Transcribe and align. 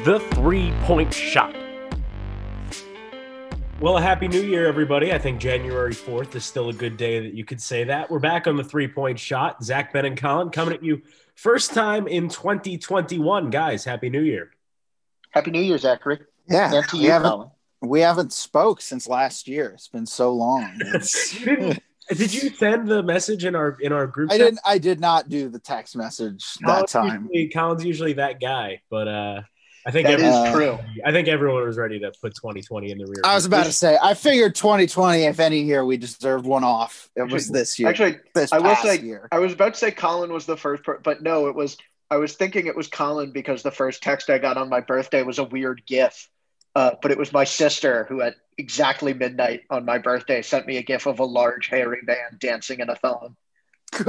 is 0.00 0.06
the 0.06 0.20
three 0.34 0.72
point 0.82 1.12
shot. 1.12 1.54
Well, 3.80 3.96
a 3.96 4.02
happy 4.02 4.28
new 4.28 4.42
year, 4.42 4.66
everybody. 4.66 5.10
I 5.12 5.18
think 5.18 5.40
January 5.40 5.94
4th 5.94 6.34
is 6.34 6.44
still 6.44 6.68
a 6.68 6.72
good 6.72 6.98
day 6.98 7.20
that 7.20 7.32
you 7.32 7.46
could 7.46 7.62
say 7.62 7.84
that. 7.84 8.10
We're 8.10 8.18
back 8.18 8.46
on 8.46 8.56
the 8.56 8.64
three 8.64 8.88
point 8.88 9.18
shot. 9.18 9.62
Zach, 9.64 9.92
Ben, 9.92 10.04
and 10.04 10.16
Colin 10.20 10.50
coming 10.50 10.74
at 10.74 10.84
you 10.84 11.00
first 11.34 11.72
time 11.72 12.06
in 12.06 12.28
2021. 12.28 13.48
Guys, 13.50 13.84
happy 13.84 14.10
new 14.10 14.20
year. 14.22 14.50
Happy 15.30 15.52
New 15.52 15.60
Year, 15.62 15.78
Zachary. 15.78 16.18
Yeah, 16.48 16.74
And 16.74 16.88
to 16.88 16.96
we 16.96 17.04
you, 17.04 17.10
haven't 17.12 17.30
Colin. 17.30 17.50
we 17.82 18.00
haven't 18.00 18.32
spoke 18.32 18.80
since 18.80 19.06
last 19.08 19.46
year. 19.46 19.70
It's 19.74 19.86
been 19.86 20.06
so 20.06 20.32
long. 20.32 20.68
Didn't- 21.44 21.78
you 22.10 22.50
send 22.50 22.88
the 22.88 23.04
message 23.04 23.44
in 23.44 23.54
our 23.54 23.76
in 23.80 23.92
our 23.92 24.08
group? 24.08 24.32
I 24.32 24.38
chat? 24.38 24.46
didn't. 24.46 24.60
I 24.66 24.78
did 24.78 24.98
not 24.98 25.28
do 25.28 25.48
the 25.48 25.60
text 25.60 25.94
message 25.94 26.44
that 26.62 26.88
time. 26.88 27.28
Usually, 27.30 27.48
Colin's 27.50 27.84
usually 27.84 28.12
that 28.14 28.40
guy, 28.40 28.82
but 28.90 29.06
uh, 29.06 29.42
I 29.86 29.90
think 29.90 30.06
That 30.06 30.20
is 30.20 30.24
everyone- 30.34 30.52
true. 30.52 30.78
I 31.06 31.10
think 31.12 31.26
everyone 31.28 31.64
was 31.64 31.78
ready 31.78 31.98
to 32.00 32.12
put 32.20 32.34
2020 32.34 32.90
in 32.90 32.98
the 32.98 33.06
rear. 33.06 33.22
I 33.24 33.34
was 33.34 33.46
about 33.46 33.64
to 33.64 33.72
say. 33.72 33.96
I 34.02 34.12
figured 34.14 34.54
2020, 34.54 35.22
if 35.24 35.40
any 35.40 35.60
year 35.60 35.84
we 35.84 35.96
deserved 35.96 36.44
one 36.44 36.64
off, 36.64 37.08
it 37.16 37.30
was 37.30 37.48
this 37.48 37.78
year. 37.78 37.88
Actually, 37.88 38.18
this 38.34 38.52
I 38.52 38.58
will 38.58 38.74
past 38.74 38.82
say- 38.82 39.00
year. 39.00 39.26
I 39.32 39.38
was 39.38 39.52
about 39.54 39.72
to 39.74 39.78
say 39.80 39.90
Colin 39.90 40.32
was 40.32 40.44
the 40.44 40.56
first, 40.56 40.82
per- 40.82 40.98
but 40.98 41.22
no, 41.22 41.46
it 41.48 41.54
was. 41.54 41.78
I 42.10 42.16
was 42.16 42.34
thinking 42.34 42.66
it 42.66 42.76
was 42.76 42.88
Colin 42.88 43.30
because 43.30 43.62
the 43.62 43.70
first 43.70 44.02
text 44.02 44.28
I 44.30 44.38
got 44.38 44.56
on 44.56 44.68
my 44.68 44.80
birthday 44.80 45.22
was 45.22 45.38
a 45.38 45.44
weird 45.44 45.82
GIF, 45.86 46.28
uh, 46.74 46.92
but 47.00 47.10
it 47.12 47.16
was 47.18 47.32
my 47.32 47.44
sister 47.44 48.04
who 48.08 48.20
at 48.20 48.34
exactly 48.58 49.14
midnight 49.14 49.62
on 49.70 49.84
my 49.86 49.96
birthday 49.98 50.42
sent 50.42 50.66
me 50.66 50.76
a 50.76 50.82
GIF 50.82 51.06
of 51.06 51.20
a 51.20 51.24
large 51.24 51.68
hairy 51.68 52.00
man 52.04 52.36
dancing 52.38 52.80
in 52.80 52.90
a 52.90 52.96
thong. 52.96 53.36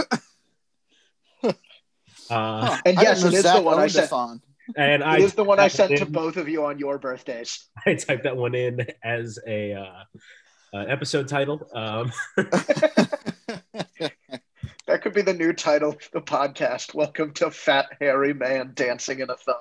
Uh, 2.30 2.78
and 2.86 2.96
yes, 3.02 3.24
it 3.26 3.34
is 3.34 3.44
the 3.44 3.62
one 3.62 3.78
I 3.78 3.82
owned 3.82 3.90
a 3.90 4.08
sent. 4.08 4.42
And 4.76 5.04
I 5.04 5.18
It 5.18 5.24
is 5.24 5.34
the 5.34 5.44
one 5.44 5.60
I 5.60 5.68
sent 5.68 5.92
that 5.92 6.00
to 6.00 6.06
both 6.06 6.38
of 6.38 6.48
you 6.48 6.66
on 6.66 6.80
your 6.80 6.98
birthdays. 6.98 7.68
I 7.86 7.96
typed 7.96 8.24
that 8.24 8.38
one 8.38 8.56
in 8.56 8.86
as 9.04 9.40
a 9.48 9.74
uh, 9.74 10.04
uh, 10.74 10.86
episode 10.88 11.28
title. 11.28 11.68
Um, 11.74 12.12
That 14.92 15.04
could 15.04 15.14
be 15.14 15.22
the 15.22 15.34
new 15.34 15.54
title 15.54 15.92
of 15.92 16.10
the 16.12 16.20
podcast. 16.20 16.94
Welcome 16.94 17.32
to 17.36 17.50
Fat 17.50 17.86
Hairy 18.02 18.34
Man 18.34 18.72
Dancing 18.74 19.22
in 19.22 19.30
a 19.30 19.38
Thong. 19.38 19.56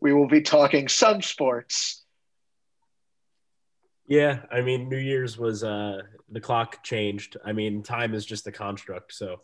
We 0.00 0.14
will 0.14 0.26
be 0.26 0.40
talking 0.40 0.88
some 0.88 1.20
sports. 1.20 2.02
yeah, 4.06 4.44
I 4.50 4.62
mean, 4.62 4.88
New 4.88 4.96
Year's 4.96 5.36
was 5.36 5.62
uh, 5.62 6.00
the 6.30 6.40
clock 6.40 6.82
changed. 6.82 7.36
I 7.44 7.52
mean, 7.52 7.82
time 7.82 8.14
is 8.14 8.24
just 8.24 8.46
a 8.46 8.50
construct, 8.50 9.12
so 9.12 9.42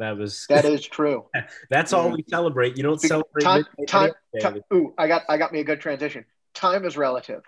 that 0.00 0.18
was 0.18 0.44
That 0.48 0.64
is 0.64 0.84
true. 0.86 1.26
that's 1.70 1.92
all 1.92 2.10
we 2.10 2.24
celebrate. 2.28 2.76
You 2.76 2.82
don't 2.82 3.00
celebrate 3.00 3.42
time- 3.44 3.64
midnight 3.78 3.88
time- 3.88 4.12
any 4.34 4.54
day. 4.54 4.60
Ti- 4.70 4.76
Ooh, 4.76 4.94
I 4.98 5.06
got 5.08 5.22
I 5.28 5.36
got 5.38 5.52
me 5.52 5.60
a 5.60 5.64
good 5.64 5.80
transition. 5.80 6.24
Time 6.54 6.84
is 6.84 6.96
relative. 6.96 7.42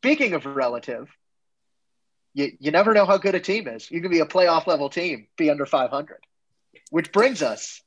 Speaking 0.00 0.34
of 0.34 0.44
relative, 0.44 1.08
you, 2.34 2.52
you 2.58 2.70
never 2.70 2.92
know 2.94 3.06
how 3.06 3.18
good 3.18 3.34
a 3.34 3.40
team 3.40 3.68
is. 3.68 3.90
You 3.90 4.00
can 4.00 4.10
be 4.10 4.20
a 4.20 4.26
playoff 4.26 4.66
level 4.66 4.88
team, 4.90 5.26
be 5.36 5.50
under 5.50 5.66
500. 5.66 6.18
Which 6.90 7.12
brings 7.12 7.42
us 7.42 7.80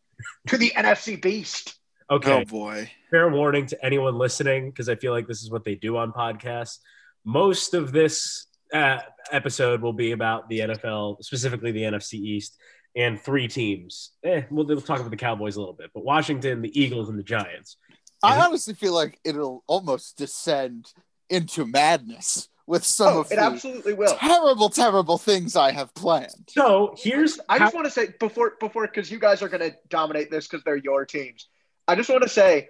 to 0.47 0.57
the 0.57 0.71
NFC 0.75 1.21
Beast. 1.21 1.75
Okay, 2.09 2.31
Oh 2.31 2.45
boy. 2.45 2.89
fair 3.11 3.29
warning 3.29 3.65
to 3.67 3.85
anyone 3.85 4.15
listening 4.17 4.69
because 4.69 4.87
I 4.89 4.95
feel 4.95 5.11
like 5.11 5.27
this 5.27 5.41
is 5.41 5.49
what 5.51 5.63
they 5.63 5.75
do 5.75 5.97
on 5.97 6.11
podcasts. 6.11 6.77
Most 7.25 7.73
of 7.73 7.91
this 7.91 8.45
uh, 8.73 8.99
episode 9.31 9.81
will 9.81 9.93
be 9.93 10.11
about 10.11 10.47
the 10.47 10.59
NFL, 10.59 11.23
specifically 11.23 11.71
the 11.71 11.81
NFC 11.81 12.13
East, 12.15 12.57
and 12.95 13.19
three 13.21 13.47
teams. 13.47 14.11
Eh, 14.23 14.43
we'll, 14.49 14.65
we'll 14.65 14.81
talk 14.81 14.99
about 14.99 15.11
the 15.11 15.17
Cowboys 15.17 15.55
a 15.55 15.59
little 15.59 15.73
bit, 15.73 15.91
but 15.93 16.03
Washington, 16.03 16.61
the 16.61 16.79
Eagles, 16.79 17.09
and 17.09 17.17
the 17.19 17.23
Giants. 17.23 17.77
I 18.23 18.39
honestly 18.45 18.73
feel 18.73 18.93
like 18.93 19.19
it'll 19.23 19.63
almost 19.67 20.17
descend 20.17 20.91
into 21.29 21.65
madness 21.65 22.49
with 22.65 22.83
some 22.83 23.17
Oh, 23.17 23.19
of 23.19 23.31
it 23.31 23.35
the 23.35 23.41
absolutely 23.41 23.93
will. 23.93 24.15
terrible, 24.17 24.69
terrible 24.69 25.17
things 25.19 25.55
I 25.55 25.71
have 25.71 25.93
planned. 25.93 26.49
So 26.49 26.95
here's 26.97 27.39
I 27.49 27.59
how- 27.59 27.65
just 27.65 27.75
want 27.75 27.85
to 27.85 27.91
say 27.91 28.07
before 28.19 28.53
before 28.59 28.87
because 28.87 29.11
you 29.11 29.19
guys 29.19 29.43
are 29.43 29.49
going 29.49 29.69
to 29.69 29.75
dominate 29.89 30.31
this 30.31 30.47
because 30.47 30.63
they're 30.63 30.75
your 30.75 31.05
teams. 31.05 31.47
I 31.87 31.95
just 31.95 32.09
want 32.09 32.23
to 32.23 32.29
say 32.29 32.69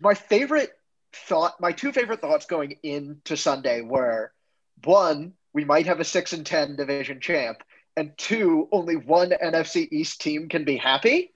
my 0.00 0.14
favorite 0.14 0.70
thought, 1.12 1.60
my 1.60 1.72
two 1.72 1.90
favorite 1.92 2.20
thoughts 2.20 2.46
going 2.46 2.76
into 2.84 3.36
Sunday 3.36 3.80
were 3.80 4.32
one, 4.84 5.32
we 5.52 5.64
might 5.64 5.86
have 5.86 5.98
a 5.98 6.04
six 6.04 6.32
and 6.32 6.46
ten 6.46 6.76
division 6.76 7.20
champ, 7.20 7.62
and 7.96 8.16
two, 8.16 8.68
only 8.72 8.96
one 8.96 9.32
NFC 9.42 9.88
East 9.90 10.20
team 10.20 10.48
can 10.48 10.64
be 10.64 10.76
happy. 10.76 11.32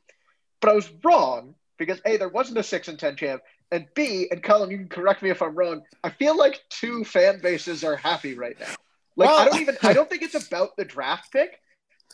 But 0.61 0.71
I 0.71 0.75
was 0.75 0.91
wrong 1.05 1.55
because 1.79 2.01
a 2.05 2.17
there 2.17 2.29
wasn't 2.29 2.59
a 2.59 2.63
six 2.63 2.89
and 2.89 2.99
ten 2.99 3.17
champ, 3.17 3.43
and 3.71 3.87
b 3.95 4.29
and 4.31 4.43
Colin, 4.43 4.71
you 4.71 4.79
can 4.79 4.89
correct 4.89 5.23
me 5.23 5.31
if 5.31 5.41
I'm 5.41 5.55
wrong. 5.55 5.83
I 6.03 6.11
feel 6.11 6.37
like 6.37 6.61
two 6.69 7.05
fan 7.05 7.41
bases 7.41 7.85
are 7.85 7.97
happy 7.97 8.35
right 8.35 8.59
now. 8.59 8.75
Like 9.17 9.31
I 9.31 9.45
don't 9.47 9.61
even 9.61 9.77
I 9.83 9.93
don't 9.93 10.09
think 10.09 10.23
it's 10.23 10.47
about 10.47 10.77
the 10.77 10.85
draft 10.85 11.33
pick. 11.33 11.61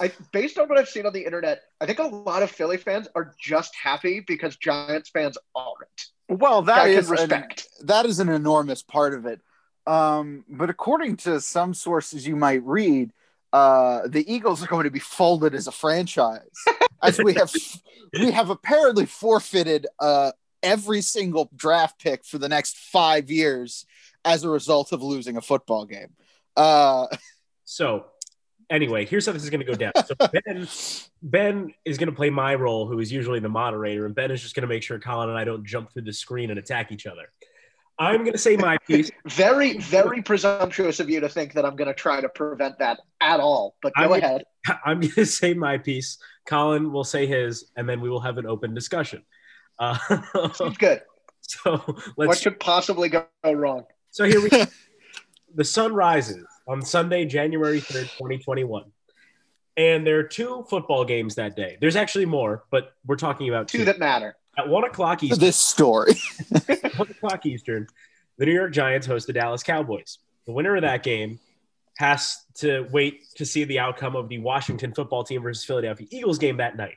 I 0.00 0.10
based 0.32 0.58
on 0.58 0.68
what 0.68 0.78
I've 0.78 0.88
seen 0.88 1.06
on 1.06 1.12
the 1.12 1.24
internet, 1.24 1.62
I 1.80 1.86
think 1.86 1.98
a 1.98 2.04
lot 2.04 2.42
of 2.42 2.50
Philly 2.50 2.76
fans 2.76 3.08
are 3.14 3.34
just 3.38 3.74
happy 3.80 4.20
because 4.20 4.56
Giants 4.56 5.10
fans 5.10 5.38
aren't. 5.54 6.06
Well, 6.28 6.62
that 6.62 6.88
is 6.88 7.10
an, 7.10 7.44
that 7.82 8.06
is 8.06 8.18
an 8.18 8.28
enormous 8.28 8.82
part 8.82 9.14
of 9.14 9.26
it. 9.26 9.40
Um, 9.86 10.44
but 10.48 10.70
according 10.70 11.18
to 11.18 11.40
some 11.40 11.74
sources 11.74 12.26
you 12.26 12.36
might 12.36 12.64
read, 12.64 13.12
uh, 13.54 14.08
the 14.08 14.30
Eagles 14.30 14.64
are 14.64 14.66
going 14.66 14.82
to 14.82 14.90
be 14.90 14.98
folded 14.98 15.54
as 15.54 15.68
a 15.68 15.72
franchise, 15.72 16.50
as 17.04 17.20
we 17.20 17.34
have 17.34 17.52
we 18.12 18.32
have 18.32 18.50
apparently 18.50 19.06
forfeited 19.06 19.86
uh, 20.00 20.32
every 20.64 21.00
single 21.00 21.48
draft 21.54 22.02
pick 22.02 22.24
for 22.24 22.38
the 22.38 22.48
next 22.48 22.76
five 22.76 23.30
years 23.30 23.86
as 24.24 24.42
a 24.42 24.48
result 24.48 24.90
of 24.90 25.04
losing 25.04 25.36
a 25.36 25.40
football 25.40 25.86
game. 25.86 26.08
Uh, 26.56 27.06
So, 27.64 28.06
anyway, 28.70 29.06
here's 29.06 29.24
how 29.26 29.32
this 29.32 29.44
is 29.44 29.50
going 29.50 29.64
to 29.64 29.66
go 29.66 29.74
down. 29.74 29.92
So 30.04 30.14
Ben, 30.44 30.68
Ben 31.22 31.74
is 31.84 31.96
going 31.96 32.10
to 32.10 32.14
play 32.14 32.30
my 32.30 32.56
role, 32.56 32.86
who 32.86 32.98
is 32.98 33.12
usually 33.12 33.38
the 33.40 33.48
moderator, 33.48 34.04
and 34.04 34.16
Ben 34.16 34.32
is 34.32 34.42
just 34.42 34.54
going 34.54 34.62
to 34.62 34.68
make 34.68 34.82
sure 34.82 34.98
Colin 34.98 35.28
and 35.28 35.38
I 35.38 35.44
don't 35.44 35.64
jump 35.64 35.92
through 35.92 36.02
the 36.02 36.12
screen 36.12 36.50
and 36.50 36.58
attack 36.58 36.92
each 36.92 37.06
other. 37.06 37.30
I'm 37.98 38.20
going 38.20 38.32
to 38.32 38.38
say 38.38 38.56
my 38.56 38.76
piece. 38.88 39.10
Very, 39.26 39.78
very 39.78 40.20
presumptuous 40.20 40.98
of 40.98 41.08
you 41.08 41.20
to 41.20 41.28
think 41.28 41.52
that 41.52 41.64
I'm 41.64 41.76
going 41.76 41.86
to 41.88 41.94
try 41.94 42.20
to 42.20 42.28
prevent 42.28 42.78
that 42.80 42.98
at 43.20 43.38
all. 43.40 43.76
But 43.82 43.92
go 43.96 44.08
would- 44.08 44.22
ahead. 44.22 44.42
I'm 44.84 45.00
going 45.00 45.12
to 45.12 45.26
say 45.26 45.54
my 45.54 45.78
piece. 45.78 46.18
Colin 46.46 46.92
will 46.92 47.04
say 47.04 47.26
his, 47.26 47.70
and 47.76 47.88
then 47.88 48.00
we 48.00 48.10
will 48.10 48.20
have 48.20 48.36
an 48.38 48.46
open 48.46 48.74
discussion. 48.74 49.22
Uh, 49.78 49.96
good. 50.78 51.02
so 51.42 51.76
What 51.76 51.98
let's. 52.16 52.28
What 52.28 52.42
could 52.42 52.60
possibly 52.60 53.08
go 53.08 53.26
wrong? 53.44 53.84
So 54.10 54.24
here 54.24 54.40
we. 54.42 54.48
go. 54.50 54.64
the 55.54 55.64
sun 55.64 55.94
rises 55.94 56.44
on 56.66 56.82
Sunday, 56.82 57.24
January 57.26 57.80
3rd, 57.80 58.10
2021. 58.18 58.84
And 59.76 60.06
there 60.06 60.18
are 60.18 60.22
two 60.24 60.64
football 60.70 61.04
games 61.04 61.34
that 61.34 61.56
day. 61.56 61.76
There's 61.80 61.96
actually 61.96 62.26
more, 62.26 62.64
but 62.70 62.92
we're 63.06 63.16
talking 63.16 63.48
about 63.48 63.68
Two 63.68 63.78
two. 63.78 63.84
that 63.86 63.98
matter. 63.98 64.36
At 64.56 64.68
one 64.68 64.84
o'clock 64.84 65.22
Eastern, 65.22 65.40
this 65.40 65.56
story. 65.56 66.14
one 66.96 67.10
o'clock 67.10 67.44
Eastern, 67.46 67.86
the 68.38 68.46
New 68.46 68.52
York 68.52 68.72
Giants 68.72 69.06
host 69.06 69.26
the 69.26 69.32
Dallas 69.32 69.62
Cowboys. 69.62 70.18
The 70.46 70.52
winner 70.52 70.76
of 70.76 70.82
that 70.82 71.02
game 71.02 71.40
has 71.98 72.44
to 72.56 72.86
wait 72.92 73.24
to 73.36 73.46
see 73.46 73.64
the 73.64 73.78
outcome 73.78 74.16
of 74.16 74.28
the 74.28 74.38
Washington 74.38 74.92
football 74.92 75.24
team 75.24 75.42
versus 75.42 75.64
Philadelphia 75.64 76.06
Eagles 76.10 76.38
game 76.38 76.56
that 76.58 76.76
night. 76.76 76.96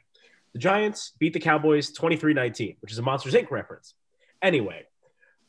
The 0.53 0.59
Giants 0.59 1.13
beat 1.19 1.34
the 1.34 1.40
Cowboys 1.40 1.91
23 1.91 2.34
19, 2.34 2.78
which 2.79 2.91
is 2.91 3.00
a 3.00 3.01
Monsters 3.01 3.34
Inc. 3.34 3.51
reference. 3.51 3.94
Anyway, 4.41 4.84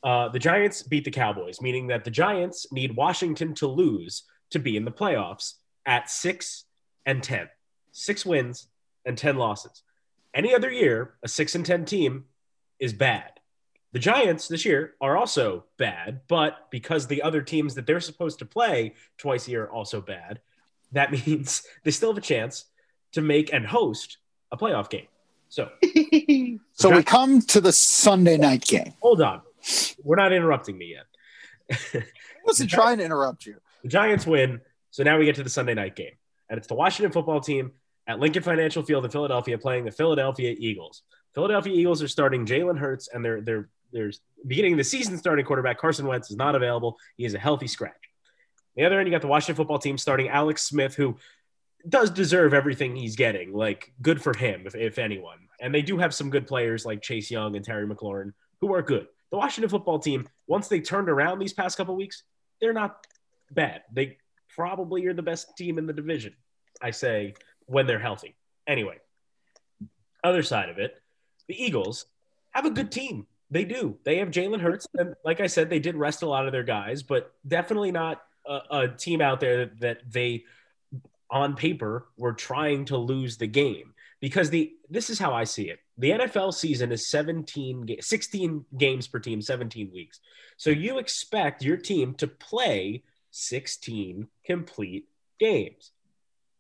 uh, 0.02 0.28
the 0.28 0.38
Giants 0.38 0.82
beat 0.82 1.04
the 1.04 1.10
Cowboys, 1.10 1.60
meaning 1.60 1.88
that 1.88 2.04
the 2.04 2.10
Giants 2.10 2.70
need 2.72 2.97
Washington 2.97 3.54
to 3.54 3.66
lose 3.66 4.24
to 4.50 4.58
be 4.58 4.76
in 4.76 4.84
the 4.84 4.91
playoffs 4.91 5.54
at 5.86 6.10
6 6.10 6.64
and 7.06 7.22
10. 7.22 7.48
Six 7.92 8.24
wins 8.24 8.68
and 9.04 9.16
10 9.16 9.36
losses. 9.36 9.83
Any 10.34 10.54
other 10.54 10.71
year, 10.71 11.15
a 11.22 11.28
6 11.28 11.54
and 11.54 11.65
10 11.66 11.84
team 11.84 12.25
is 12.78 12.92
bad. 12.92 13.33
The 13.92 13.98
Giants 13.98 14.48
this 14.48 14.65
year 14.65 14.95
are 15.01 15.16
also 15.16 15.65
bad, 15.78 16.21
but 16.28 16.71
because 16.71 17.07
the 17.07 17.22
other 17.22 17.41
teams 17.41 17.75
that 17.75 17.86
they're 17.86 18.01
supposed 18.01 18.39
to 18.41 18.45
play 18.45 18.95
twice 19.16 19.48
a 19.48 19.51
year 19.53 19.65
are 19.65 19.71
also 19.72 20.01
bad, 20.01 20.41
that 20.92 21.10
means 21.27 21.63
they 21.84 21.91
still 21.91 22.10
have 22.10 22.19
a 22.19 22.27
chance 22.27 22.66
to 23.13 23.22
make 23.22 23.53
and 23.53 23.66
host 23.66 24.19
a 24.53 24.57
playoff 24.57 24.91
game. 24.91 25.07
So 25.48 25.71
So 26.74 26.95
we 26.95 27.03
come 27.03 27.41
to 27.42 27.60
the 27.60 27.72
Sunday 27.72 28.36
night 28.36 28.63
game. 28.63 28.92
hold 29.01 29.22
on. 29.22 29.41
We're 30.04 30.16
not 30.16 30.33
interrupting 30.33 30.77
me 30.78 30.95
yet. 30.95 31.07
I 31.95 32.04
wasn't 32.45 32.71
trying 32.71 32.98
to 32.98 33.04
interrupt 33.04 33.47
you. 33.47 33.57
the 33.83 33.89
Giants 33.89 34.27
win. 34.27 34.60
So 34.91 35.03
now 35.03 35.19
we 35.19 35.24
get 35.24 35.34
to 35.36 35.42
the 35.42 35.51
Sunday 35.51 35.74
night 35.74 35.97
game. 35.97 36.13
And 36.48 36.59
it's 36.59 36.66
the 36.66 36.74
Washington 36.74 37.13
football 37.13 37.41
team 37.41 37.72
at 38.09 38.19
Lincoln 38.19 38.43
Financial 38.43 38.83
Field 38.83 39.05
in 39.05 39.10
Philadelphia 39.10 39.59
playing 39.59 39.84
the 39.84 39.93
Philadelphia 39.93 40.57
Eagles. 40.59 41.03
Philadelphia 41.34 41.75
Eagles 41.75 42.03
are 42.03 42.09
starting 42.09 42.47
Jalen 42.47 42.78
Hurts, 42.78 43.09
and 43.13 43.25
they're 43.25 43.43
they're 43.43 43.69
they're 43.93 44.13
beginning 44.47 44.77
the 44.77 44.84
season 44.84 45.16
starting 45.16 45.45
quarterback 45.45 45.78
Carson 45.78 46.07
Wentz 46.07 46.31
is 46.31 46.37
not 46.37 46.55
available. 46.55 46.99
He 47.16 47.25
is 47.25 47.34
a 47.34 47.39
healthy 47.39 47.66
scratch. 47.66 47.93
The 48.77 48.84
other 48.84 48.99
end, 48.99 49.09
you 49.09 49.13
got 49.13 49.22
the 49.22 49.28
Washington 49.28 49.57
football 49.57 49.78
team 49.78 49.99
starting 49.99 50.28
Alex 50.28 50.63
Smith, 50.63 50.95
who 50.95 51.16
does 51.89 52.10
deserve 52.10 52.55
everything 52.55 52.95
he's 52.95 53.16
getting. 53.16 53.53
Like, 53.53 53.93
good 54.03 54.22
for 54.22 54.37
him, 54.37 54.65
if, 54.66 54.75
if 54.75 54.99
anyone. 54.99 55.39
And 55.60 55.75
they 55.75 55.83
do 55.83 55.99
have 55.99 56.15
some 56.15 56.31
good 56.31 56.47
players 56.47 56.84
like 56.87 57.03
Chase 57.03 57.31
Young 57.31 57.57
and 57.57 57.65
Terry 57.65 57.87
McLaurin, 57.87 58.33
who 58.60 58.75
are 58.75 58.83
good. 58.83 59.07
The 59.31 59.39
Washington 59.39 59.71
football 59.71 59.99
team, 59.99 60.28
once 60.47 60.69
they 60.69 60.81
turned 60.81 61.09
around 61.09 61.39
these 61.39 61.53
past 61.53 61.77
couple 61.77 61.97
weeks, 61.97 62.22
they're 62.60 62.72
not 62.72 63.05
bad. 63.51 63.83
They 63.93 64.19
probably 64.55 65.07
are 65.07 65.15
the 65.15 65.22
best 65.22 65.57
team 65.57 65.78
in 65.78 65.87
the 65.87 65.93
division. 65.93 66.34
I 66.81 66.93
say 66.93 67.34
when 67.68 67.86
they're 67.86 67.98
healthy. 67.98 68.34
Anyway, 68.66 68.98
other 70.24 70.42
side 70.42 70.68
of 70.68 70.78
it, 70.78 71.00
the 71.47 71.62
Eagles 71.62 72.06
have 72.50 72.66
a 72.66 72.70
good 72.70 72.91
team. 72.91 73.26
They 73.50 73.65
do. 73.65 73.97
They 74.04 74.18
have 74.18 74.28
Jalen 74.28 74.60
Hurts, 74.60 74.86
and 74.94 75.15
like 75.24 75.41
I 75.41 75.47
said, 75.47 75.70
they 75.70 75.78
did 75.78 75.97
rest 75.97 76.22
a 76.22 76.26
lot 76.28 76.47
of 76.47 76.53
their 76.53 76.65
guys, 76.65 77.03
but 77.03 77.32
definitely 77.47 77.92
not 77.92 78.22
a, 78.47 78.60
a 78.70 78.88
team 78.88 79.20
out 79.20 79.41
there 79.41 79.59
that, 79.59 79.80
that 79.80 79.98
they, 80.10 80.44
on 81.30 81.54
paper, 81.54 82.09
were 82.18 82.34
trying 82.34 82.84
to 82.86 82.97
lose 82.97 83.38
the 83.38 83.47
game 83.47 83.94
because 84.21 84.50
the 84.50 84.72
this 84.91 85.10
is 85.10 85.18
how 85.18 85.32
I 85.32 85.44
see 85.44 85.71
it. 85.71 85.80
The 85.97 86.10
NFL 86.10 86.54
season 86.54 86.92
is 86.92 87.06
17 87.06 87.97
16 88.00 88.64
games 88.76 89.06
per 89.06 89.18
team, 89.18 89.41
17 89.41 89.91
weeks. 89.92 90.21
So 90.56 90.71
you 90.71 90.98
expect 90.98 91.62
your 91.62 91.76
team 91.76 92.14
to 92.14 92.26
play 92.26 93.04
16 93.30 94.28
complete 94.44 95.09
games. 95.38 95.92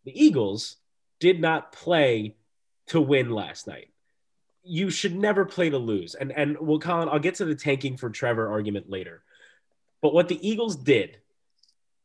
The 0.04 0.24
Eagles 0.24 0.76
did 1.20 1.40
not 1.40 1.72
play 1.72 2.36
to 2.88 3.00
win 3.00 3.30
last 3.30 3.66
night. 3.66 3.90
You 4.62 4.90
should 4.90 5.14
never 5.14 5.44
play 5.44 5.70
to 5.70 5.78
lose. 5.78 6.14
And 6.14 6.32
and 6.32 6.58
well, 6.60 6.78
Colin, 6.78 7.08
I'll 7.08 7.18
get 7.18 7.36
to 7.36 7.44
the 7.44 7.54
tanking 7.54 7.96
for 7.96 8.10
Trevor 8.10 8.48
argument 8.48 8.90
later. 8.90 9.22
But 10.00 10.14
what 10.14 10.28
the 10.28 10.48
Eagles 10.48 10.76
did 10.76 11.18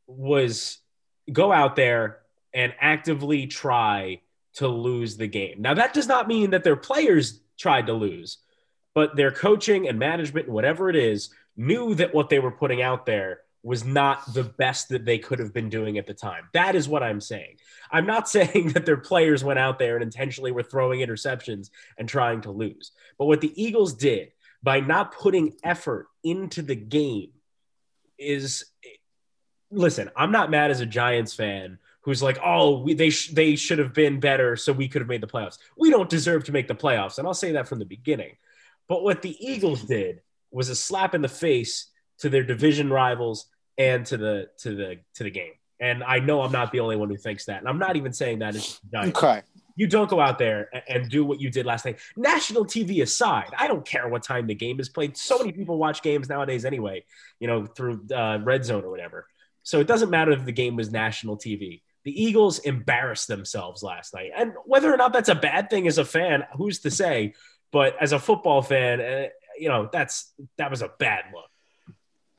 was 0.08 0.80
go 1.32 1.52
out 1.52 1.76
there 1.76 2.20
and 2.54 2.74
actively 2.80 3.48
try 3.48 4.22
to 4.56 4.68
lose 4.68 5.18
the 5.18 5.28
game. 5.28 5.62
Now, 5.62 5.74
that 5.74 5.94
does 5.94 6.08
not 6.08 6.28
mean 6.28 6.52
that 6.52 6.64
their 6.64 6.76
players 6.76 7.40
tried 7.58 7.88
to 7.88 7.94
lose, 7.94 8.38
but 8.94 9.16
their 9.16 9.32
coaching 9.32 9.88
and 9.88 9.98
management, 9.98 10.50
whatever 10.50 10.90
it 10.90 10.96
is, 10.96 11.30
knew 11.56 11.96
that 11.96 12.14
what 12.14 12.30
they 12.30 12.40
were 12.40 12.52
putting 12.52 12.82
out 12.82 13.06
there 13.06 13.42
was 13.64 13.86
not 13.86 14.34
the 14.34 14.44
best 14.44 14.90
that 14.90 15.06
they 15.06 15.18
could 15.18 15.40
have 15.40 15.54
been 15.54 15.70
doing 15.70 15.98
at 15.98 16.06
the 16.06 16.14
time. 16.14 16.44
That 16.54 16.76
is 16.76 16.90
what 16.90 17.02
I'm 17.02 17.22
saying. 17.22 17.58
I'm 17.90 18.06
not 18.06 18.30
saying 18.38 18.74
that 18.74 18.86
their 18.86 18.98
players 18.98 19.44
went 19.44 19.60
out 19.60 19.80
there 19.80 19.96
and 19.96 20.04
intentionally 20.04 20.52
were 20.52 20.64
throwing 20.64 21.00
interceptions 21.00 21.70
and 21.98 22.08
trying 22.08 22.42
to 22.42 22.52
lose. 22.52 22.92
But 23.18 23.26
what 23.26 23.42
the 23.42 23.54
Eagles 23.62 23.94
did 23.94 24.34
by 24.62 24.82
not 24.82 25.14
putting 25.14 25.56
effort 25.64 26.08
into 26.24 26.62
the 26.62 26.76
game 26.76 27.32
is 28.18 28.66
listen, 29.72 30.10
I'm 30.16 30.32
not 30.32 30.52
mad 30.52 30.72
as 30.72 30.82
a 30.82 30.86
Giants 30.86 31.34
fan 31.34 31.80
who's 32.02 32.22
like, 32.22 32.38
"Oh, 32.44 32.80
we, 32.80 32.94
they 32.94 33.10
sh- 33.10 33.32
they 33.32 33.56
should 33.56 33.80
have 33.80 33.94
been 33.94 34.20
better, 34.20 34.56
so 34.56 34.72
we 34.72 34.88
could 34.88 35.02
have 35.02 35.10
made 35.10 35.22
the 35.22 35.28
playoffs." 35.28 35.58
We 35.78 35.90
don't 35.90 36.10
deserve 36.10 36.44
to 36.46 36.52
make 36.52 36.68
the 36.68 36.76
playoffs, 36.76 37.18
and 37.18 37.28
I'll 37.28 37.34
say 37.34 37.54
that 37.54 37.68
from 37.68 37.80
the 37.80 37.86
beginning. 37.86 38.38
But 38.88 39.04
what 39.04 39.22
the 39.22 39.36
Eagles 39.46 39.84
did 39.84 40.22
was 40.52 40.70
a 40.70 40.76
slap 40.76 41.16
in 41.16 41.22
the 41.22 41.28
face 41.28 41.88
to 42.20 42.30
their 42.30 42.44
division 42.44 42.90
rivals 42.90 43.48
and 43.78 44.06
to 44.08 44.18
the 44.18 44.50
to 44.60 44.76
the 44.76 45.00
to 45.16 45.24
the 45.24 45.32
game. 45.32 45.54
And 45.80 46.04
I 46.04 46.20
know 46.20 46.42
I'm 46.42 46.52
not 46.52 46.72
the 46.72 46.80
only 46.80 46.96
one 46.96 47.10
who 47.10 47.18
thinks 47.18 47.46
that. 47.46 47.60
And 47.60 47.68
I'm 47.68 47.80
not 47.80 47.98
even 47.98 48.14
saying 48.14 48.40
that. 48.40 48.56
Okay. 48.96 49.42
You 49.76 49.88
don't 49.88 50.10
go 50.10 50.20
out 50.20 50.38
there 50.38 50.70
and 50.88 51.10
do 51.10 51.26
what 51.26 51.42
you 51.42 51.50
did 51.50 51.66
last 51.66 51.84
night. 51.84 52.00
National 52.16 52.64
TV 52.64 53.02
aside, 53.02 53.50
I 53.58 53.68
don't 53.68 53.86
care 53.86 54.08
what 54.08 54.22
time 54.22 54.46
the 54.46 54.54
game 54.54 54.80
is 54.80 54.88
played. 54.88 55.18
So 55.18 55.40
many 55.40 55.52
people 55.52 55.78
watch 55.78 56.04
games 56.04 56.30
nowadays 56.30 56.64
anyway, 56.64 57.04
you 57.40 57.48
know, 57.48 57.66
through 57.66 58.06
uh, 58.16 58.40
Red 58.44 58.64
Zone 58.64 58.84
or 58.84 58.92
whatever. 58.92 59.28
So 59.64 59.80
it 59.80 59.88
doesn't 59.88 60.12
matter 60.12 60.32
if 60.32 60.46
the 60.46 60.52
game 60.52 60.76
was 60.76 60.92
national 60.92 61.38
TV. 61.38 61.82
The 62.04 62.24
Eagles 62.24 62.60
embarrassed 62.60 63.28
themselves 63.28 63.82
last 63.82 64.14
night. 64.14 64.32
And 64.38 64.54
whether 64.66 64.94
or 64.94 64.98
not 64.98 65.12
that's 65.12 65.30
a 65.30 65.36
bad 65.36 65.70
thing 65.70 65.88
as 65.88 65.98
a 65.98 66.06
fan, 66.06 66.44
who's 66.56 66.80
to 66.82 66.92
say? 66.92 67.34
But 67.72 67.96
as 68.00 68.12
a 68.12 68.20
football 68.20 68.62
fan, 68.62 69.02
uh, 69.02 69.28
you 69.58 69.70
know, 69.70 69.90
that's 69.92 70.34
that 70.58 70.70
was 70.70 70.82
a 70.82 70.92
bad 71.00 71.26
look. 71.34 71.50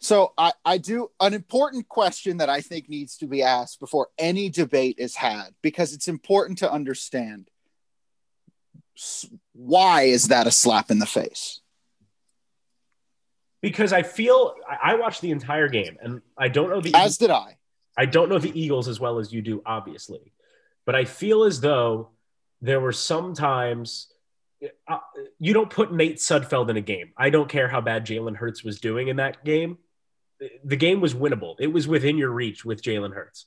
So 0.05 0.35
I, 0.37 0.53
I 0.67 0.77
do 0.77 1.11
an 1.19 1.33
important 1.33 1.89
question 1.89 2.37
that 2.37 2.51
I 2.51 2.61
think 2.61 2.91
needs 2.91 3.17
to 3.17 3.27
be 3.27 3.43
asked 3.43 3.81
before 3.81 4.09
any 4.19 4.51
debate 4.51 4.97
is 4.99 5.17
had 5.17 5.55
because 5.63 5.95
it's 5.95 6.09
important 6.09 6.59
to 6.59 6.71
understand 6.71 7.49
why 9.55 10.03
is 10.03 10.29
that 10.29 10.47
a 10.47 10.51
slap 10.51 10.91
in 10.91 10.99
the 10.99 11.07
face? 11.07 11.63
Because 13.63 13.95
I 13.95 14.03
feel 14.03 14.55
I 14.69 14.97
watched 14.97 15.23
the 15.23 15.31
entire 15.31 15.69
game 15.69 15.97
and 16.03 16.21
I 16.37 16.49
don't 16.49 16.69
know 16.69 16.83
the 16.83 16.95
as 16.95 17.17
did 17.17 17.31
I. 17.31 17.57
I 17.97 18.05
don't 18.05 18.29
know 18.29 18.39
the 18.39 18.53
Eagles 18.61 18.89
as 18.89 19.01
well 19.01 19.19
as 19.19 19.33
you 19.33 19.41
do, 19.41 19.63
obviously, 19.65 20.35
but 20.85 20.95
I 20.95 21.07
feel 21.07 21.45
as 21.45 21.63
though 21.63 22.11
there 22.61 22.79
were 22.79 22.93
sometimes 22.93 24.09
uh, 24.87 24.99
you 25.39 25.55
don't 25.55 25.71
put 25.71 25.95
Nate 25.95 26.19
Sudfeld 26.19 26.69
in 26.69 26.77
a 26.77 26.83
game. 26.83 27.15
I 27.17 27.31
don't 27.31 27.49
care 27.49 27.69
how 27.69 27.81
bad 27.81 28.05
Jalen 28.05 28.37
Hurts 28.37 28.63
was 28.63 28.81
doing 28.81 29.09
in 29.09 29.17
that 29.17 29.43
game 29.47 29.79
the 30.65 30.77
game 30.77 31.01
was 31.01 31.15
winnable. 31.15 31.57
It 31.59 31.69
was 31.69 31.87
within 31.87 32.17
your 32.17 32.31
reach 32.31 32.65
with 32.65 32.83
Jalen 32.83 33.15
Hurts. 33.15 33.47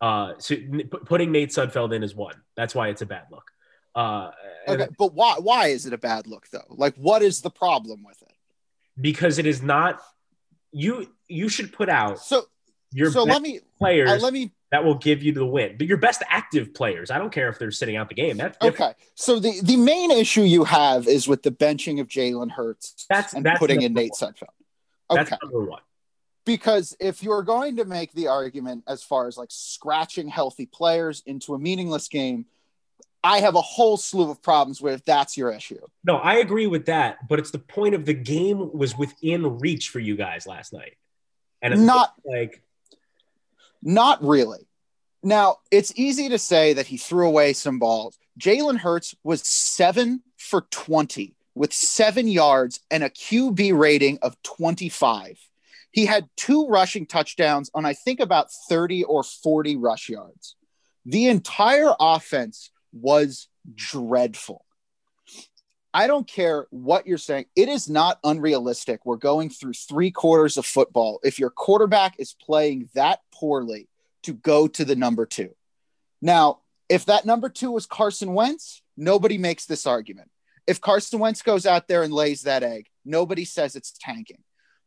Uh, 0.00 0.34
so 0.38 0.54
putting 1.06 1.32
Nate 1.32 1.50
Sudfeld 1.50 1.94
in 1.94 2.02
is 2.02 2.14
one. 2.14 2.34
That's 2.56 2.74
why 2.74 2.88
it's 2.88 3.02
a 3.02 3.06
bad 3.06 3.24
look. 3.30 3.50
Uh, 3.94 4.30
okay, 4.68 4.88
but 4.96 5.12
why 5.12 5.36
why 5.40 5.68
is 5.68 5.86
it 5.86 5.92
a 5.92 5.98
bad 5.98 6.26
look 6.26 6.48
though? 6.50 6.62
Like, 6.68 6.94
what 6.96 7.22
is 7.22 7.40
the 7.40 7.50
problem 7.50 8.04
with 8.04 8.20
it? 8.22 8.32
Because 9.00 9.38
it 9.38 9.46
is 9.46 9.62
not. 9.62 10.00
You 10.70 11.10
you 11.26 11.48
should 11.48 11.72
put 11.72 11.88
out 11.88 12.20
so 12.20 12.44
your 12.92 13.10
so 13.10 13.24
let 13.24 13.42
me 13.42 13.60
players. 13.78 14.10
Uh, 14.10 14.18
let 14.18 14.32
me 14.32 14.52
that 14.70 14.84
will 14.84 14.96
give 14.96 15.22
you 15.22 15.32
the 15.32 15.46
win. 15.46 15.76
But 15.78 15.86
your 15.86 15.96
best 15.96 16.22
active 16.28 16.74
players. 16.74 17.10
I 17.10 17.18
don't 17.18 17.32
care 17.32 17.48
if 17.48 17.58
they're 17.58 17.70
sitting 17.70 17.96
out 17.96 18.08
the 18.08 18.14
game. 18.14 18.36
That's 18.36 18.56
different. 18.58 18.92
okay. 18.92 19.04
So 19.14 19.40
the 19.40 19.60
the 19.62 19.76
main 19.76 20.10
issue 20.10 20.42
you 20.42 20.64
have 20.64 21.08
is 21.08 21.26
with 21.26 21.42
the 21.42 21.50
benching 21.50 22.00
of 22.00 22.06
Jalen 22.06 22.52
Hurts. 22.52 23.06
That's 23.08 23.32
and 23.32 23.44
that's 23.44 23.58
putting 23.58 23.82
in 23.82 23.94
Nate. 23.94 24.12
Sudfeld. 24.12 24.48
Okay. 25.10 25.24
That's 25.24 25.42
number 25.42 25.64
one 25.64 25.80
because 26.48 26.96
if 26.98 27.22
you're 27.22 27.42
going 27.42 27.76
to 27.76 27.84
make 27.84 28.10
the 28.14 28.28
argument 28.28 28.82
as 28.88 29.02
far 29.02 29.26
as 29.26 29.36
like 29.36 29.50
scratching 29.52 30.28
healthy 30.28 30.64
players 30.64 31.22
into 31.26 31.52
a 31.52 31.58
meaningless 31.58 32.08
game, 32.08 32.46
I 33.22 33.40
have 33.40 33.54
a 33.54 33.60
whole 33.60 33.98
slew 33.98 34.30
of 34.30 34.40
problems 34.40 34.80
with 34.80 35.04
that's 35.04 35.36
your 35.36 35.52
issue. 35.52 35.78
No, 36.04 36.16
I 36.16 36.36
agree 36.36 36.66
with 36.66 36.86
that, 36.86 37.28
but 37.28 37.38
it's 37.38 37.50
the 37.50 37.58
point 37.58 37.94
of 37.94 38.06
the 38.06 38.14
game 38.14 38.70
was 38.72 38.96
within 38.96 39.58
reach 39.58 39.90
for 39.90 39.98
you 39.98 40.16
guys 40.16 40.46
last 40.46 40.72
night. 40.72 40.96
And 41.60 41.84
not 41.84 42.14
like 42.24 42.62
not 43.82 44.24
really. 44.24 44.66
Now, 45.22 45.58
it's 45.70 45.92
easy 45.96 46.30
to 46.30 46.38
say 46.38 46.72
that 46.72 46.86
he 46.86 46.96
threw 46.96 47.26
away 47.26 47.52
some 47.52 47.78
balls. 47.78 48.18
Jalen 48.40 48.78
Hurts 48.78 49.14
was 49.22 49.42
seven 49.42 50.22
for 50.38 50.62
20 50.62 51.34
with 51.54 51.74
seven 51.74 52.26
yards 52.26 52.80
and 52.90 53.04
a 53.04 53.10
QB 53.10 53.78
rating 53.78 54.18
of 54.22 54.40
25. 54.44 55.38
He 55.90 56.06
had 56.06 56.28
two 56.36 56.66
rushing 56.68 57.06
touchdowns 57.06 57.70
on, 57.74 57.84
I 57.84 57.94
think, 57.94 58.20
about 58.20 58.48
30 58.68 59.04
or 59.04 59.22
40 59.22 59.76
rush 59.76 60.08
yards. 60.08 60.56
The 61.06 61.28
entire 61.28 61.94
offense 61.98 62.70
was 62.92 63.48
dreadful. 63.74 64.64
I 65.94 66.06
don't 66.06 66.28
care 66.28 66.66
what 66.70 67.06
you're 67.06 67.16
saying. 67.16 67.46
It 67.56 67.68
is 67.68 67.88
not 67.88 68.18
unrealistic. 68.22 69.06
We're 69.06 69.16
going 69.16 69.48
through 69.48 69.72
three 69.72 70.10
quarters 70.10 70.58
of 70.58 70.66
football. 70.66 71.18
If 71.24 71.38
your 71.38 71.50
quarterback 71.50 72.16
is 72.18 72.34
playing 72.34 72.90
that 72.94 73.20
poorly, 73.32 73.88
to 74.28 74.34
go 74.34 74.66
to 74.68 74.84
the 74.84 74.96
number 74.96 75.26
two. 75.26 75.54
Now, 76.20 76.58
if 76.88 77.06
that 77.06 77.24
number 77.24 77.48
two 77.48 77.70
was 77.70 77.86
Carson 77.86 78.34
Wentz, 78.34 78.82
nobody 78.96 79.38
makes 79.38 79.66
this 79.66 79.86
argument. 79.86 80.30
If 80.66 80.80
Carson 80.80 81.18
Wentz 81.18 81.42
goes 81.42 81.66
out 81.66 81.88
there 81.88 82.02
and 82.02 82.12
lays 82.12 82.42
that 82.42 82.62
egg, 82.62 82.88
nobody 83.04 83.44
says 83.44 83.74
it's 83.74 83.94
tanking 83.98 84.42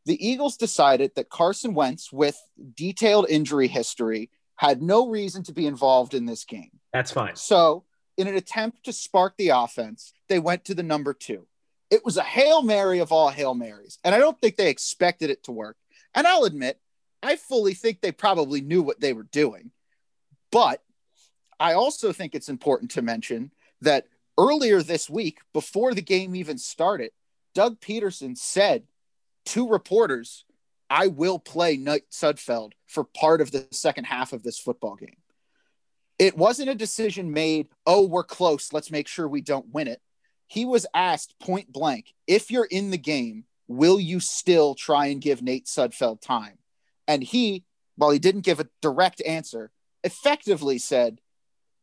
the 0.06 0.28
Eagles 0.28 0.58
decided 0.58 1.12
that 1.16 1.30
Carson 1.30 1.74
Wentz, 1.74 2.12
with 2.12 2.38
detailed 2.76 3.28
injury 3.30 3.68
history, 3.68 4.30
had 4.56 4.82
no 4.82 5.08
reason 5.08 5.44
to 5.44 5.54
be 5.54 5.68
involved 5.68 6.14
in 6.14 6.26
this 6.26 6.44
game. 6.44 6.72
That's 6.94 7.12
fine. 7.12 7.36
So, 7.36 7.86
in 8.18 8.28
an 8.28 8.36
attempt 8.36 8.86
to 8.86 8.94
spark 8.94 9.36
the 9.38 9.50
offense, 9.50 10.14
they 10.28 10.40
went 10.40 10.66
to 10.66 10.76
the 10.76 10.84
number 10.84 11.14
two. 11.14 11.48
It 11.90 12.06
was 12.06 12.18
a 12.18 12.24
Hail 12.24 12.62
Mary 12.62 13.00
of 13.00 13.12
all 13.12 13.30
Hail 13.30 13.54
Marys. 13.54 13.98
And 14.04 14.14
I 14.14 14.20
don't 14.20 14.40
think 14.40 14.56
they 14.56 14.70
expected 14.70 15.30
it 15.30 15.44
to 15.44 15.52
work. 15.52 15.78
And 16.14 16.28
I'll 16.28 16.44
admit, 16.44 16.80
I 17.24 17.36
fully 17.36 17.74
think 17.74 18.02
they 18.02 18.12
probably 18.12 18.62
knew 18.62 18.82
what 18.82 19.00
they 19.00 19.14
were 19.14 19.24
doing. 19.24 19.72
But 20.52 20.82
I 21.60 21.74
also 21.74 22.12
think 22.12 22.36
it's 22.36 22.50
important 22.50 22.92
to 22.92 23.02
mention 23.02 23.52
that 23.82 24.08
earlier 24.38 24.82
this 24.82 25.10
week, 25.10 25.40
before 25.54 25.94
the 25.94 26.02
game 26.02 26.36
even 26.36 26.58
started, 26.58 27.12
Doug 27.54 27.80
Pederson 27.80 28.38
said 28.38 28.84
to 29.48 29.68
reporters, 29.68 30.46
I 30.90 31.08
will 31.08 31.40
play 31.40 31.78
Nate 31.78 32.10
Sudfeld 32.12 32.74
for 32.88 33.04
part 33.04 33.42
of 33.42 33.52
the 33.52 33.68
second 33.72 34.06
half 34.06 34.34
of 34.34 34.44
this 34.44 34.60
football 34.60 34.96
game. 34.96 35.18
It 36.20 36.38
wasn't 36.38 36.70
a 36.70 36.76
decision 36.76 37.32
made, 37.32 37.70
oh, 37.86 38.06
we're 38.06 38.24
close. 38.24 38.74
Let's 38.74 38.92
make 38.92 39.08
sure 39.08 39.28
we 39.28 39.42
don't 39.42 39.74
win 39.74 39.88
it. 39.88 40.02
He 40.48 40.66
was 40.66 40.86
asked 40.94 41.40
point 41.40 41.72
blank, 41.72 42.14
if 42.28 42.52
you're 42.52 42.66
in 42.66 42.92
the 42.92 42.98
game, 42.98 43.46
will 43.68 44.00
you 44.00 44.20
still 44.20 44.76
try 44.76 45.08
and 45.08 45.22
give 45.22 45.42
Nate 45.42 45.66
Sudfeld 45.66 46.22
time? 46.22 46.58
And 47.08 47.24
he, 47.24 47.64
while 47.96 48.12
he 48.12 48.20
didn't 48.20 48.42
give 48.42 48.60
a 48.60 48.68
direct 48.82 49.22
answer, 49.26 49.72
effectively 50.04 50.78
said, 50.78 51.22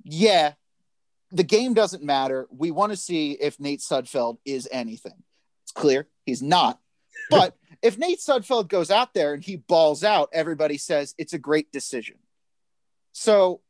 yeah, 0.05 0.53
the 1.33 1.43
game 1.43 1.75
doesn't 1.75 2.03
matter. 2.03 2.47
We 2.51 2.71
want 2.71 2.93
to 2.93 2.97
see 2.97 3.33
if 3.33 3.59
Nate 3.59 3.81
Sudfeld 3.81 4.39
is 4.45 4.69
anything. 4.71 5.23
It's 5.65 5.73
clear 5.73 6.07
he's 6.27 6.43
not 6.43 6.79
But 7.31 7.57
if 7.83 7.99
Nate 7.99 8.21
Sudfeld 8.21 8.69
goes 8.69 8.91
out 8.91 9.15
there 9.15 9.35
and 9.35 9.43
he 9.43 9.57
balls 9.57 10.03
out, 10.03 10.31
everybody 10.33 10.79
says 10.79 11.15
it's 11.19 11.35
a 11.35 11.39
great 11.39 11.71
decision. 11.71 12.17
So 13.13 13.61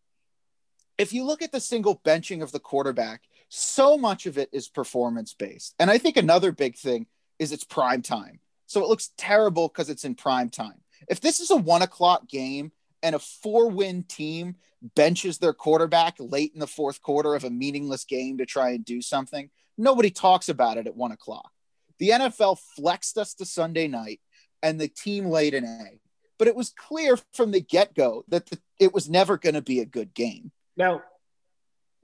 if 0.97 1.12
you 1.12 1.25
look 1.25 1.43
at 1.43 1.53
the 1.53 1.61
single 1.61 2.00
benching 2.05 2.43
of 2.43 2.53
the 2.53 2.61
quarterback, 2.61 3.23
so 3.49 3.97
much 3.97 4.27
of 4.27 4.38
it 4.38 4.49
is 4.53 4.69
performance 4.69 5.35
based. 5.35 5.75
And 5.79 5.91
I 5.91 5.99
think 5.99 6.17
another 6.17 6.53
big 6.53 6.77
thing 6.77 7.07
is 7.38 7.53
it's 7.53 7.65
prime 7.65 8.03
time. 8.03 8.41
So 8.67 8.83
it 8.83 8.88
looks 8.88 9.11
terrible 9.17 9.69
because 9.69 9.88
it's 9.88 10.05
in 10.05 10.15
prime 10.15 10.50
time. 10.50 10.83
If 11.09 11.21
this 11.21 11.41
is 11.41 11.50
a 11.50 11.57
one 11.57 11.83
o'clock 11.83 12.29
game 12.29 12.73
and 13.03 13.15
a 13.15 13.19
four 13.19 13.71
win 13.71 14.03
team 14.03 14.57
benches 14.95 15.38
their 15.38 15.53
quarterback 15.53 16.17
late 16.19 16.53
in 16.53 16.61
the 16.61 16.67
fourth 16.67 17.00
quarter 17.00 17.35
of 17.35 17.45
a 17.45 17.50
meaningless 17.50 18.05
game 18.05 18.38
to 18.38 18.47
try 18.47 18.71
and 18.71 18.85
do 18.85 19.00
something, 19.00 19.50
nobody 19.77 20.11
talks 20.11 20.49
about 20.49 20.77
it 20.77 20.87
at 20.87 20.97
one 20.97 21.12
o'clock. 21.12 21.50
The 21.99 22.11
NFL 22.11 22.59
flexed 22.76 23.19
us 23.19 23.35
to 23.35 23.45
Sunday 23.45 23.88
night 23.88 24.21
and 24.62 24.81
the 24.81 24.88
team 24.88 25.26
laid 25.26 25.55
an 25.55 25.64
egg. 25.64 26.00
But 26.38 26.49
it 26.49 26.55
was 26.55 26.71
clear 26.71 27.19
from 27.35 27.50
the 27.50 27.61
get 27.61 27.95
go 27.95 28.25
that 28.28 28.47
the, 28.47 28.59
it 28.78 28.95
was 28.95 29.09
never 29.09 29.37
going 29.37 29.55
to 29.55 29.62
be 29.62 29.81
a 29.81 29.85
good 29.85 30.14
game. 30.14 30.52
Now, 30.76 31.02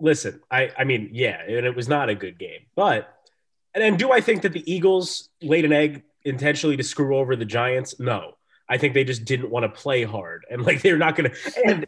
listen, 0.00 0.40
I, 0.50 0.72
I 0.76 0.84
mean, 0.84 1.10
yeah, 1.12 1.40
and 1.40 1.64
it 1.64 1.76
was 1.76 1.88
not 1.88 2.08
a 2.08 2.14
good 2.14 2.38
game. 2.38 2.66
But, 2.74 3.08
and, 3.74 3.84
and 3.84 3.98
do 3.98 4.10
I 4.10 4.20
think 4.20 4.42
that 4.42 4.52
the 4.52 4.70
Eagles 4.70 5.28
laid 5.40 5.64
an 5.64 5.72
egg 5.72 6.02
intentionally 6.24 6.76
to 6.76 6.82
screw 6.82 7.16
over 7.16 7.36
the 7.36 7.44
Giants? 7.44 8.00
No. 8.00 8.34
I 8.68 8.78
think 8.78 8.94
they 8.94 9.04
just 9.04 9.24
didn't 9.24 9.50
want 9.50 9.64
to 9.64 9.68
play 9.68 10.04
hard 10.04 10.46
and 10.50 10.64
like 10.64 10.82
they're 10.82 10.98
not 10.98 11.16
going 11.16 11.30
to. 11.30 11.62
And 11.64 11.86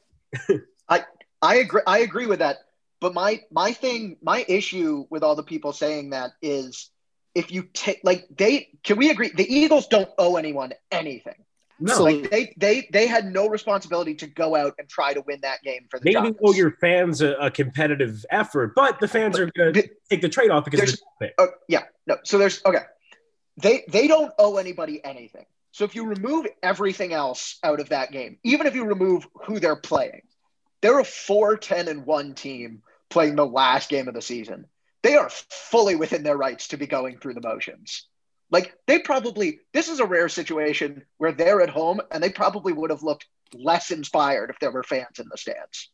I 0.89 1.05
I 1.41 1.57
agree. 1.57 1.83
I 1.87 1.99
agree 1.99 2.27
with 2.27 2.41
that. 2.41 2.59
But 3.01 3.15
my 3.15 3.41
my 3.51 3.73
thing, 3.73 4.17
my 4.23 4.45
issue 4.49 5.07
with 5.11 5.23
all 5.23 5.37
the 5.37 5.43
people 5.43 5.73
saying 5.73 6.11
that 6.11 6.33
is, 6.43 6.91
if 7.37 7.53
you 7.53 7.69
take 7.75 8.01
like 8.03 8.27
they 8.35 8.69
can 8.83 8.97
we 8.97 9.11
agree 9.11 9.29
the 9.29 9.47
Eagles 9.47 9.87
don't 9.89 10.09
owe 10.19 10.37
anyone 10.37 10.73
anything. 10.91 11.35
no, 11.79 12.03
Like 12.03 12.31
they 12.31 12.55
they 12.57 12.89
they 12.91 13.07
had 13.07 13.27
no 13.27 13.49
responsibility 13.49 14.15
to 14.17 14.27
go 14.27 14.57
out 14.57 14.75
and 14.79 14.89
try 14.89 15.13
to 15.13 15.21
win 15.21 15.41
that 15.43 15.63
game 15.63 15.87
for 15.91 16.01
the 16.01 16.05
maybe 16.07 16.15
Giants. 16.15 16.41
owe 16.43 16.55
your 16.55 16.73
fans 16.81 17.21
a, 17.21 17.33
a 17.35 17.51
competitive 17.51 18.25
effort, 18.31 18.75
but 18.75 18.99
the 19.01 19.07
fans 19.07 19.39
are 19.39 19.51
going 19.51 19.75
to 19.75 19.89
take 20.11 20.23
the 20.23 20.31
trade 20.31 20.51
off 20.51 20.65
because 20.65 20.95
of. 21.21 21.29
Uh, 21.39 21.47
yeah, 21.69 21.83
no. 22.07 22.17
So 22.25 22.39
there's 22.39 22.65
okay. 22.65 22.85
They 23.59 23.85
they 23.87 24.07
don't 24.09 24.33
owe 24.39 24.57
anybody 24.57 25.05
anything. 25.05 25.45
So 25.73 25.85
if 25.85 25.95
you 25.95 26.07
remove 26.07 26.47
everything 26.63 27.13
else 27.13 27.59
out 27.63 27.81
of 27.81 27.91
that 27.91 28.11
game, 28.11 28.39
even 28.45 28.67
if 28.67 28.75
you 28.75 28.87
remove 28.87 29.29
who 29.45 29.61
they're 29.61 29.77
playing, 29.77 30.23
they're 30.81 31.01
a 31.01 31.05
4 31.05 31.59
10 31.59 31.89
and 31.89 32.07
1 32.07 32.35
team 32.35 32.83
playing 33.11 33.37
the 33.37 33.45
last 33.45 33.91
game 33.91 34.09
of 34.09 34.15
the 34.15 34.23
season. 34.23 34.67
They 35.03 35.17
are 35.17 35.31
fully 35.31 35.95
within 35.95 36.23
their 36.23 36.37
rights 36.37 36.69
to 36.69 36.77
be 36.77 36.87
going 36.87 37.19
through 37.19 37.35
the 37.35 37.41
motions. 37.41 38.07
Like 38.51 38.75
they 38.87 38.99
probably 38.99 39.61
this 39.73 39.89
is 39.89 40.01
a 40.01 40.07
rare 40.07 40.29
situation 40.29 41.05
where 41.19 41.33
they're 41.33 41.61
at 41.61 41.71
home 41.71 42.01
and 42.11 42.23
they 42.23 42.31
probably 42.31 42.73
would 42.73 42.91
have 42.91 43.03
looked 43.03 43.27
less 43.55 43.91
inspired 43.91 44.51
if 44.51 44.59
there 44.59 44.71
were 44.71 44.83
fans 44.83 45.19
in 45.19 45.27
the 45.31 45.39
stands. 45.39 45.91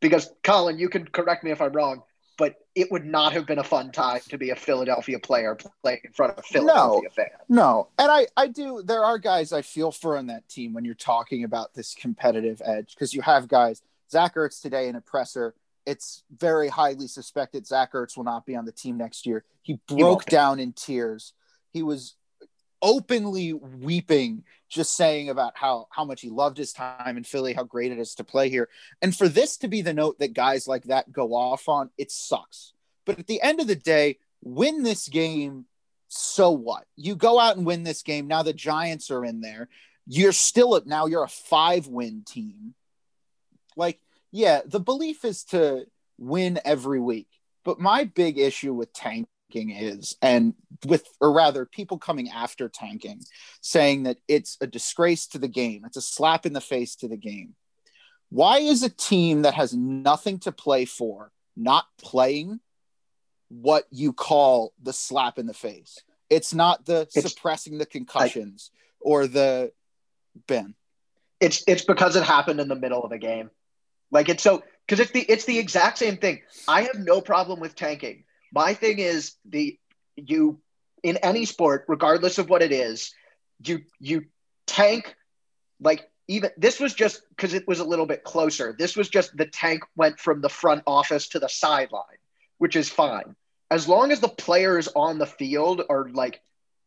Because 0.00 0.30
Colin, 0.44 0.78
you 0.78 0.88
can 0.88 1.06
correct 1.06 1.42
me 1.42 1.50
if 1.50 1.60
I'm 1.60 1.72
wrong, 1.72 2.02
but 2.36 2.54
it 2.74 2.92
would 2.92 3.04
not 3.04 3.32
have 3.32 3.46
been 3.46 3.58
a 3.58 3.64
fun 3.64 3.90
time 3.90 4.20
to 4.28 4.38
be 4.38 4.50
a 4.50 4.56
Philadelphia 4.56 5.18
player 5.18 5.56
playing 5.82 6.00
in 6.04 6.12
front 6.12 6.32
of 6.32 6.38
a 6.38 6.42
Philadelphia 6.42 7.10
fan. 7.10 7.26
No, 7.48 7.88
and 7.98 8.10
I 8.10 8.26
I 8.36 8.48
do. 8.48 8.82
There 8.84 9.04
are 9.04 9.18
guys 9.18 9.52
I 9.52 9.62
feel 9.62 9.90
for 9.90 10.16
on 10.16 10.26
that 10.26 10.48
team 10.48 10.74
when 10.74 10.84
you're 10.84 10.94
talking 10.94 11.44
about 11.44 11.74
this 11.74 11.94
competitive 11.94 12.60
edge 12.64 12.94
because 12.94 13.14
you 13.14 13.22
have 13.22 13.48
guys. 13.48 13.82
Zach 14.10 14.36
Ertz 14.36 14.62
today 14.62 14.88
in 14.88 14.94
a 14.94 15.00
presser. 15.00 15.54
It's 15.86 16.24
very 16.36 16.68
highly 16.68 17.06
suspected 17.06 17.66
Zach 17.66 17.92
Ertz 17.92 18.16
will 18.16 18.24
not 18.24 18.44
be 18.44 18.56
on 18.56 18.64
the 18.64 18.72
team 18.72 18.96
next 18.96 19.26
year. 19.26 19.44
He 19.62 19.78
broke 19.88 19.98
won't 19.98 20.26
down 20.26 20.60
in 20.60 20.72
tears. 20.72 21.32
He 21.72 21.82
was 21.82 22.16
openly 22.82 23.52
weeping, 23.52 24.44
just 24.68 24.96
saying 24.96 25.30
about 25.30 25.52
how 25.56 25.86
how 25.90 26.04
much 26.04 26.20
he 26.20 26.28
loved 26.28 26.58
his 26.58 26.72
time 26.72 27.16
in 27.16 27.24
Philly, 27.24 27.52
how 27.52 27.64
great 27.64 27.92
it 27.92 27.98
is 27.98 28.16
to 28.16 28.24
play 28.24 28.48
here. 28.48 28.68
And 29.00 29.16
for 29.16 29.28
this 29.28 29.56
to 29.58 29.68
be 29.68 29.82
the 29.82 29.94
note 29.94 30.18
that 30.18 30.34
guys 30.34 30.66
like 30.66 30.84
that 30.84 31.12
go 31.12 31.34
off 31.34 31.68
on, 31.68 31.90
it 31.96 32.10
sucks. 32.10 32.72
But 33.04 33.18
at 33.18 33.28
the 33.28 33.40
end 33.40 33.60
of 33.60 33.68
the 33.68 33.76
day, 33.76 34.18
win 34.42 34.82
this 34.82 35.08
game 35.08 35.66
so 36.08 36.50
what? 36.50 36.84
You 36.96 37.16
go 37.16 37.38
out 37.38 37.56
and 37.56 37.66
win 37.66 37.82
this 37.82 38.02
game. 38.02 38.26
Now 38.26 38.42
the 38.42 38.52
Giants 38.52 39.10
are 39.10 39.24
in 39.24 39.40
there. 39.40 39.68
You're 40.06 40.32
still 40.32 40.76
at 40.76 40.86
now 40.86 41.06
you're 41.06 41.24
a 41.24 41.28
five 41.28 41.86
win 41.88 42.22
team. 42.24 42.74
Like, 43.76 44.00
yeah, 44.36 44.60
the 44.66 44.80
belief 44.80 45.24
is 45.24 45.44
to 45.44 45.86
win 46.18 46.60
every 46.62 47.00
week. 47.00 47.28
But 47.64 47.80
my 47.80 48.04
big 48.04 48.38
issue 48.38 48.74
with 48.74 48.92
tanking 48.92 49.26
is, 49.70 50.14
and 50.20 50.52
with, 50.84 51.06
or 51.22 51.32
rather, 51.32 51.64
people 51.64 51.96
coming 51.96 52.28
after 52.28 52.68
tanking, 52.68 53.22
saying 53.62 54.02
that 54.02 54.18
it's 54.28 54.58
a 54.60 54.66
disgrace 54.66 55.26
to 55.28 55.38
the 55.38 55.48
game, 55.48 55.84
it's 55.86 55.96
a 55.96 56.02
slap 56.02 56.44
in 56.44 56.52
the 56.52 56.60
face 56.60 56.96
to 56.96 57.08
the 57.08 57.16
game. 57.16 57.54
Why 58.28 58.58
is 58.58 58.82
a 58.82 58.90
team 58.90 59.42
that 59.42 59.54
has 59.54 59.72
nothing 59.72 60.38
to 60.40 60.52
play 60.52 60.84
for 60.84 61.32
not 61.56 61.86
playing 61.98 62.60
what 63.48 63.86
you 63.90 64.12
call 64.12 64.74
the 64.82 64.92
slap 64.92 65.38
in 65.38 65.46
the 65.46 65.54
face? 65.54 65.98
It's 66.28 66.52
not 66.52 66.84
the 66.84 67.08
It's- 67.16 67.32
suppressing 67.32 67.78
the 67.78 67.86
concussions 67.86 68.70
or 69.00 69.26
the 69.26 69.72
Ben. 70.46 70.74
It's 71.40 71.62
it's 71.66 71.84
because 71.84 72.16
it 72.16 72.24
happened 72.24 72.60
in 72.60 72.68
the 72.68 72.74
middle 72.74 73.02
of 73.02 73.12
a 73.12 73.18
game. 73.18 73.50
Like 74.10 74.28
it's 74.28 74.42
so 74.42 74.62
because 74.86 75.00
it's 75.00 75.10
the 75.12 75.20
it's 75.20 75.44
the 75.44 75.58
exact 75.58 75.98
same 75.98 76.16
thing. 76.16 76.42
I 76.68 76.82
have 76.82 76.98
no 76.98 77.20
problem 77.20 77.60
with 77.60 77.74
tanking. 77.74 78.24
My 78.52 78.74
thing 78.74 78.98
is 78.98 79.34
the 79.44 79.78
you 80.16 80.60
in 81.02 81.16
any 81.18 81.44
sport, 81.44 81.84
regardless 81.88 82.38
of 82.38 82.48
what 82.48 82.62
it 82.62 82.72
is, 82.72 83.12
you 83.64 83.80
you 84.00 84.26
tank 84.66 85.14
like 85.80 86.08
even 86.28 86.50
this 86.56 86.80
was 86.80 86.94
just 86.94 87.22
because 87.30 87.54
it 87.54 87.66
was 87.68 87.80
a 87.80 87.84
little 87.84 88.06
bit 88.06 88.24
closer. 88.24 88.74
This 88.78 88.96
was 88.96 89.08
just 89.08 89.36
the 89.36 89.46
tank 89.46 89.82
went 89.96 90.18
from 90.18 90.40
the 90.40 90.48
front 90.48 90.82
office 90.86 91.28
to 91.28 91.38
the 91.38 91.48
sideline, 91.48 92.18
which 92.58 92.76
is 92.76 92.88
fine. 92.88 93.36
As 93.70 93.88
long 93.88 94.12
as 94.12 94.20
the 94.20 94.28
players 94.28 94.88
on 94.94 95.18
the 95.18 95.26
field 95.26 95.82
are 95.90 96.08
like 96.10 96.40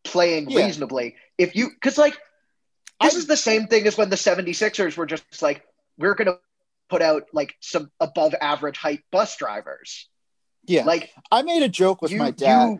playing 0.03 0.49
Yeah. 0.49 0.65
reasonably. 0.65 1.15
If 1.37 1.55
you 1.55 1.69
because 1.69 1.97
like 1.97 2.17
this 3.01 3.15
I- 3.15 3.17
is 3.17 3.27
the 3.27 3.37
same 3.37 3.67
thing 3.67 3.85
as 3.87 3.97
when 3.97 4.09
the 4.09 4.15
76ers 4.17 4.97
were 4.97 5.05
just 5.05 5.41
like, 5.41 5.65
we're 5.97 6.15
gonna 6.15 6.37
put 6.89 7.01
out 7.01 7.23
like 7.33 7.55
some 7.59 7.91
above 7.99 8.33
average 8.39 8.77
height 8.77 9.01
bus 9.11 9.37
drivers. 9.37 10.09
Yeah. 10.65 10.85
Like 10.85 11.11
I 11.31 11.41
made 11.41 11.63
a 11.63 11.69
joke 11.69 12.01
with 12.01 12.11
You- 12.11 12.19
my 12.19 12.31
dad 12.31 12.79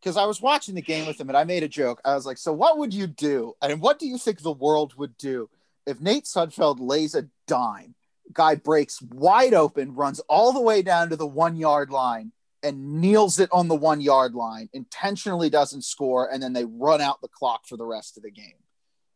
because 0.00 0.16
I, 0.16 0.26
was 0.26 0.40
watching 0.40 0.74
the 0.74 0.82
game 0.82 1.06
with 1.06 1.20
him 1.20 1.28
and 1.28 1.36
I 1.36 1.44
made 1.44 1.62
a 1.62 1.68
joke. 1.68 2.00
I 2.04 2.14
was 2.14 2.26
like, 2.26 2.38
"So 2.38 2.52
what 2.52 2.78
would 2.78 2.92
you 2.92 3.06
do? 3.06 3.54
And 3.62 3.80
what 3.80 3.98
do 3.98 4.06
you 4.06 4.18
think 4.18 4.40
the 4.40 4.52
world 4.52 4.94
would 4.96 5.16
do 5.16 5.48
if 5.86 6.00
Nate 6.00 6.24
Sudfeld 6.24 6.78
lays 6.80 7.14
a 7.14 7.28
dime? 7.46 7.94
Guy 8.32 8.54
breaks 8.54 9.02
wide 9.02 9.54
open, 9.54 9.94
runs 9.94 10.20
all 10.28 10.52
the 10.52 10.60
way 10.60 10.82
down 10.82 11.10
to 11.10 11.16
the 11.16 11.26
one 11.26 11.56
yard 11.56 11.90
line, 11.90 12.32
and 12.62 13.00
kneels 13.00 13.40
it 13.40 13.48
on 13.52 13.66
the 13.68 13.74
one 13.74 14.00
yard 14.00 14.34
line. 14.34 14.68
Intentionally 14.72 15.50
doesn't 15.50 15.82
score, 15.82 16.30
and 16.32 16.42
then 16.42 16.52
they 16.52 16.64
run 16.64 17.00
out 17.00 17.20
the 17.20 17.28
clock 17.28 17.66
for 17.66 17.76
the 17.76 17.84
rest 17.86 18.16
of 18.16 18.22
the 18.22 18.30
game. 18.30 18.54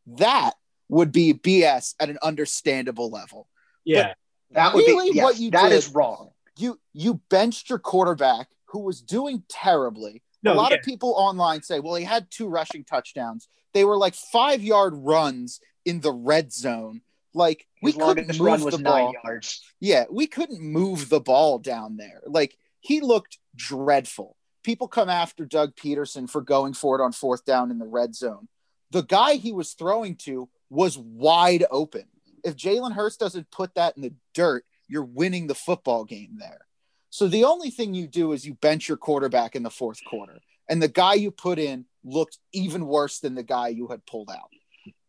That 0.06 0.54
would 0.88 1.12
be 1.12 1.32
BS 1.34 1.94
at 2.00 2.10
an 2.10 2.18
understandable 2.22 3.10
level. 3.10 3.48
Yeah. 3.84 4.14
that 4.52 4.74
would 4.74 4.86
Really, 4.86 5.10
be 5.10 5.16
yes, 5.16 5.24
what 5.24 5.38
you 5.38 5.50
that 5.52 5.70
did- 5.70 5.76
is 5.76 5.88
wrong. 5.94 6.30
you 6.56 6.78
you 6.92 7.20
benched 7.30 7.68
your 7.68 7.78
quarterback 7.78 8.48
who 8.66 8.80
was 8.80 9.00
doing 9.02 9.42
terribly. 9.48 10.22
No, 10.42 10.52
a 10.52 10.54
lot 10.54 10.72
yeah. 10.72 10.78
of 10.78 10.84
people 10.84 11.14
online 11.16 11.62
say, 11.62 11.80
well, 11.80 11.94
he 11.94 12.04
had 12.04 12.30
two 12.30 12.48
rushing 12.48 12.84
touchdowns. 12.84 13.48
They 13.72 13.84
were 13.84 13.96
like 13.96 14.14
five 14.14 14.62
yard 14.62 14.92
runs 14.94 15.60
in 15.84 16.00
the 16.00 16.12
red 16.12 16.52
zone. 16.52 17.00
Like 17.32 17.66
we 17.82 17.90
His 17.92 17.96
longest 17.98 18.28
couldn't 18.28 18.44
run 18.44 18.58
move 18.60 18.64
was 18.66 18.76
the 18.76 18.82
nine 18.82 19.04
ball. 19.06 19.14
yards. 19.24 19.62
Yeah, 19.80 20.04
we 20.10 20.26
couldn't 20.26 20.60
move 20.60 21.08
the 21.08 21.20
ball 21.20 21.58
down 21.58 21.96
there. 21.96 22.22
Like 22.26 22.56
he 22.80 23.00
looked 23.00 23.38
dreadful. 23.56 24.36
People 24.62 24.86
come 24.88 25.08
after 25.08 25.44
Doug 25.44 25.74
Pederson 25.74 26.28
for 26.30 26.40
going 26.42 26.74
for 26.74 26.98
it 26.98 27.02
on 27.02 27.12
fourth 27.12 27.44
down 27.44 27.70
in 27.70 27.78
the 27.78 27.86
red 27.86 28.14
zone. 28.14 28.48
The 28.92 29.02
guy 29.02 29.34
he 29.34 29.50
was 29.52 29.72
throwing 29.72 30.14
to 30.18 30.48
was 30.74 30.98
wide 30.98 31.64
open. 31.70 32.04
If 32.42 32.56
Jalen 32.56 32.92
Hurts 32.92 33.16
doesn't 33.16 33.50
put 33.50 33.74
that 33.76 33.96
in 33.96 34.02
the 34.02 34.12
dirt, 34.34 34.64
you're 34.88 35.04
winning 35.04 35.46
the 35.46 35.54
football 35.54 36.04
game 36.04 36.36
there. 36.38 36.66
So 37.10 37.28
the 37.28 37.44
only 37.44 37.70
thing 37.70 37.94
you 37.94 38.08
do 38.08 38.32
is 38.32 38.44
you 38.44 38.54
bench 38.54 38.88
your 38.88 38.96
quarterback 38.96 39.54
in 39.54 39.62
the 39.62 39.70
fourth 39.70 40.00
quarter. 40.04 40.40
And 40.68 40.82
the 40.82 40.88
guy 40.88 41.14
you 41.14 41.30
put 41.30 41.58
in 41.58 41.84
looked 42.02 42.38
even 42.52 42.86
worse 42.86 43.20
than 43.20 43.34
the 43.34 43.42
guy 43.42 43.68
you 43.68 43.88
had 43.88 44.04
pulled 44.04 44.30
out. 44.30 44.50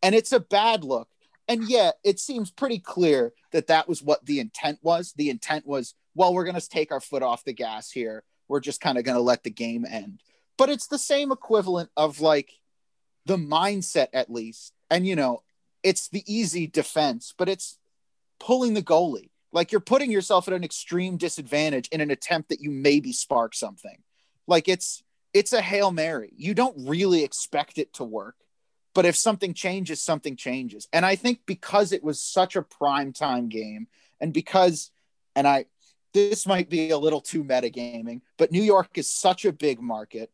And 0.02 0.14
it's 0.14 0.32
a 0.32 0.40
bad 0.40 0.84
look. 0.84 1.08
And 1.48 1.68
yet, 1.68 1.96
it 2.04 2.18
seems 2.18 2.50
pretty 2.50 2.78
clear 2.78 3.32
that 3.52 3.68
that 3.68 3.88
was 3.88 4.02
what 4.02 4.24
the 4.24 4.40
intent 4.40 4.78
was. 4.82 5.12
The 5.16 5.30
intent 5.30 5.66
was, 5.66 5.94
well, 6.14 6.34
we're 6.34 6.44
going 6.44 6.58
to 6.60 6.68
take 6.68 6.90
our 6.90 7.00
foot 7.00 7.22
off 7.22 7.44
the 7.44 7.52
gas 7.52 7.90
here. 7.90 8.24
We're 8.48 8.60
just 8.60 8.80
kind 8.80 8.98
of 8.98 9.04
going 9.04 9.16
to 9.16 9.22
let 9.22 9.44
the 9.44 9.50
game 9.50 9.84
end. 9.88 10.20
But 10.58 10.70
it's 10.70 10.86
the 10.88 10.98
same 10.98 11.30
equivalent 11.30 11.90
of 11.96 12.20
like 12.20 12.52
the 13.26 13.36
mindset, 13.36 14.08
at 14.12 14.30
least. 14.30 14.72
And, 14.90 15.06
you 15.06 15.16
know, 15.16 15.42
it's 15.86 16.08
the 16.08 16.24
easy 16.26 16.66
defense, 16.66 17.32
but 17.38 17.48
it's 17.48 17.78
pulling 18.40 18.74
the 18.74 18.82
goalie. 18.82 19.30
Like 19.52 19.70
you're 19.70 19.80
putting 19.80 20.10
yourself 20.10 20.48
at 20.48 20.54
an 20.54 20.64
extreme 20.64 21.16
disadvantage 21.16 21.86
in 21.92 22.00
an 22.00 22.10
attempt 22.10 22.48
that 22.48 22.60
you 22.60 22.72
maybe 22.72 23.12
spark 23.12 23.54
something. 23.54 24.02
Like 24.48 24.66
it's, 24.66 25.04
it's 25.32 25.52
a 25.52 25.62
hail 25.62 25.92
mary. 25.92 26.32
You 26.36 26.54
don't 26.54 26.88
really 26.88 27.22
expect 27.22 27.78
it 27.78 27.92
to 27.94 28.04
work, 28.04 28.34
but 28.94 29.06
if 29.06 29.14
something 29.14 29.54
changes, 29.54 30.02
something 30.02 30.34
changes. 30.34 30.88
And 30.92 31.06
I 31.06 31.14
think 31.14 31.42
because 31.46 31.92
it 31.92 32.02
was 32.02 32.20
such 32.20 32.56
a 32.56 32.62
prime 32.62 33.12
time 33.12 33.48
game, 33.48 33.86
and 34.20 34.32
because, 34.32 34.90
and 35.36 35.46
I, 35.46 35.66
this 36.12 36.48
might 36.48 36.68
be 36.68 36.90
a 36.90 36.98
little 36.98 37.20
too 37.20 37.44
metagaming, 37.44 38.22
but 38.38 38.50
New 38.50 38.62
York 38.62 38.98
is 38.98 39.08
such 39.08 39.44
a 39.44 39.52
big 39.52 39.80
market, 39.80 40.32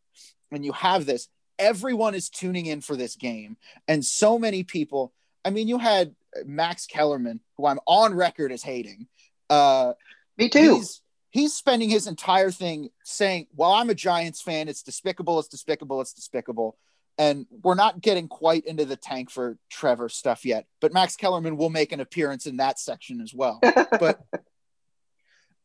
and 0.50 0.64
you 0.64 0.72
have 0.72 1.04
this. 1.04 1.28
Everyone 1.58 2.14
is 2.14 2.30
tuning 2.30 2.64
in 2.64 2.80
for 2.80 2.96
this 2.96 3.16
game, 3.16 3.58
and 3.86 4.02
so 4.02 4.38
many 4.38 4.62
people. 4.62 5.12
I 5.44 5.50
mean, 5.50 5.68
you 5.68 5.78
had 5.78 6.14
Max 6.44 6.86
Kellerman, 6.86 7.40
who 7.56 7.66
I'm 7.66 7.80
on 7.86 8.14
record 8.14 8.52
as 8.52 8.62
hating. 8.62 9.08
Uh, 9.50 9.94
Me 10.38 10.48
too. 10.48 10.76
He's, 10.76 11.02
he's 11.30 11.54
spending 11.54 11.90
his 11.90 12.06
entire 12.06 12.50
thing 12.50 12.90
saying, 13.04 13.48
"Well, 13.54 13.72
I'm 13.72 13.90
a 13.90 13.94
Giants 13.94 14.40
fan. 14.40 14.68
It's 14.68 14.82
despicable. 14.82 15.38
It's 15.38 15.48
despicable. 15.48 16.00
It's 16.00 16.12
despicable." 16.12 16.76
And 17.18 17.46
we're 17.62 17.74
not 17.74 18.00
getting 18.00 18.26
quite 18.26 18.64
into 18.64 18.86
the 18.86 18.96
tank 18.96 19.30
for 19.30 19.58
Trevor 19.70 20.08
stuff 20.08 20.46
yet, 20.46 20.66
but 20.80 20.94
Max 20.94 21.14
Kellerman 21.14 21.58
will 21.58 21.68
make 21.68 21.92
an 21.92 22.00
appearance 22.00 22.46
in 22.46 22.56
that 22.56 22.78
section 22.78 23.20
as 23.20 23.34
well. 23.34 23.60
but 24.00 24.20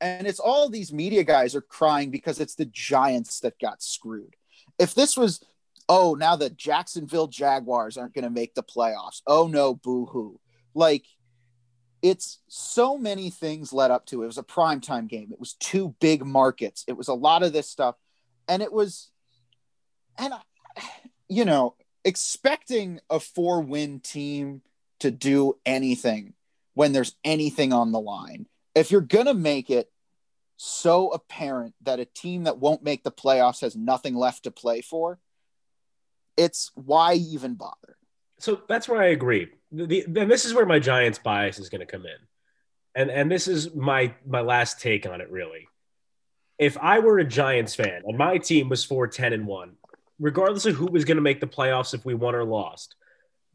and 0.01 0.27
it's 0.27 0.39
all 0.39 0.69
these 0.69 0.93
media 0.93 1.23
guys 1.23 1.55
are 1.55 1.61
crying 1.61 2.11
because 2.11 2.39
it's 2.39 2.55
the 2.55 2.65
Giants 2.65 3.39
that 3.41 3.59
got 3.59 3.81
screwed. 3.81 4.35
If 4.77 4.93
this 4.93 5.17
was, 5.17 5.43
oh, 5.89 6.15
now 6.15 6.35
the 6.35 6.49
Jacksonville 6.49 7.27
Jaguars 7.27 7.97
aren't 7.97 8.13
going 8.13 8.23
to 8.23 8.29
make 8.29 8.53
the 8.55 8.63
playoffs. 8.63 9.21
Oh 9.25 9.47
no, 9.47 9.75
boo 9.75 10.05
hoo. 10.05 10.39
Like 10.73 11.05
it's 12.01 12.39
so 12.47 12.97
many 12.97 13.29
things 13.29 13.73
led 13.73 13.91
up 13.91 14.05
to 14.07 14.21
it. 14.21 14.25
It 14.25 14.27
was 14.27 14.37
a 14.37 14.43
primetime 14.43 15.07
game. 15.07 15.29
It 15.31 15.39
was 15.39 15.53
two 15.53 15.95
big 15.99 16.25
markets. 16.25 16.83
It 16.87 16.97
was 16.97 17.07
a 17.07 17.13
lot 17.13 17.43
of 17.43 17.53
this 17.53 17.69
stuff. 17.69 17.95
And 18.47 18.61
it 18.61 18.71
was, 18.71 19.11
and, 20.17 20.33
you 21.27 21.43
know, 21.43 21.75
expecting 22.05 22.99
a 23.09 23.19
four 23.19 23.61
win 23.61 23.99
team 23.99 24.61
to 24.99 25.11
do 25.11 25.57
anything 25.65 26.33
when 26.75 26.93
there's 26.93 27.15
anything 27.23 27.73
on 27.73 27.91
the 27.91 27.99
line. 27.99 28.45
If 28.75 28.91
you're 28.91 29.01
going 29.01 29.25
to 29.25 29.33
make 29.33 29.69
it 29.69 29.91
so 30.57 31.09
apparent 31.09 31.73
that 31.81 31.99
a 31.99 32.05
team 32.05 32.43
that 32.43 32.59
won't 32.59 32.83
make 32.83 33.03
the 33.03 33.11
playoffs 33.11 33.61
has 33.61 33.75
nothing 33.75 34.15
left 34.15 34.43
to 34.43 34.51
play 34.51 34.81
for, 34.81 35.19
it's 36.37 36.71
why 36.75 37.15
even 37.15 37.55
bother? 37.55 37.97
So 38.39 38.61
that's 38.67 38.87
where 38.87 39.01
I 39.01 39.07
agree. 39.07 39.47
The, 39.71 40.05
the, 40.07 40.25
this 40.25 40.45
is 40.45 40.53
where 40.53 40.65
my 40.65 40.79
Giants 40.79 41.19
bias 41.19 41.59
is 41.59 41.69
going 41.69 41.85
to 41.85 41.91
come 41.91 42.05
in, 42.05 42.17
and 42.95 43.09
and 43.09 43.31
this 43.31 43.47
is 43.47 43.73
my 43.75 44.13
my 44.25 44.41
last 44.41 44.79
take 44.79 45.05
on 45.05 45.19
it. 45.19 45.29
Really, 45.29 45.67
if 46.57 46.77
I 46.77 46.99
were 46.99 47.19
a 47.19 47.25
Giants 47.25 47.75
fan 47.75 48.03
and 48.05 48.17
my 48.17 48.37
team 48.37 48.69
was 48.69 48.85
four 48.85 49.07
ten 49.07 49.33
and 49.33 49.47
one, 49.47 49.73
regardless 50.19 50.65
of 50.65 50.75
who 50.75 50.85
was 50.85 51.05
going 51.05 51.17
to 51.17 51.21
make 51.21 51.41
the 51.41 51.47
playoffs, 51.47 51.93
if 51.93 52.05
we 52.05 52.13
won 52.13 52.35
or 52.35 52.45
lost, 52.45 52.95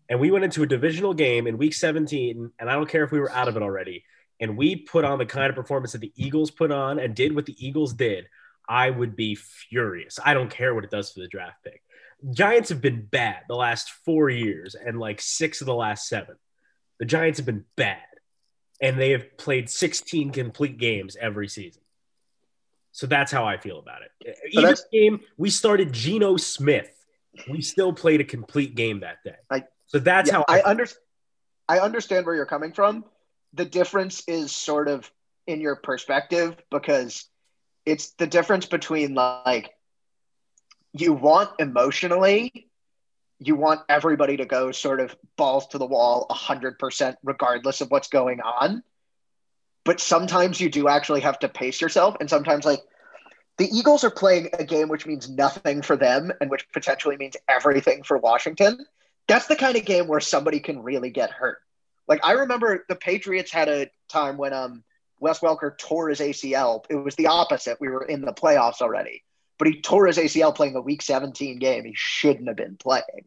and 0.09 0.21
we 0.21 0.31
went 0.31 0.45
into 0.45 0.63
a 0.63 0.67
divisional 0.67 1.15
game 1.15 1.47
in 1.47 1.59
Week 1.59 1.75
17, 1.75 2.51
and 2.59 2.71
I 2.71 2.75
don't 2.75 2.89
care 2.89 3.05
if 3.05 3.13
we 3.13 3.21
were 3.21 3.33
out 3.33 3.49
of 3.49 3.57
it 3.57 3.63
already, 3.63 4.05
and 4.41 4.57
we 4.57 4.77
put 4.77 5.05
on 5.05 5.19
the 5.19 5.27
kind 5.27 5.49
of 5.49 5.57
performance 5.57 5.93
that 5.93 6.01
the 6.01 6.13
Eagles 6.17 6.51
put 6.51 6.71
on 6.71 6.99
and 6.99 7.15
did 7.15 7.35
what 7.35 7.47
the 7.47 7.57
Eagles 7.65 7.95
did, 7.95 8.27
I 8.69 8.91
would 8.91 9.17
be 9.17 9.35
furious. 9.35 10.19
I 10.25 10.35
don't 10.35 10.51
care 10.51 10.75
what 10.75 10.85
it 10.85 10.91
does 10.91 11.11
for 11.11 11.21
the 11.21 11.29
draft 11.29 11.65
pick. 11.65 11.83
Giants 12.31 12.69
have 12.69 12.81
been 12.81 13.03
bad 13.03 13.43
the 13.49 13.57
last 13.57 13.91
four 14.05 14.31
years 14.31 14.75
and 14.75 14.99
like 14.99 15.21
six 15.21 15.61
of 15.61 15.67
the 15.67 15.75
last 15.75 16.09
seven. 16.09 16.37
The 16.99 17.05
Giants 17.05 17.39
have 17.39 17.47
been 17.47 17.65
bad 17.77 17.99
and 18.81 18.99
they 18.99 19.11
have 19.11 19.37
played 19.37 19.69
16 19.69 20.31
complete 20.31 20.79
games 20.79 21.17
every 21.21 21.49
season. 21.49 21.83
So 22.93 23.07
that's 23.07 23.33
how 23.33 23.47
I 23.47 23.57
feel 23.57 23.79
about 23.79 24.03
it. 24.03 24.37
Even 24.51 24.75
game 24.93 25.21
we 25.39 25.51
started 25.51 25.93
Geno 25.93 26.37
Smith, 26.37 26.93
we 27.49 27.63
still 27.63 27.93
played 27.93 28.21
a 28.21 28.25
complete 28.25 28.75
game 28.75 29.01
that 29.01 29.25
day. 29.25 29.37
I, 29.51 29.65
so 29.87 29.99
that's 29.99 30.29
yeah, 30.29 30.37
how 30.37 30.45
I, 30.47 30.61
I 30.61 30.63
understand. 30.65 31.03
I 31.69 31.79
understand 31.79 32.27
where 32.27 32.35
you're 32.35 32.45
coming 32.45 32.73
from. 32.73 33.05
The 33.55 33.65
difference 33.65 34.25
is 34.29 34.53
sort 34.53 34.89
of 34.89 35.11
in 35.47 35.61
your 35.61 35.77
perspective 35.77 36.57
because 36.71 37.25
it's 37.87 38.11
the 38.13 38.27
difference 38.27 38.67
between 38.67 39.15
like 39.15 39.73
you 40.93 41.13
want 41.13 41.51
emotionally 41.59 42.69
you 43.47 43.57
want 43.57 43.81
everybody 43.89 44.37
to 44.37 44.47
go 44.47 44.73
sort 44.73 45.01
of 45.01 45.17
balls 45.37 45.67
to 45.69 45.79
the 45.79 45.87
wall 45.87 46.27
100% 46.31 47.17
regardless 47.23 47.81
of 47.81 47.91
what's 47.91 48.09
going 48.09 48.41
on. 48.41 48.83
But 49.85 50.01
sometimes 50.01 50.61
you 50.61 50.71
do 50.71 50.89
actually 50.89 51.23
have 51.23 51.41
to 51.41 51.49
pace 51.49 51.81
yourself 51.81 52.17
and 52.21 52.31
sometimes 52.31 52.65
like 52.65 52.81
the 53.59 53.67
eagles 53.67 54.05
are 54.05 54.11
playing 54.11 54.51
a 54.53 54.65
game 54.65 54.89
which 54.89 55.07
means 55.07 55.29
nothing 55.29 55.83
for 55.83 55.97
them 55.97 56.33
and 56.41 56.51
which 56.51 56.69
potentially 56.73 57.17
means 57.17 57.37
everything 57.49 58.05
for 58.05 58.17
washington. 58.17 58.79
That's 59.27 59.47
the 59.47 59.57
kind 59.57 59.77
of 59.77 59.85
game 59.85 60.07
where 60.07 60.21
somebody 60.21 60.61
can 60.61 60.83
really 60.83 61.11
get 61.11 61.31
hurt. 61.31 61.59
Like 62.07 62.21
i 62.25 62.33
remember 62.33 62.85
the 62.89 62.97
patriots 62.97 63.51
had 63.51 63.69
a 63.69 63.91
time 64.09 64.37
when 64.37 64.53
um 64.53 64.85
wes 65.19 65.41
welker 65.41 65.77
tore 65.77 66.09
his 66.11 66.21
acl 66.21 66.85
it 66.89 66.95
was 66.95 67.17
the 67.17 67.27
opposite. 67.27 67.81
We 67.81 67.89
were 67.89 68.05
in 68.05 68.21
the 68.21 68.33
playoffs 68.33 68.81
already 68.81 69.25
but 69.59 69.69
he 69.69 69.81
tore 69.81 70.07
his 70.07 70.19
ACL 70.19 70.55
playing 70.55 70.75
the 70.75 70.83
Week 70.83 71.03
17 71.03 71.59
game. 71.59 71.85
He 71.85 71.93
shouldn't 71.95 72.49
have 72.49 72.57
been 72.57 72.77
playing. 72.77 73.25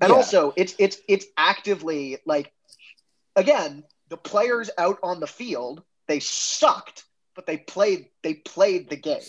And 0.00 0.10
yeah. 0.10 0.16
also, 0.16 0.52
it's 0.56 0.74
it's 0.78 0.98
it's 1.08 1.26
actively 1.36 2.18
like, 2.24 2.52
again, 3.34 3.84
the 4.08 4.16
players 4.16 4.70
out 4.78 4.98
on 5.02 5.20
the 5.20 5.26
field 5.26 5.82
they 6.06 6.20
sucked, 6.20 7.04
but 7.34 7.46
they 7.46 7.56
played 7.56 8.08
they 8.22 8.34
played 8.34 8.90
the 8.90 8.96
game. 8.96 9.20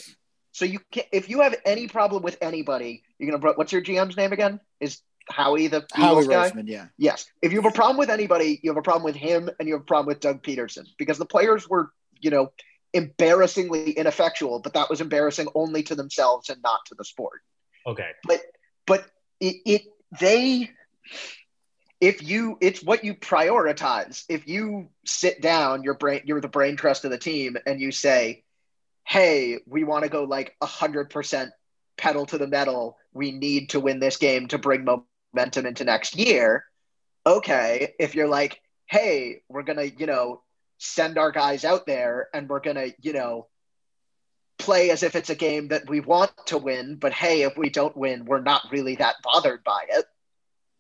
So 0.52 0.66
you 0.66 0.80
can 0.92 1.04
if 1.12 1.30
you 1.30 1.42
have 1.42 1.56
any 1.66 1.88
problem 1.88 2.24
with 2.24 2.38
anybody, 2.42 3.04
you're 3.18 3.32
gonna. 3.32 3.54
What's 3.54 3.72
your 3.72 3.82
GM's 3.82 4.18
name 4.18 4.34
again? 4.34 4.60
Is 4.80 5.02
Howie 5.30 5.68
the 5.68 5.86
Howie 5.94 6.28
guy? 6.28 6.50
Roseman, 6.50 6.68
yeah. 6.68 6.88
Yes. 6.98 7.26
If 7.42 7.52
you 7.52 7.62
have 7.62 7.72
a 7.72 7.76
problem 7.76 7.98
with 7.98 8.10
anybody, 8.10 8.60
you 8.64 8.72
have 8.72 8.78
a 8.78 8.82
problem 8.82 9.04
with 9.04 9.16
him, 9.16 9.50
and 9.60 9.68
you 9.68 9.76
have 9.76 9.82
a 9.82 9.86
problem 9.86 10.08
with 10.08 10.20
Doug 10.20 10.42
Pederson 10.42 10.86
because 10.98 11.18
the 11.18 11.26
players 11.26 11.70
were, 11.70 11.92
you 12.20 12.32
know, 12.32 12.52
embarrassingly 12.94 13.92
ineffectual, 13.92 14.60
but 14.60 14.74
that 14.74 14.90
was 14.90 15.02
embarrassing 15.02 15.48
only 15.56 15.84
to 15.84 15.96
themselves 15.96 16.50
and 16.50 16.62
not 16.62 16.86
to 16.88 16.96
the 16.96 17.06
sport. 17.06 17.42
Okay. 17.86 18.10
But 18.26 18.42
but 18.86 19.06
it, 19.40 19.58
it 19.66 19.82
they 20.20 20.70
if 22.02 22.24
you 22.24 22.58
it's 22.62 22.84
what 22.84 23.04
you 23.04 23.14
prioritize. 23.14 24.24
If 24.30 24.48
you 24.48 24.90
sit 25.06 25.42
down, 25.42 25.84
your 25.84 25.96
brain 25.96 26.22
you're 26.26 26.42
the 26.42 26.48
brain 26.48 26.76
trust 26.76 27.06
of 27.06 27.12
the 27.12 27.18
team 27.18 27.58
and 27.66 27.80
you 27.80 27.92
say, 27.92 28.44
Hey, 29.06 29.60
we 29.66 29.84
want 29.84 30.04
to 30.04 30.10
go 30.10 30.24
like 30.24 30.56
a 30.62 30.66
hundred 30.66 31.10
percent 31.10 31.52
pedal 31.98 32.26
to 32.28 32.38
the 32.38 32.48
metal. 32.48 32.98
We 33.14 33.32
need 33.32 33.70
to 33.70 33.80
win 33.80 34.00
this 34.00 34.18
game 34.18 34.48
to 34.48 34.58
bring 34.58 34.86
momentum 34.86 35.66
into 35.66 35.84
next 35.84 36.16
year. 36.16 36.66
Okay. 37.26 37.94
If 38.00 38.16
you're 38.16 38.28
like, 38.28 38.62
hey, 38.88 39.42
we're 39.50 39.64
gonna, 39.64 39.84
you 39.84 40.06
know, 40.06 40.42
send 40.80 41.18
our 41.18 41.32
guys 41.32 41.64
out 41.64 41.86
there 41.86 42.30
and 42.34 42.50
we're 42.50 42.62
going 42.62 42.78
to, 42.78 42.94
you 43.02 43.14
know, 43.14 43.48
play 44.58 44.90
as 44.90 45.04
if 45.04 45.16
it's 45.16 45.30
a 45.30 45.36
game 45.36 45.70
that 45.70 45.90
we 45.90 46.00
want 46.00 46.32
to 46.48 46.58
win, 46.58 46.96
but 46.96 47.14
hey, 47.14 47.44
if 47.44 47.58
we 47.58 47.70
don't 47.70 47.96
win, 47.96 48.26
we're 48.26 48.42
not 48.42 48.64
really 48.72 48.96
that 48.96 49.16
bothered 49.24 49.64
by 49.64 49.86
it. 49.90 50.06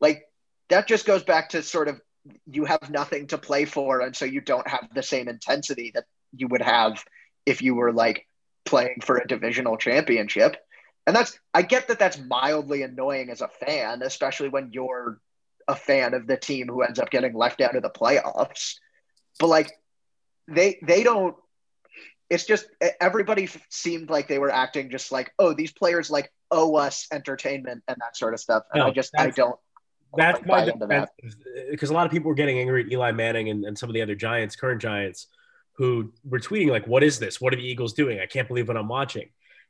Like 0.02 0.24
that 0.70 0.88
just 0.88 1.06
goes 1.06 1.24
back 1.24 1.50
to 1.50 1.64
sort 1.64 1.88
of 1.88 2.00
you 2.46 2.66
have 2.66 2.90
nothing 2.90 3.28
to 3.28 3.38
play 3.38 3.66
for 3.66 4.02
and 4.02 4.16
so 4.16 4.26
you 4.26 4.42
don't 4.42 4.68
have 4.68 4.88
the 4.94 5.04
same 5.04 5.28
intensity 5.28 5.92
that 5.96 6.06
you 6.34 6.48
would 6.48 6.62
have 6.62 7.04
if 7.46 7.62
you 7.62 7.76
were 7.76 7.94
like 7.94 8.28
playing 8.66 9.00
for 9.02 9.18
a 9.18 9.28
divisional 9.28 9.78
championship. 9.78 10.58
And 11.08 11.16
that's 11.16 11.40
I 11.54 11.62
get 11.62 11.88
that 11.88 12.00
that's 12.00 12.20
mildly 12.20 12.84
annoying 12.84 13.30
as 13.30 13.42
a 13.42 13.48
fan, 13.48 14.02
especially 14.04 14.50
when 14.50 14.72
you're 14.72 15.20
a 15.68 15.76
fan 15.76 16.14
of 16.14 16.28
the 16.28 16.38
team 16.38 16.68
who 16.68 16.84
ends 16.84 17.00
up 17.00 17.10
getting 17.10 17.34
left 17.34 17.62
out 17.62 17.76
of 17.76 17.82
the 17.82 17.90
playoffs. 17.90 18.76
But 19.40 19.48
like 19.48 19.72
they 20.54 20.80
they 20.82 21.04
don't 21.04 21.36
it's 22.30 22.46
just 22.46 22.68
everybody 23.02 23.50
seemed 23.70 24.10
like 24.10 24.28
they 24.28 24.40
were 24.40 24.52
acting 24.52 24.90
just 24.90 25.12
like 25.12 25.34
oh 25.40 25.54
these 25.54 25.72
players 25.72 26.10
like 26.10 26.32
owe 26.52 26.76
us 26.76 27.08
entertainment 27.12 27.84
and 27.88 27.98
that 28.00 28.16
sort 28.18 28.34
of 28.34 28.40
stuff. 28.40 28.64
And 28.74 28.82
no, 28.82 28.88
i 28.88 28.92
just 28.92 29.14
i 29.18 29.30
don't 29.30 29.60
that's 30.18 30.44
my 30.46 30.66
defense 30.66 31.10
because 31.70 31.92
a 31.92 31.94
lot 31.94 32.06
of 32.06 32.12
people 32.12 32.30
were 32.30 32.36
getting 32.36 32.58
angry 32.58 32.84
at 32.84 32.92
eli 32.92 33.12
manning 33.12 33.50
and, 33.50 33.64
and 33.66 33.78
some 33.78 33.90
of 33.90 33.94
the 33.94 34.02
other 34.02 34.16
giants 34.16 34.56
current 34.56 34.82
giants 34.82 35.28
who 35.80 36.12
were 36.26 36.40
tweeting 36.40 36.70
like 36.70 36.86
what 36.88 37.04
is 37.04 37.20
this? 37.20 37.40
What 37.40 37.54
are 37.54 37.56
the 37.56 37.66
eagles 37.66 37.94
doing? 37.94 38.20
I 38.20 38.26
can't 38.26 38.48
believe 38.48 38.68
what 38.68 38.76
i'm 38.76 38.90
watching. 38.90 39.30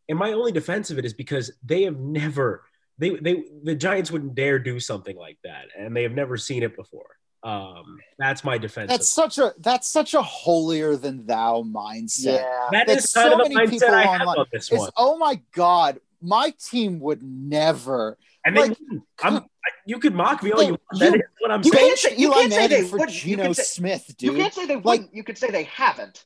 And 0.09 0.17
my 0.17 0.33
only 0.33 0.51
defense 0.51 0.89
of 0.89 0.97
it 0.97 1.05
is 1.05 1.13
because 1.13 1.51
they 1.63 1.83
have 1.83 1.99
never 1.99 2.63
they 2.97 3.11
they 3.11 3.43
the 3.63 3.75
giants 3.75 4.09
wouldn't 4.09 4.33
dare 4.33 4.57
do 4.57 4.79
something 4.79 5.15
like 5.15 5.37
that 5.43 5.65
and 5.77 5.95
they 5.95 6.03
have 6.03 6.13
never 6.13 6.35
seen 6.35 6.63
it 6.63 6.75
before 6.75 7.15
um, 7.43 7.99
that's 8.17 8.43
my 8.43 8.57
defense. 8.57 8.89
That's 8.89 9.09
such 9.09 9.37
a 9.37 9.53
that's 9.59 9.87
such 9.87 10.13
a 10.13 10.21
holier 10.21 10.95
than 10.97 11.25
thou 11.25 11.63
mindset. 11.63 12.39
Yeah, 12.39 12.67
that, 12.71 12.87
that 12.87 12.97
is 12.97 13.09
so 13.09 13.37
many 13.37 13.67
people 13.67 13.89
I 13.89 14.05
online. 14.05 14.27
on 14.27 14.45
this 14.51 14.69
one. 14.71 14.89
oh 14.97 15.17
my 15.17 15.41
god, 15.53 15.99
my 16.21 16.53
team 16.59 16.99
would 16.99 17.23
never. 17.23 18.17
And 18.45 18.55
like, 18.55 18.77
then 18.77 19.03
I'm, 19.21 19.45
you 19.85 19.99
could 19.99 20.15
mock 20.15 20.43
me 20.43 20.51
all 20.51 20.63
you 20.63 20.71
want. 20.71 20.99
That 20.99 21.15
is 21.15 21.21
what 21.39 21.51
I'm 21.51 21.63
you 21.63 21.71
saying. 21.71 21.87
Can't 21.87 21.99
say, 21.99 22.15
you 22.17 22.27
Eli 22.27 22.39
can't 22.41 22.53
say 22.53 22.67
they 22.67 22.87
for 22.87 23.05
Geno 23.05 23.53
Smith, 23.53 24.15
dude. 24.17 24.33
You 24.33 24.37
can't 24.37 24.53
say 24.53 24.65
they 24.65 24.75
wouldn't. 24.75 25.13
you 25.13 25.23
could 25.23 25.37
say 25.37 25.49
they 25.49 25.63
haven't. 25.63 26.25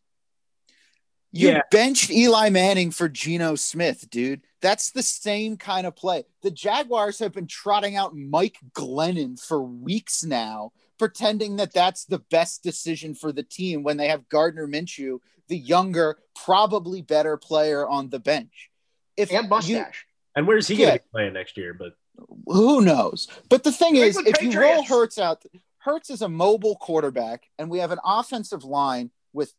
You 1.35 1.49
yeah. 1.49 1.61
benched 1.71 2.11
Eli 2.11 2.49
Manning 2.49 2.91
for 2.91 3.09
Geno 3.09 3.55
Smith, 3.55 4.07
dude. 4.11 4.41
That's 4.61 4.91
the 4.91 5.01
same 5.01 5.57
kind 5.57 5.87
of 5.87 5.95
play. 5.95 6.25
The 6.43 6.51
Jaguars 6.51 7.17
have 7.19 7.33
been 7.33 7.47
trotting 7.47 7.95
out 7.95 8.15
Mike 8.15 8.57
Glennon 8.73 9.43
for 9.43 9.61
weeks 9.61 10.23
now, 10.23 10.73
pretending 11.03 11.57
that 11.57 11.73
that's 11.73 12.05
the 12.05 12.19
best 12.31 12.63
decision 12.63 13.13
for 13.13 13.33
the 13.33 13.43
team 13.43 13.83
when 13.83 13.97
they 13.97 14.07
have 14.07 14.29
Gardner 14.29 14.65
Minshew, 14.65 15.19
the 15.49 15.57
younger, 15.57 16.17
probably 16.45 17.01
better 17.01 17.35
player 17.35 17.85
on 17.85 18.07
the 18.07 18.19
bench. 18.19 18.69
If 19.17 19.29
and 19.29 19.49
mustache. 19.49 20.05
You, 20.07 20.31
and 20.37 20.47
where's 20.47 20.65
he 20.65 20.75
yeah, 20.75 20.85
going 20.85 20.97
to 20.99 21.03
be 21.03 21.09
playing 21.11 21.33
next 21.33 21.57
year? 21.57 21.73
But 21.73 21.97
who 22.45 22.79
knows? 22.79 23.27
But 23.49 23.65
the 23.65 23.71
thing 23.73 23.97
is, 23.97 24.15
if 24.15 24.35
Patriots. 24.35 24.55
you 24.55 24.61
roll 24.61 24.83
Hurts 24.85 25.19
out, 25.19 25.43
Hurts 25.79 26.09
is 26.09 26.21
a 26.21 26.29
mobile 26.29 26.77
quarterback, 26.77 27.49
and 27.59 27.69
we 27.69 27.79
have 27.79 27.91
an 27.91 27.99
offensive 28.05 28.63
line 28.63 29.11
with 29.33 29.53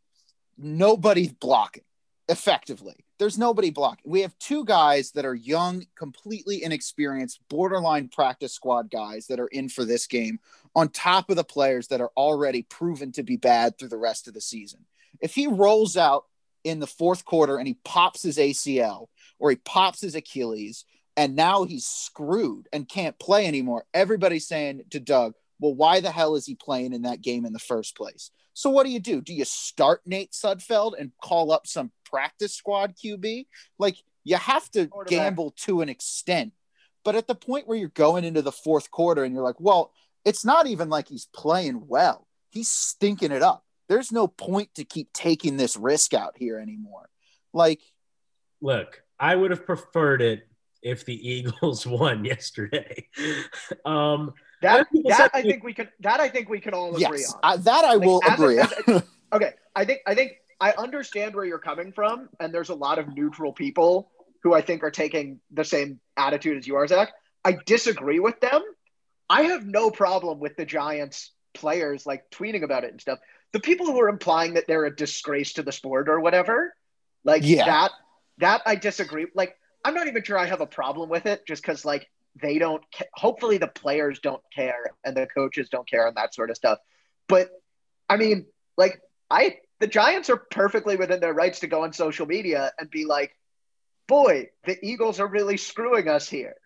nobody 0.57 1.29
blocking 1.29 1.85
effectively. 2.27 3.04
There's 3.25 3.39
nobody 3.39 3.71
blocking. 3.71 4.11
We 4.11 4.21
have 4.21 4.39
two 4.39 4.67
guys 4.67 5.13
that 5.13 5.25
are 5.25 5.35
young, 5.35 5.87
completely 5.97 6.63
inexperienced, 6.63 7.41
borderline 7.49 8.09
practice 8.09 8.53
squad 8.53 8.91
guys 8.91 9.29
that 9.29 9.41
are 9.41 9.47
in 9.47 9.71
for 9.71 9.87
this 9.87 10.07
game, 10.07 10.41
on 10.77 10.91
top 10.91 11.31
of 11.31 11.37
the 11.37 11.43
players 11.43 11.89
that 11.89 12.03
are 12.03 12.11
already 12.19 12.65
proven 12.65 13.13
to 13.13 13.23
be 13.23 13.39
bad 13.39 13.79
through 13.79 13.89
the 13.89 13.97
rest 13.97 14.29
of 14.29 14.35
the 14.35 14.43
season. 14.43 14.85
If 15.23 15.35
he 15.35 15.47
rolls 15.47 15.97
out 15.97 16.27
in 16.65 16.81
the 16.81 16.87
fourth 16.87 17.25
quarter 17.25 17.57
and 17.57 17.67
he 17.67 17.79
pops 17.83 18.23
his 18.23 18.37
ACL 18.37 19.07
or 19.39 19.49
he 19.49 19.57
pops 19.57 20.03
his 20.03 20.15
Achilles 20.15 20.85
and 21.17 21.35
now 21.35 21.65
he's 21.65 21.87
screwed 21.87 22.69
and 22.75 22.87
can't 22.87 23.19
play 23.19 23.47
anymore, 23.47 23.87
everybody's 23.95 24.47
saying 24.47 24.83
to 24.91 25.01
Doug, 25.01 25.33
well, 25.59 25.75
why 25.75 26.01
the 26.01 26.11
hell 26.11 26.35
is 26.35 26.45
he 26.45 26.57
playing 26.57 26.93
in 26.93 27.03
that 27.03 27.23
game 27.23 27.47
in 27.47 27.55
the 27.55 27.59
first 27.59 27.97
place? 27.97 28.31
So 28.55 28.71
what 28.71 28.87
do 28.87 28.93
you 28.93 29.01
do? 29.01 29.21
Do 29.21 29.35
you 29.35 29.45
start 29.45 30.01
Nate 30.07 30.33
Sudfeld 30.33 30.93
and 30.99 31.12
call 31.23 31.53
up 31.53 31.67
some 31.67 31.90
practice 32.05 32.55
squad 32.55 32.95
QB? 32.97 33.47
Like 33.79 33.97
you 34.23 34.37
have 34.37 34.71
to 34.71 34.88
gamble 35.07 35.53
to 35.59 35.83
an 35.83 35.88
extent. 35.88 36.53
But 37.05 37.17
at 37.17 37.27
the 37.27 37.35
point 37.35 37.69
where 37.69 37.77
you're 37.77 37.88
going 37.88 38.25
into 38.25 38.40
the 38.40 38.53
fourth 38.53 38.90
quarter 38.90 39.25
and 39.25 39.35
you're 39.35 39.45
like, 39.45 39.61
well, 39.61 39.93
it's 40.25 40.45
not 40.45 40.67
even 40.67 40.88
like 40.88 41.09
he's 41.09 41.27
playing 41.35 41.87
well. 41.87 42.27
He's 42.51 42.71
stinking 42.71 43.33
it 43.33 43.43
up. 43.43 43.64
There's 43.88 44.11
no 44.11 44.27
point 44.27 44.71
to 44.77 44.85
keep 44.85 45.12
taking 45.12 45.59
this 45.59 45.77
risk 45.77 46.14
out 46.14 46.35
here 46.38 46.59
anymore. 46.59 47.11
Like, 47.53 47.81
look, 48.62 49.03
I 49.21 49.37
would 49.37 49.51
have 49.51 49.67
preferred 49.67 50.23
it 50.23 50.49
if 50.83 51.05
the 51.05 51.29
Eagles 51.31 51.87
won 51.87 52.25
yesterday. 52.25 53.09
um, 53.85 54.33
that 54.64 54.87
that 55.05 55.31
I 55.35 55.42
think 55.42 55.62
we 55.64 55.74
can 55.74 55.88
that 56.00 56.20
I 56.20 56.29
think 56.29 56.48
we 56.48 56.61
can 56.61 56.74
all 56.74 56.90
agree 56.90 57.00
yes, 57.00 57.35
on. 57.42 57.62
that 57.62 57.85
I 57.85 57.94
like, 57.94 58.07
will 58.07 58.20
agree. 58.29 58.59
A, 58.59 58.68
a, 58.88 59.03
okay, 59.33 59.53
I 59.74 59.85
think 59.85 60.00
I 60.07 60.14
think 60.14 60.33
I 60.61 60.72
understand 60.72 61.35
where 61.35 61.44
you're 61.44 61.59
coming 61.59 61.92
from, 61.92 62.29
and 62.40 62.53
there's 62.53 62.70
a 62.70 62.74
lot 62.74 62.98
of 62.98 63.14
neutral 63.14 63.53
people 63.53 64.11
who 64.42 64.55
I 64.55 64.61
think 64.61 64.83
are 64.83 64.90
taking 64.90 65.40
the 65.50 65.64
same 65.64 66.00
attitude 66.16 66.59
as 66.59 66.66
you 66.66 66.77
are, 66.77 66.87
Zach. 66.87 67.12
I 67.44 67.57
disagree 67.66 68.20
with 68.20 68.40
them. 68.40 68.62
I 69.29 69.42
have 69.44 69.66
no 69.66 69.90
problem 69.90 70.38
with 70.38 70.57
the 70.57 70.66
Giants 70.66 71.33
players 71.55 72.05
like 72.05 72.31
tweeting 72.31 72.62
about 72.62 72.85
it 72.85 72.90
and 72.90 73.00
stuff. 73.00 73.18
The 73.53 73.61
people 73.61 73.87
who 73.87 74.00
are 74.00 74.09
implying 74.09 74.55
that 74.55 74.66
they're 74.66 74.85
a 74.85 74.94
disgrace 74.94 75.55
to 75.55 75.62
the 75.62 75.72
sport 75.72 76.09
or 76.09 76.20
whatever, 76.20 76.74
like 77.24 77.42
yeah. 77.44 77.64
that, 77.64 77.90
that 78.38 78.62
I 78.66 78.74
disagree. 78.74 79.27
Like, 79.35 79.57
I'm 79.85 79.94
not 79.94 80.09
even 80.09 80.22
sure 80.22 80.38
I 80.38 80.46
have 80.46 80.61
a 80.61 80.66
problem 80.66 81.09
with 81.09 81.27
it, 81.27 81.46
just 81.46 81.62
because 81.62 81.85
like 81.85 82.09
they 82.40 82.59
don't 82.59 82.83
ca- 82.97 83.05
hopefully 83.14 83.59
the 83.59 83.68
players 83.68 84.18
don't 84.20 84.42
care 84.55 84.92
and 85.05 85.16
the 85.16 85.27
coaches 85.27 85.68
don't 85.68 85.88
care 85.88 86.07
and 86.07 86.16
that 86.16 86.35
sort 86.35 86.51
of 86.51 86.57
stuff 86.57 86.79
but 87.29 87.49
i 88.09 88.16
mean 88.16 88.47
like 88.77 89.01
i 89.31 89.57
the 89.81 89.87
giants 89.87 90.31
are 90.31 90.37
perfectly 90.37 90.97
within 90.97 91.20
their 91.20 91.35
rights 91.35 91.61
to 91.61 91.66
go 91.66 91.85
on 91.85 91.92
social 91.92 92.27
media 92.27 92.73
and 92.79 92.90
be 92.90 93.05
like 93.05 93.37
boy 94.07 94.49
the 94.66 94.77
eagles 94.83 95.20
are 95.20 95.29
really 95.29 95.57
screwing 95.57 96.09
us 96.09 96.29
here 96.29 96.57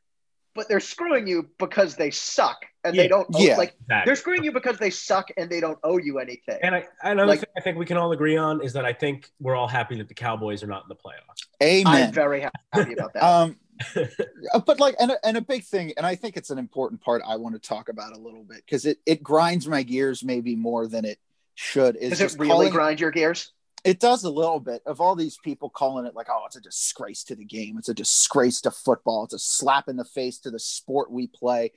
but 0.59 0.69
they're 0.69 0.81
screwing 0.81 1.29
you 1.29 1.49
because 1.59 1.95
they 1.95 2.11
suck 2.11 2.65
and 2.83 2.97
yeah, 2.97 3.03
they 3.03 3.09
don't 3.09 3.29
owe, 3.33 3.39
yeah, 3.39 3.57
like 3.57 3.77
exactly. 3.81 4.03
they're 4.07 4.17
screwing 4.17 4.43
you 4.43 4.51
because 4.51 4.77
they 4.77 4.91
suck 4.91 5.29
and 5.37 5.49
they 5.49 5.61
don't 5.61 5.79
owe 5.85 5.99
you 5.99 6.19
anything. 6.19 6.59
And 6.63 6.75
I, 6.75 6.85
another 7.03 7.29
like, 7.29 7.41
thing 7.41 7.49
I 7.57 7.61
think 7.61 7.79
we 7.79 7.87
can 7.87 7.97
all 7.97 8.11
agree 8.11 8.37
on 8.37 8.61
is 8.61 8.73
that 8.73 8.85
I 8.85 8.93
think 8.93 9.31
we're 9.39 9.55
all 9.55 9.69
happy 9.69 9.97
that 9.99 10.09
the 10.09 10.15
Cowboys 10.15 10.65
are 10.65 10.67
not 10.67 10.83
in 10.83 10.89
the 10.89 10.97
playoffs. 10.97 11.47
Amen. 11.63 12.09
I'm 12.09 12.13
very 12.13 12.41
happy 12.41 12.93
about 12.93 13.15
that. 13.15 13.23
um, 13.23 13.57
Uh, 14.55 14.61
but 14.61 14.81
like 14.81 14.95
and 14.99 15.11
a, 15.11 15.27
and 15.27 15.37
a 15.37 15.43
big 15.43 15.63
thing 15.63 15.93
and 15.99 16.07
i 16.07 16.15
think 16.15 16.37
it's 16.37 16.49
an 16.49 16.59
important 16.59 17.01
part 17.03 17.21
i 17.27 17.37
want 17.37 17.55
to 17.55 17.59
talk 17.61 17.91
about 17.91 18.17
a 18.17 18.19
little 18.19 18.45
bit 18.45 18.63
because 18.65 18.87
it, 18.87 18.99
it 19.05 19.23
grinds 19.23 19.69
my 19.69 19.83
gears 19.83 20.25
maybe 20.25 20.57
more 20.57 20.87
than 20.87 21.05
it 21.05 21.19
should 21.59 21.97
is 21.97 22.21
does 22.21 22.35
it 22.35 22.39
really 22.39 22.51
calling, 22.51 22.71
grind 22.71 23.01
your 23.01 23.11
gears? 23.11 23.51
It 23.83 23.99
does 23.99 24.23
a 24.23 24.31
little 24.31 24.61
bit 24.61 24.81
of 24.87 25.01
all 25.01 25.17
these 25.17 25.39
people 25.43 25.69
calling 25.69 26.07
it 26.07 26.15
like 26.15 26.29
oh 26.31 26.45
it's 26.47 26.55
a 26.55 26.61
disgrace 26.61 27.25
to 27.25 27.35
the 27.35 27.45
game. 27.45 27.77
It's 27.79 27.89
a 27.89 27.95
disgrace 27.95 28.61
to 28.61 28.71
football. 28.71 29.25
It's 29.25 29.35
a 29.35 29.41
slap 29.41 29.89
in 29.89 29.97
the 29.97 30.05
face 30.05 30.39
to 30.41 30.53
the 30.53 30.61
sport 30.61 31.11
we 31.11 31.27
play. 31.27 31.73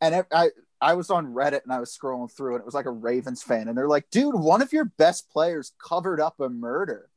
And 0.00 0.24
i 0.32 0.48
i 0.80 0.94
was 0.94 1.10
on 1.10 1.34
reddit 1.34 1.64
and 1.64 1.72
i 1.72 1.80
was 1.80 1.94
scrolling 1.94 2.34
through 2.34 2.54
and 2.54 2.60
it 2.62 2.66
was 2.66 2.74
like 2.74 2.86
a 2.86 2.90
ravens 2.90 3.42
fan 3.42 3.68
and 3.68 3.76
they're 3.76 3.88
like 3.88 4.08
dude 4.10 4.34
one 4.34 4.60
of 4.60 4.74
your 4.74 4.84
best 4.84 5.30
players 5.30 5.72
covered 5.86 6.18
up 6.18 6.40
a 6.40 6.48
murder. 6.48 7.10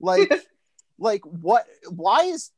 Like 0.00 0.32
like 0.98 1.26
what 1.26 1.66
why 1.90 2.22
is 2.22 2.52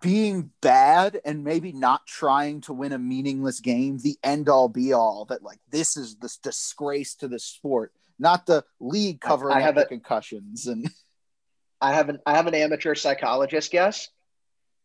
being 0.00 0.50
bad 0.62 1.20
and 1.24 1.44
maybe 1.44 1.72
not 1.72 2.06
trying 2.06 2.60
to 2.62 2.72
win 2.72 2.92
a 2.92 2.98
meaningless 2.98 3.60
game 3.60 3.98
the 3.98 4.16
end 4.22 4.48
all 4.48 4.68
be 4.68 4.92
all 4.92 5.26
that 5.26 5.42
like 5.42 5.58
this 5.70 5.96
is 5.96 6.16
this 6.16 6.38
disgrace 6.38 7.14
to 7.14 7.28
the 7.28 7.38
sport 7.38 7.92
not 8.18 8.46
the 8.46 8.64
league 8.80 9.20
covering 9.20 9.56
I 9.56 9.60
have 9.60 9.74
the 9.74 9.84
concussions 9.84 10.66
and 10.66 10.88
I 11.80 11.92
have 11.92 12.08
an 12.08 12.18
I 12.24 12.36
have 12.36 12.46
an 12.46 12.54
amateur 12.54 12.94
psychologist 12.94 13.70
guess 13.70 14.08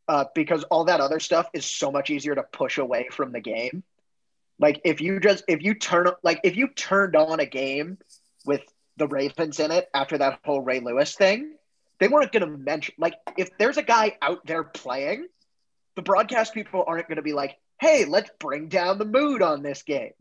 uh, 0.09 0.25
because 0.33 0.63
all 0.65 0.85
that 0.85 0.99
other 0.99 1.19
stuff 1.19 1.47
is 1.53 1.65
so 1.65 1.91
much 1.91 2.09
easier 2.09 2.35
to 2.35 2.43
push 2.43 2.79
away 2.79 3.07
from 3.12 3.31
the 3.31 3.39
game. 3.39 3.83
Like 4.59 4.81
if 4.83 4.99
you 4.99 5.19
just 5.19 5.43
if 5.47 5.62
you 5.62 5.75
turn 5.75 6.07
like 6.23 6.41
if 6.43 6.57
you 6.57 6.67
turned 6.67 7.15
on 7.15 7.39
a 7.39 7.45
game 7.45 7.99
with 8.43 8.62
the 8.97 9.07
Ravens 9.07 9.59
in 9.59 9.71
it 9.71 9.88
after 9.93 10.17
that 10.17 10.39
whole 10.43 10.62
Ray 10.62 10.79
Lewis 10.81 11.15
thing, 11.15 11.53
they 11.99 12.07
weren't 12.07 12.31
going 12.31 12.45
to 12.45 12.57
mention 12.57 12.95
like 12.97 13.15
if 13.38 13.57
there's 13.57 13.77
a 13.77 13.83
guy 13.83 14.17
out 14.21 14.45
there 14.45 14.63
playing, 14.63 15.27
the 15.95 16.01
broadcast 16.01 16.53
people 16.53 16.83
aren't 16.88 17.07
going 17.07 17.17
to 17.17 17.21
be 17.21 17.33
like, 17.33 17.57
"Hey, 17.79 18.05
let's 18.05 18.29
bring 18.39 18.69
down 18.69 18.97
the 18.97 19.05
mood 19.05 19.41
on 19.41 19.62
this 19.62 19.83
game." 19.83 20.13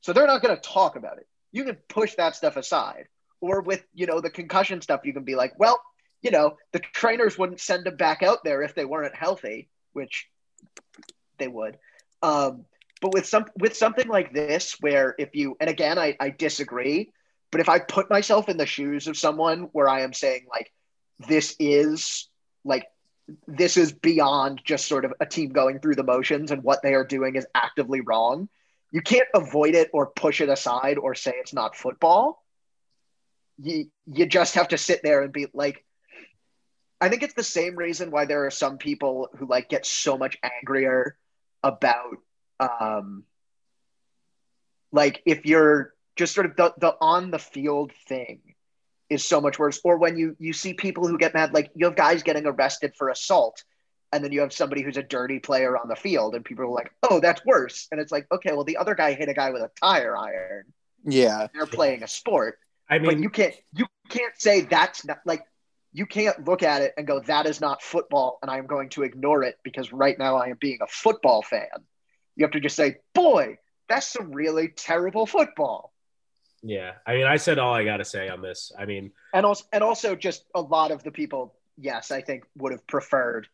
So 0.00 0.12
they're 0.12 0.26
not 0.26 0.42
going 0.42 0.56
to 0.56 0.62
talk 0.62 0.96
about 0.96 1.18
it. 1.18 1.26
You 1.52 1.64
can 1.64 1.76
push 1.88 2.14
that 2.16 2.36
stuff 2.36 2.56
aside. 2.56 3.08
Or 3.40 3.60
with, 3.60 3.84
you 3.94 4.06
know, 4.06 4.20
the 4.20 4.30
concussion 4.30 4.80
stuff, 4.80 5.02
you 5.04 5.12
can 5.12 5.24
be 5.24 5.36
like, 5.36 5.58
"Well, 5.58 5.80
you 6.22 6.30
know, 6.30 6.56
the 6.72 6.80
trainers 6.80 7.38
wouldn't 7.38 7.60
send 7.60 7.84
them 7.84 7.96
back 7.96 8.22
out 8.22 8.42
there 8.42 8.62
if 8.62 8.74
they 8.74 8.84
weren't 8.84 9.14
healthy, 9.14 9.68
which 9.92 10.28
they 11.38 11.48
would." 11.48 11.78
Um, 12.22 12.64
but 13.00 13.12
with 13.12 13.26
some 13.26 13.46
with 13.58 13.76
something 13.76 14.08
like 14.08 14.32
this 14.32 14.76
where 14.80 15.14
if 15.18 15.34
you 15.34 15.56
and 15.60 15.70
again 15.70 15.98
I, 15.98 16.16
I 16.18 16.30
disagree 16.30 17.12
but 17.50 17.60
if 17.60 17.68
i 17.68 17.78
put 17.78 18.10
myself 18.10 18.48
in 18.48 18.56
the 18.56 18.66
shoes 18.66 19.06
of 19.06 19.16
someone 19.16 19.68
where 19.72 19.88
i 19.88 20.00
am 20.00 20.12
saying 20.12 20.46
like 20.50 20.72
this 21.20 21.56
is 21.58 22.28
like 22.64 22.86
this 23.46 23.76
is 23.76 23.92
beyond 23.92 24.60
just 24.64 24.86
sort 24.86 25.04
of 25.04 25.12
a 25.20 25.26
team 25.26 25.50
going 25.50 25.80
through 25.80 25.94
the 25.96 26.02
motions 26.02 26.50
and 26.50 26.62
what 26.62 26.82
they 26.82 26.94
are 26.94 27.04
doing 27.04 27.36
is 27.36 27.46
actively 27.54 28.00
wrong. 28.00 28.48
You 28.90 29.02
can't 29.02 29.28
avoid 29.34 29.74
it 29.74 29.90
or 29.92 30.06
push 30.06 30.40
it 30.40 30.48
aside 30.48 30.96
or 30.96 31.14
say 31.14 31.34
it's 31.36 31.52
not 31.52 31.76
football. 31.76 32.42
You 33.58 33.90
you 34.06 34.26
just 34.26 34.54
have 34.54 34.68
to 34.68 34.78
sit 34.78 35.02
there 35.02 35.22
and 35.22 35.32
be 35.32 35.46
like 35.52 35.84
I 37.00 37.08
think 37.08 37.22
it's 37.22 37.34
the 37.34 37.42
same 37.42 37.76
reason 37.76 38.10
why 38.10 38.24
there 38.24 38.46
are 38.46 38.50
some 38.50 38.78
people 38.78 39.28
who 39.36 39.46
like 39.46 39.68
get 39.68 39.86
so 39.86 40.16
much 40.16 40.38
angrier 40.42 41.16
about 41.62 42.16
um 42.60 43.24
like 44.90 45.22
if 45.26 45.44
you're 45.44 45.92
just 46.16 46.34
sort 46.34 46.46
of 46.46 46.56
the, 46.56 46.74
the 46.78 46.96
on 47.00 47.30
the 47.30 47.38
field 47.38 47.92
thing 48.08 48.40
is 49.10 49.24
so 49.24 49.40
much 49.40 49.58
worse. 49.58 49.80
Or 49.84 49.98
when 49.98 50.16
you 50.16 50.36
you 50.38 50.52
see 50.52 50.74
people 50.74 51.06
who 51.06 51.18
get 51.18 51.34
mad, 51.34 51.54
like 51.54 51.70
you 51.74 51.86
have 51.86 51.96
guys 51.96 52.22
getting 52.22 52.46
arrested 52.46 52.94
for 52.96 53.08
assault, 53.08 53.62
and 54.12 54.22
then 54.22 54.32
you 54.32 54.40
have 54.40 54.52
somebody 54.52 54.82
who's 54.82 54.96
a 54.96 55.02
dirty 55.02 55.38
player 55.38 55.76
on 55.76 55.88
the 55.88 55.96
field, 55.96 56.34
and 56.34 56.44
people 56.44 56.64
are 56.64 56.68
like, 56.68 56.92
"Oh, 57.02 57.20
that's 57.20 57.44
worse." 57.44 57.88
And 57.90 58.00
it's 58.00 58.12
like, 58.12 58.26
okay, 58.30 58.52
well, 58.52 58.64
the 58.64 58.76
other 58.76 58.94
guy 58.94 59.14
hit 59.14 59.28
a 59.28 59.34
guy 59.34 59.50
with 59.50 59.62
a 59.62 59.70
tire 59.80 60.16
iron. 60.16 60.64
Yeah, 61.04 61.48
they're 61.54 61.66
playing 61.66 62.02
a 62.02 62.08
sport. 62.08 62.58
I 62.88 62.98
mean, 62.98 63.06
but 63.06 63.18
you 63.18 63.30
can't 63.30 63.54
you 63.74 63.86
can't 64.08 64.38
say 64.38 64.62
that's 64.62 65.04
not 65.04 65.18
like 65.24 65.42
you 65.92 66.06
can't 66.06 66.46
look 66.46 66.62
at 66.62 66.82
it 66.82 66.94
and 66.96 67.06
go 67.06 67.20
that 67.20 67.46
is 67.46 67.60
not 67.60 67.82
football, 67.82 68.38
and 68.42 68.50
I 68.50 68.58
am 68.58 68.66
going 68.66 68.90
to 68.90 69.02
ignore 69.02 69.42
it 69.42 69.56
because 69.62 69.92
right 69.92 70.18
now 70.18 70.36
I 70.36 70.48
am 70.48 70.56
being 70.60 70.78
a 70.82 70.86
football 70.86 71.42
fan. 71.42 71.68
You 72.36 72.44
have 72.44 72.52
to 72.52 72.60
just 72.60 72.76
say, 72.76 72.96
boy, 73.14 73.58
that's 73.88 74.06
some 74.06 74.32
really 74.32 74.68
terrible 74.68 75.26
football. 75.26 75.92
Yeah, 76.62 76.92
I 77.06 77.14
mean, 77.14 77.24
I 77.26 77.36
said 77.36 77.58
all 77.58 77.72
I 77.72 77.84
got 77.84 77.98
to 77.98 78.04
say 78.04 78.28
on 78.28 78.42
this. 78.42 78.72
I 78.78 78.84
mean, 78.84 79.12
and 79.32 79.46
also, 79.46 79.64
and 79.72 79.84
also, 79.84 80.16
just 80.16 80.44
a 80.54 80.60
lot 80.60 80.90
of 80.90 81.02
the 81.02 81.10
people, 81.10 81.54
yes, 81.76 82.10
I 82.10 82.20
think 82.20 82.44
would 82.56 82.72
have 82.72 82.86
preferred 82.86 83.48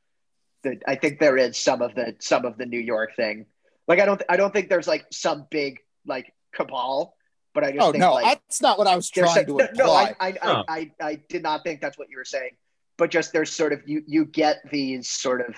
that. 0.63 0.83
I 0.87 0.95
think 0.95 1.21
there 1.21 1.37
is 1.37 1.59
some 1.59 1.83
of 1.83 1.95
the 1.95 2.17
some 2.21 2.45
of 2.45 2.57
the 2.57 2.67
New 2.67 2.81
York 2.81 3.15
thing. 3.15 3.47
Like, 3.87 4.01
I 4.01 4.07
don't, 4.07 4.23
I 4.29 4.37
don't 4.37 4.53
think 4.53 4.71
there's 4.71 4.89
like 4.89 5.05
some 5.11 5.47
big 5.51 5.81
like 6.07 6.33
cabal, 6.55 7.15
but 7.53 7.65
I 7.65 7.73
just 7.73 7.83
oh 7.83 7.93
think, 7.93 8.01
no, 8.01 8.15
like, 8.15 8.25
that's 8.25 8.63
not 8.63 8.79
what 8.79 8.87
I 8.87 8.97
was 8.97 9.11
trying 9.11 9.47
some, 9.47 9.59
to 9.59 9.59
imply. 9.69 9.75
No, 9.75 9.93
I, 9.93 10.15
I, 10.19 10.35
oh. 10.43 10.65
I, 10.67 10.79
I, 11.01 11.07
I 11.07 11.21
did 11.29 11.43
not 11.43 11.63
think 11.63 11.81
that's 11.81 11.99
what 11.99 12.09
you 12.11 12.17
were 12.17 12.25
saying. 12.25 12.53
But 12.97 13.11
just 13.11 13.33
there's 13.33 13.51
sort 13.51 13.73
of 13.73 13.83
you 13.87 14.03
you 14.07 14.25
get 14.25 14.59
these 14.71 15.11
sort 15.11 15.41
of 15.47 15.55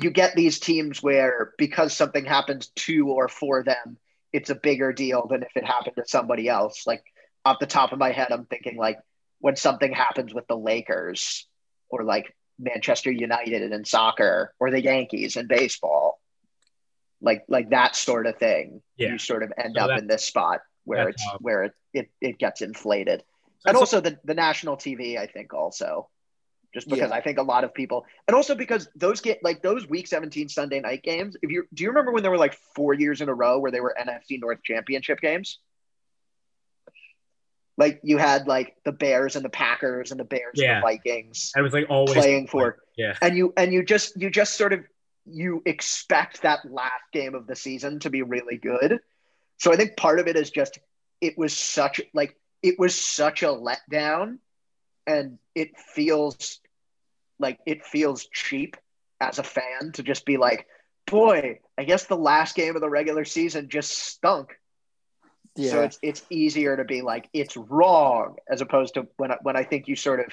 you 0.00 0.10
get 0.10 0.34
these 0.34 0.58
teams 0.58 1.02
where 1.02 1.52
because 1.58 1.96
something 1.96 2.24
happens 2.24 2.68
to 2.76 3.08
or 3.08 3.28
for 3.28 3.62
them, 3.62 3.98
it's 4.34 4.50
a 4.50 4.54
bigger 4.54 4.92
deal 4.92 5.26
than 5.30 5.42
if 5.44 5.56
it 5.56 5.64
happened 5.64 5.94
to 5.96 6.04
somebody 6.06 6.48
else. 6.48 6.86
Like 6.86 7.02
off 7.44 7.58
the 7.60 7.66
top 7.66 7.92
of 7.92 7.98
my 8.00 8.10
head, 8.10 8.32
I'm 8.32 8.46
thinking 8.46 8.76
like 8.76 8.98
when 9.38 9.54
something 9.56 9.92
happens 9.92 10.34
with 10.34 10.46
the 10.48 10.56
Lakers 10.56 11.46
or 11.88 12.02
like 12.02 12.34
Manchester 12.58 13.12
United 13.12 13.62
in 13.72 13.84
soccer 13.84 14.52
or 14.58 14.70
the 14.70 14.82
Yankees 14.82 15.36
in 15.36 15.46
baseball, 15.46 16.20
like 17.20 17.44
like 17.48 17.70
that 17.70 17.94
sort 17.96 18.26
of 18.26 18.36
thing. 18.38 18.82
Yeah. 18.96 19.12
You 19.12 19.18
sort 19.18 19.42
of 19.44 19.52
end 19.56 19.76
So 19.78 19.82
up 19.82 19.88
that- 19.90 19.98
in 20.00 20.06
this 20.08 20.24
spot 20.24 20.60
where 20.84 21.08
it's 21.08 21.24
how- 21.24 21.38
where 21.40 21.62
it, 21.64 21.72
it, 21.92 22.10
it 22.20 22.38
gets 22.38 22.60
inflated. 22.60 23.22
And 23.66 23.76
also 23.78 24.00
the, 24.02 24.18
the 24.24 24.34
national 24.34 24.76
TV, 24.76 25.16
I 25.18 25.26
think 25.26 25.54
also. 25.54 26.10
Just 26.74 26.88
because 26.90 27.10
Yeah. 27.10 27.16
I 27.16 27.20
think 27.22 27.38
a 27.38 27.42
lot 27.42 27.62
of 27.64 27.72
people 27.72 28.04
and 28.26 28.34
also 28.34 28.54
because 28.56 28.88
those 28.96 29.20
get 29.20 29.42
like 29.44 29.62
those 29.62 29.88
week 29.88 30.08
17 30.08 30.48
Sunday 30.48 30.80
night 30.80 31.02
games, 31.04 31.36
if 31.40 31.50
you 31.50 31.66
do 31.72 31.84
you 31.84 31.88
remember 31.90 32.10
when 32.12 32.22
there 32.22 32.32
were 32.32 32.36
like 32.38 32.58
four 32.74 32.92
years 32.92 33.20
in 33.20 33.28
a 33.28 33.34
row 33.34 33.60
where 33.60 33.70
they 33.70 33.80
were 33.80 33.94
NFC 33.98 34.40
North 34.40 34.58
championship 34.64 35.20
games? 35.20 35.58
Like 37.76 38.00
you 38.04 38.18
had 38.18 38.46
like 38.46 38.76
the 38.84 38.92
Bears 38.92 39.36
and 39.36 39.44
the 39.44 39.48
Packers 39.50 40.10
and 40.10 40.20
the 40.20 40.24
Bears 40.24 40.54
Yeah. 40.54 40.76
and 40.76 40.82
the 40.82 40.86
Vikings 40.86 41.52
I 41.56 41.60
was 41.62 41.72
like 41.72 41.86
always 41.88 42.14
playing 42.14 42.46
for 42.48 42.78
Yeah. 42.96 43.16
and 43.22 43.36
you 43.36 43.52
and 43.56 43.72
you 43.72 43.84
just 43.84 44.20
you 44.20 44.28
just 44.30 44.54
sort 44.54 44.72
of 44.72 44.80
you 45.26 45.62
expect 45.64 46.42
that 46.42 46.60
last 46.70 46.92
game 47.12 47.34
of 47.34 47.46
the 47.46 47.56
season 47.56 47.98
to 48.00 48.10
be 48.10 48.20
really 48.20 48.58
good 48.58 49.00
so 49.56 49.72
i 49.72 49.76
think 49.76 49.96
part 49.96 50.20
of 50.20 50.26
it 50.28 50.36
is 50.36 50.50
just 50.50 50.78
it 51.22 51.38
was 51.38 51.56
such 51.56 51.98
like 52.12 52.36
it 52.62 52.78
was 52.78 52.94
such 52.94 53.42
a 53.42 53.46
letdown 53.46 54.36
and 55.06 55.38
it 55.54 55.78
feels 55.78 56.60
like 57.38 57.58
it 57.66 57.84
feels 57.84 58.26
cheap 58.32 58.76
as 59.20 59.38
a 59.38 59.42
fan 59.42 59.92
to 59.94 60.02
just 60.02 60.26
be 60.26 60.36
like 60.36 60.66
boy 61.06 61.58
i 61.78 61.84
guess 61.84 62.04
the 62.06 62.16
last 62.16 62.54
game 62.56 62.74
of 62.74 62.82
the 62.82 62.88
regular 62.88 63.24
season 63.24 63.68
just 63.68 63.90
stunk. 63.90 64.54
Yeah. 65.56 65.70
so 65.70 65.82
it's 65.82 65.98
it's 66.02 66.22
easier 66.30 66.76
to 66.76 66.84
be 66.84 67.02
like 67.02 67.28
it's 67.32 67.56
wrong 67.56 68.36
as 68.50 68.60
opposed 68.60 68.94
to 68.94 69.06
when 69.16 69.30
I, 69.30 69.36
when 69.42 69.56
I 69.56 69.62
think 69.62 69.86
you 69.86 69.94
sort 69.94 70.20
of 70.20 70.26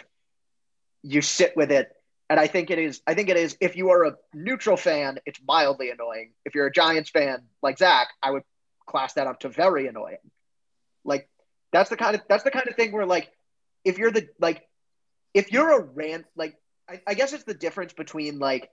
you 1.03 1.21
sit 1.21 1.55
with 1.55 1.71
it. 1.71 1.91
And 2.29 2.39
I 2.39 2.47
think 2.47 2.71
it 2.71 2.79
is 2.79 3.01
I 3.05 3.13
think 3.13 3.29
it 3.29 3.37
is 3.37 3.55
if 3.59 3.75
you 3.75 3.91
are 3.91 4.05
a 4.05 4.15
neutral 4.33 4.77
fan 4.77 5.19
it's 5.25 5.39
mildly 5.47 5.91
annoying. 5.91 6.31
If 6.45 6.55
you're 6.55 6.65
a 6.65 6.71
Giants 6.71 7.11
fan 7.11 7.43
like 7.61 7.77
Zach 7.77 8.07
I 8.23 8.31
would 8.31 8.43
class 8.87 9.13
that 9.13 9.27
up 9.27 9.41
to 9.41 9.49
very 9.49 9.87
annoying. 9.87 10.17
Like 11.05 11.29
that's 11.71 11.89
the 11.89 11.97
kind 11.97 12.15
of 12.15 12.21
that's 12.27 12.43
the 12.43 12.51
kind 12.51 12.67
of 12.67 12.75
thing 12.75 12.91
where 12.91 13.05
like 13.05 13.29
if 13.83 13.99
you're 13.99 14.11
the 14.11 14.27
like 14.39 14.67
if 15.35 15.51
you're 15.51 15.71
a 15.71 15.83
rant 15.83 16.25
like 16.35 16.55
I, 16.91 17.01
I 17.07 17.13
guess 17.13 17.33
it's 17.33 17.43
the 17.43 17.53
difference 17.53 17.93
between 17.93 18.39
like 18.39 18.69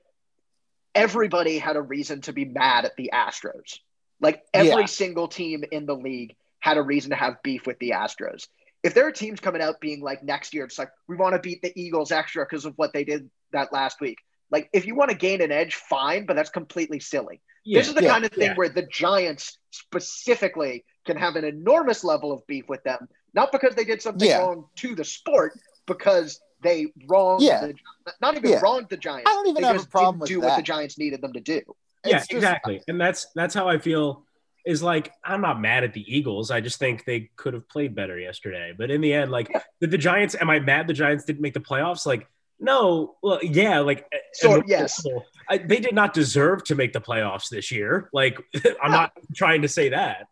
everybody 0.94 1.59
had 1.59 1.76
a 1.76 1.83
reason 1.83 2.20
to 2.22 2.33
be 2.33 2.44
mad 2.44 2.85
at 2.85 2.96
the 2.96 3.11
Astros 3.14 3.78
like 4.20 4.42
every 4.52 4.83
Yeah. 4.83 4.87
single 4.87 5.28
team 5.28 5.64
in 5.70 5.87
the 5.87 5.94
league 5.94 6.35
had 6.61 6.76
a 6.76 6.83
reason 6.83 7.11
to 7.11 7.16
have 7.16 7.42
beef 7.42 7.66
with 7.66 7.78
the 7.78 7.90
Astros. 7.90 8.48
If 8.83 8.94
there 8.94 9.07
are 9.07 9.12
teams 9.12 9.40
coming 9.40 9.62
out 9.62 9.81
being 9.81 10.00
like 10.00 10.22
next 10.22 10.54
year, 10.54 10.64
it's 10.64 10.78
like 10.78 10.90
we 11.09 11.16
want 11.16 11.35
to 11.35 11.40
beat 11.40 11.62
the 11.62 11.72
Eagles 11.81 12.12
extra 12.12 12.44
because 12.44 12.64
of 12.64 12.74
what 12.76 12.92
they 12.92 13.04
did 13.04 13.31
that 13.52 13.72
last 13.72 14.00
week. 14.00 14.18
Like 14.50 14.68
if 14.72 14.87
you 14.87 14.94
want 14.94 15.11
to 15.11 15.16
gain 15.16 15.40
an 15.40 15.52
edge, 15.52 15.74
fine, 15.74 16.26
but 16.26 16.37
that's 16.37 16.50
completely 16.50 17.00
silly. 17.00 17.40
Yeah. 17.64 17.81
this 17.81 17.88
is 17.88 17.94
the 17.94 18.02
yeah, 18.02 18.12
kind 18.12 18.24
of 18.24 18.33
thing 18.33 18.54
where 18.57 18.68
the 18.68 18.87
Giants 18.87 19.59
specifically 19.70 20.85
can 21.07 21.16
have 21.16 21.37
an 21.37 21.44
enormous 21.44 22.02
level 22.02 22.33
of 22.33 22.46
beef 22.46 22.68
with 22.68 22.83
them, 22.83 23.09
not 23.35 23.52
because 23.52 23.74
they 23.74 23.85
did 23.85 24.00
something 24.00 24.31
wrong 24.31 24.66
to 24.76 24.94
the 24.94 25.04
sport, 25.04 25.52
because 25.87 26.40
they 26.62 26.87
wronged 27.07 27.42
Yeah. 27.42 27.68
the, 27.68 27.75
not 28.21 28.37
even 28.37 28.51
Yeah. 28.51 28.61
wronged 28.61 28.88
the 28.88 28.97
Giants. 28.97 29.31
I 29.31 29.35
don't 29.35 29.49
even 29.49 29.62
they 29.62 29.68
have 29.68 29.83
a 29.83 29.87
problem 29.87 30.14
didn't 30.14 30.21
with 30.21 30.29
do 30.31 30.40
that. 30.40 30.47
what 30.49 30.57
the 30.57 30.62
Giants 30.62 30.99
needed 30.99 31.21
them 31.21 31.33
to 31.33 31.40
do. 31.40 31.61
yeah, 32.05 32.18
just- 32.18 32.33
exactly. 32.33 32.83
And 32.88 33.01
that's 33.01 33.27
that's 33.35 33.55
how 33.55 33.68
I 33.68 33.79
feel. 33.79 34.25
Is 34.66 34.83
like 34.83 35.12
I'm 35.25 35.40
not 35.40 35.61
mad 35.61 35.85
at 35.85 35.94
the 35.94 36.05
Eagles. 36.14 36.51
I 36.51 36.61
just 36.61 36.79
think 36.79 37.05
they 37.07 37.31
could 37.37 37.55
have 37.55 37.66
played 37.68 37.94
better 37.94 38.18
yesterday. 38.18 38.75
But 38.77 38.90
in 38.90 39.01
the 39.01 39.14
end, 39.14 39.31
like 39.31 39.49
Yeah. 39.51 39.62
did 39.81 39.90
the 39.90 39.99
Giants? 39.99 40.35
Am 40.38 40.51
I 40.51 40.59
mad 40.61 40.87
the 40.87 40.92
Giants 40.92 41.25
didn't 41.25 41.40
make 41.40 41.55
the 41.55 41.61
playoffs? 41.61 42.05
Like 42.05 42.27
no. 42.61 43.16
Well, 43.23 43.38
yeah. 43.42 43.79
Like 43.81 44.05
So, 44.35 44.55
and- 44.57 44.64
yes. 44.68 45.03
I, 45.49 45.59
they 45.59 45.79
did 45.81 45.94
not 45.94 46.12
deserve 46.12 46.64
to 46.64 46.75
make 46.75 46.92
the 46.92 47.01
playoffs 47.01 47.49
this 47.49 47.71
year. 47.71 48.11
Like 48.12 48.37
I'm 48.83 48.90
No. 48.90 48.97
not 48.99 49.12
trying 49.35 49.62
to 49.62 49.68
say 49.68 49.88
that. 49.90 50.27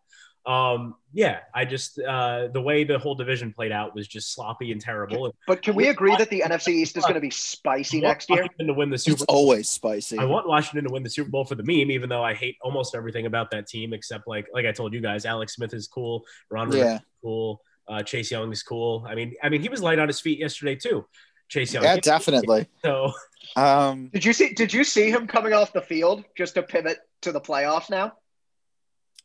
Um, 0.47 0.95
yeah, 1.11 1.39
I 1.53 1.65
just 1.65 1.99
uh, 1.99 2.47
the 2.47 2.61
way 2.61 2.85
the 2.85 2.97
whole 2.97 3.15
division 3.15 3.51
played 3.51 3.73
out 3.73 3.93
was 3.93 4.07
just 4.07 4.33
sloppy 4.33 4.71
and 4.71 4.79
terrible. 4.79 5.35
But 5.45 5.61
can 5.61 5.75
we 5.75 5.89
agree 5.89 6.15
that 6.15 6.29
the 6.29 6.41
NFC 6.45 6.69
East 6.69 6.95
is 6.95 7.03
going 7.03 7.15
to 7.15 7.19
be 7.19 7.29
spicy 7.29 7.97
I 7.97 7.99
want 7.99 8.11
next 8.15 8.29
year? 8.29 8.39
Washington 8.43 8.67
to 8.67 8.73
win 8.73 8.89
the 8.89 8.97
Super 8.97 9.13
It's 9.15 9.25
Bowl. 9.25 9.35
always 9.35 9.69
spicy. 9.69 10.17
I 10.17 10.23
want 10.23 10.47
Washington 10.47 10.85
to 10.85 10.93
win 10.93 11.03
the 11.03 11.09
Super 11.09 11.29
Bowl 11.29 11.43
for 11.43 11.55
the 11.55 11.63
meme, 11.63 11.91
even 11.91 12.07
though 12.07 12.23
I 12.23 12.33
hate 12.33 12.55
almost 12.61 12.95
everything 12.95 13.25
about 13.25 13.51
that 13.51 13.67
team, 13.67 13.91
except 13.93 14.25
like 14.25 14.47
like 14.53 14.65
I 14.65 14.71
told 14.71 14.93
you 14.93 15.01
guys, 15.01 15.25
Alex 15.25 15.55
Smith 15.55 15.73
is 15.73 15.87
cool, 15.87 16.23
Ron 16.49 16.69
Rivera 16.69 16.85
Yeah. 16.87 16.95
is 16.95 17.01
cool, 17.21 17.61
uh, 17.89 18.03
Chase 18.03 18.31
Young 18.31 18.49
is 18.51 18.63
cool. 18.63 19.05
I 19.05 19.15
mean, 19.15 19.33
I 19.43 19.49
mean, 19.49 19.61
he 19.61 19.67
was 19.67 19.81
light 19.81 19.99
on 19.99 20.07
his 20.07 20.21
feet 20.21 20.39
yesterday 20.39 20.75
too. 20.75 21.05
Chase 21.49 21.73
Young, 21.73 21.83
Yeah, 21.83 21.97
definitely. 21.97 22.67
So 22.85 23.11
Um, 23.57 24.09
Did 24.13 24.23
you 24.23 24.31
see? 24.33 24.53
Did 24.53 24.73
you 24.73 24.83
see 24.85 25.09
him 25.09 25.27
coming 25.27 25.51
off 25.53 25.73
the 25.73 25.81
field 25.81 26.23
just 26.37 26.55
to 26.55 26.63
pivot 26.63 26.99
to 27.21 27.31
the 27.33 27.41
playoffs 27.41 27.89
now? 27.89 28.13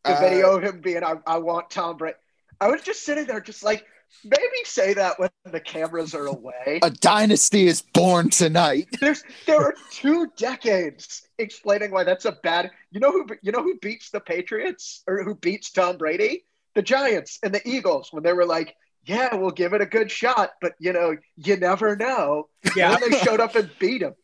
The 0.04 0.16
uh, 0.16 0.20
video 0.20 0.56
of 0.56 0.62
him 0.62 0.80
being, 0.80 1.04
I, 1.04 1.14
"I 1.26 1.38
want 1.38 1.70
Tom 1.70 1.96
Brady." 1.96 2.16
I 2.60 2.68
was 2.68 2.82
just 2.82 3.04
sitting 3.04 3.26
there, 3.26 3.40
just 3.40 3.62
like 3.62 3.84
maybe 4.24 4.64
say 4.64 4.94
that 4.94 5.18
when 5.18 5.30
the 5.50 5.60
cameras 5.60 6.14
are 6.14 6.26
away. 6.26 6.80
a 6.82 6.90
dynasty 6.90 7.66
is 7.66 7.82
born 7.82 8.30
tonight. 8.30 8.88
There's 9.00 9.22
there 9.46 9.60
are 9.60 9.74
two 9.90 10.28
decades 10.36 11.26
explaining 11.38 11.90
why 11.90 12.04
that's 12.04 12.24
a 12.24 12.32
bad. 12.32 12.70
You 12.90 13.00
know 13.00 13.10
who 13.10 13.26
you 13.42 13.52
know 13.52 13.62
who 13.62 13.78
beats 13.78 14.10
the 14.10 14.20
Patriots 14.20 15.02
or 15.06 15.22
who 15.22 15.34
beats 15.34 15.70
Tom 15.70 15.98
Brady? 15.98 16.44
The 16.74 16.82
Giants 16.82 17.38
and 17.42 17.54
the 17.54 17.66
Eagles 17.68 18.08
when 18.12 18.22
they 18.22 18.32
were 18.32 18.46
like, 18.46 18.74
"Yeah, 19.04 19.34
we'll 19.34 19.50
give 19.50 19.72
it 19.72 19.80
a 19.80 19.86
good 19.86 20.10
shot," 20.10 20.52
but 20.60 20.72
you 20.78 20.92
know, 20.92 21.16
you 21.36 21.56
never 21.56 21.96
know. 21.96 22.48
yeah, 22.76 22.94
And 22.94 23.12
they 23.12 23.18
showed 23.18 23.40
up 23.40 23.54
and 23.56 23.70
beat 23.78 24.02
him. 24.02 24.14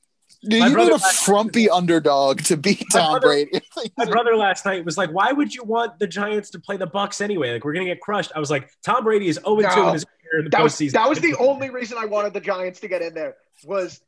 Do 0.48 0.58
My 0.58 0.68
you 0.68 0.76
need 0.76 0.92
a 0.92 0.98
frumpy 0.98 1.68
underdog 1.68 2.42
to 2.44 2.56
beat 2.56 2.84
My 2.94 3.00
Tom 3.00 3.10
brother- 3.20 3.26
Brady? 3.26 3.60
my 3.98 4.04
brother 4.04 4.36
last 4.36 4.64
night 4.64 4.84
was 4.84 4.96
like, 4.96 5.10
"Why 5.10 5.32
would 5.32 5.52
you 5.54 5.64
want 5.64 5.98
the 5.98 6.06
Giants 6.06 6.50
to 6.50 6.60
play 6.60 6.76
the 6.76 6.86
Bucks 6.86 7.20
anyway? 7.20 7.52
Like 7.52 7.64
we're 7.64 7.72
gonna 7.72 7.86
get 7.86 8.00
crushed." 8.00 8.30
I 8.36 8.38
was 8.38 8.50
like, 8.50 8.70
"Tom 8.84 9.02
Brady 9.04 9.28
is 9.28 9.40
0 9.44 9.56
2 9.56 9.62
No. 9.62 9.88
in 9.88 9.94
his 9.94 10.04
career 10.04 10.38
in 10.38 10.44
the 10.44 10.50
That 10.50 10.62
was 10.62 10.74
postseason." 10.74 10.92
that 10.92 11.08
was 11.08 11.18
the 11.20 11.34
only 11.40 11.70
reason 11.70 11.98
I 11.98 12.04
wanted 12.04 12.34
the 12.34 12.40
Giants 12.40 12.78
to 12.80 12.88
get 12.88 13.02
in 13.02 13.14
there 13.14 13.36
was 13.64 14.00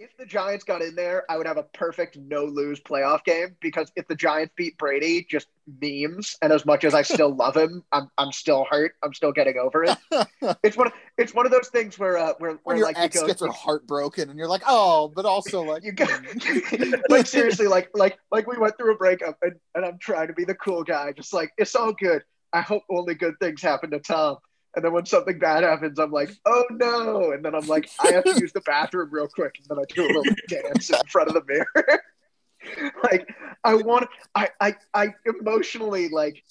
if 0.00 0.16
the 0.16 0.24
Giants 0.24 0.64
got 0.64 0.80
in 0.80 0.94
there, 0.94 1.30
I 1.30 1.36
would 1.36 1.46
have 1.46 1.58
a 1.58 1.62
perfect 1.62 2.16
no 2.16 2.44
lose 2.44 2.80
playoff 2.80 3.22
game 3.22 3.54
because 3.60 3.92
if 3.96 4.08
the 4.08 4.14
Giants 4.14 4.54
beat 4.56 4.78
Brady, 4.78 5.26
just 5.28 5.46
memes. 5.80 6.38
And 6.40 6.54
as 6.54 6.64
much 6.64 6.84
as 6.84 6.94
I 6.94 7.02
still 7.02 7.34
love 7.34 7.54
him, 7.54 7.84
I'm 7.92 8.10
I'm 8.16 8.32
still 8.32 8.66
hurt. 8.70 8.94
I'm 9.02 9.12
still 9.12 9.30
getting 9.30 9.58
over 9.58 9.84
it. 9.84 9.98
it's 10.64 10.78
one 10.78 10.86
of, 10.86 10.94
it's 11.18 11.34
one 11.34 11.44
of 11.44 11.52
those 11.52 11.68
things 11.68 11.98
where 11.98 12.16
uh, 12.16 12.32
where, 12.38 12.52
when 12.52 12.58
where 12.64 12.76
your 12.78 12.86
like 12.86 12.98
ex 12.98 13.14
you 13.14 13.20
go, 13.20 13.26
gets 13.26 13.42
her 13.42 13.48
heart 13.48 13.82
and 13.90 14.38
you're 14.38 14.48
like, 14.48 14.62
oh, 14.66 15.12
but 15.14 15.26
also 15.26 15.62
like, 15.62 15.84
you 15.84 15.92
go 15.92 16.06
like 17.10 17.26
seriously 17.26 17.66
like 17.66 17.90
like 17.92 18.18
like 18.30 18.46
we 18.46 18.56
went 18.56 18.78
through 18.78 18.94
a 18.94 18.96
breakup 18.96 19.36
and, 19.42 19.52
and 19.74 19.84
I'm 19.84 19.98
trying 19.98 20.28
to 20.28 20.32
be 20.32 20.44
the 20.46 20.54
cool 20.54 20.82
guy, 20.82 21.12
just 21.12 21.34
like 21.34 21.52
it's 21.58 21.74
all 21.74 21.92
good. 21.92 22.22
I 22.54 22.62
hope 22.62 22.84
only 22.90 23.14
good 23.14 23.34
things 23.38 23.60
happen 23.60 23.90
to 23.90 24.00
Tom. 24.00 24.38
And 24.74 24.84
then 24.84 24.92
when 24.92 25.04
something 25.06 25.38
bad 25.38 25.64
happens, 25.64 25.98
I'm 25.98 26.12
like, 26.12 26.30
oh 26.46 26.64
no. 26.70 27.32
And 27.32 27.44
then 27.44 27.54
I'm 27.54 27.66
like, 27.66 27.90
I 27.98 28.12
have 28.12 28.24
to 28.24 28.40
use 28.40 28.52
the 28.52 28.60
bathroom 28.60 29.08
real 29.10 29.28
quick. 29.28 29.56
And 29.58 29.66
then 29.68 29.78
I 29.78 29.92
do 29.92 30.04
a 30.04 30.06
little 30.06 30.34
dance 30.48 30.90
in 30.90 30.98
front 31.08 31.28
of 31.28 31.34
the 31.34 31.42
mirror. 31.46 32.02
like 33.02 33.28
I 33.64 33.74
want 33.74 34.08
I 34.34 34.50
I 34.60 34.76
I 34.94 35.14
emotionally 35.24 36.08
like 36.08 36.44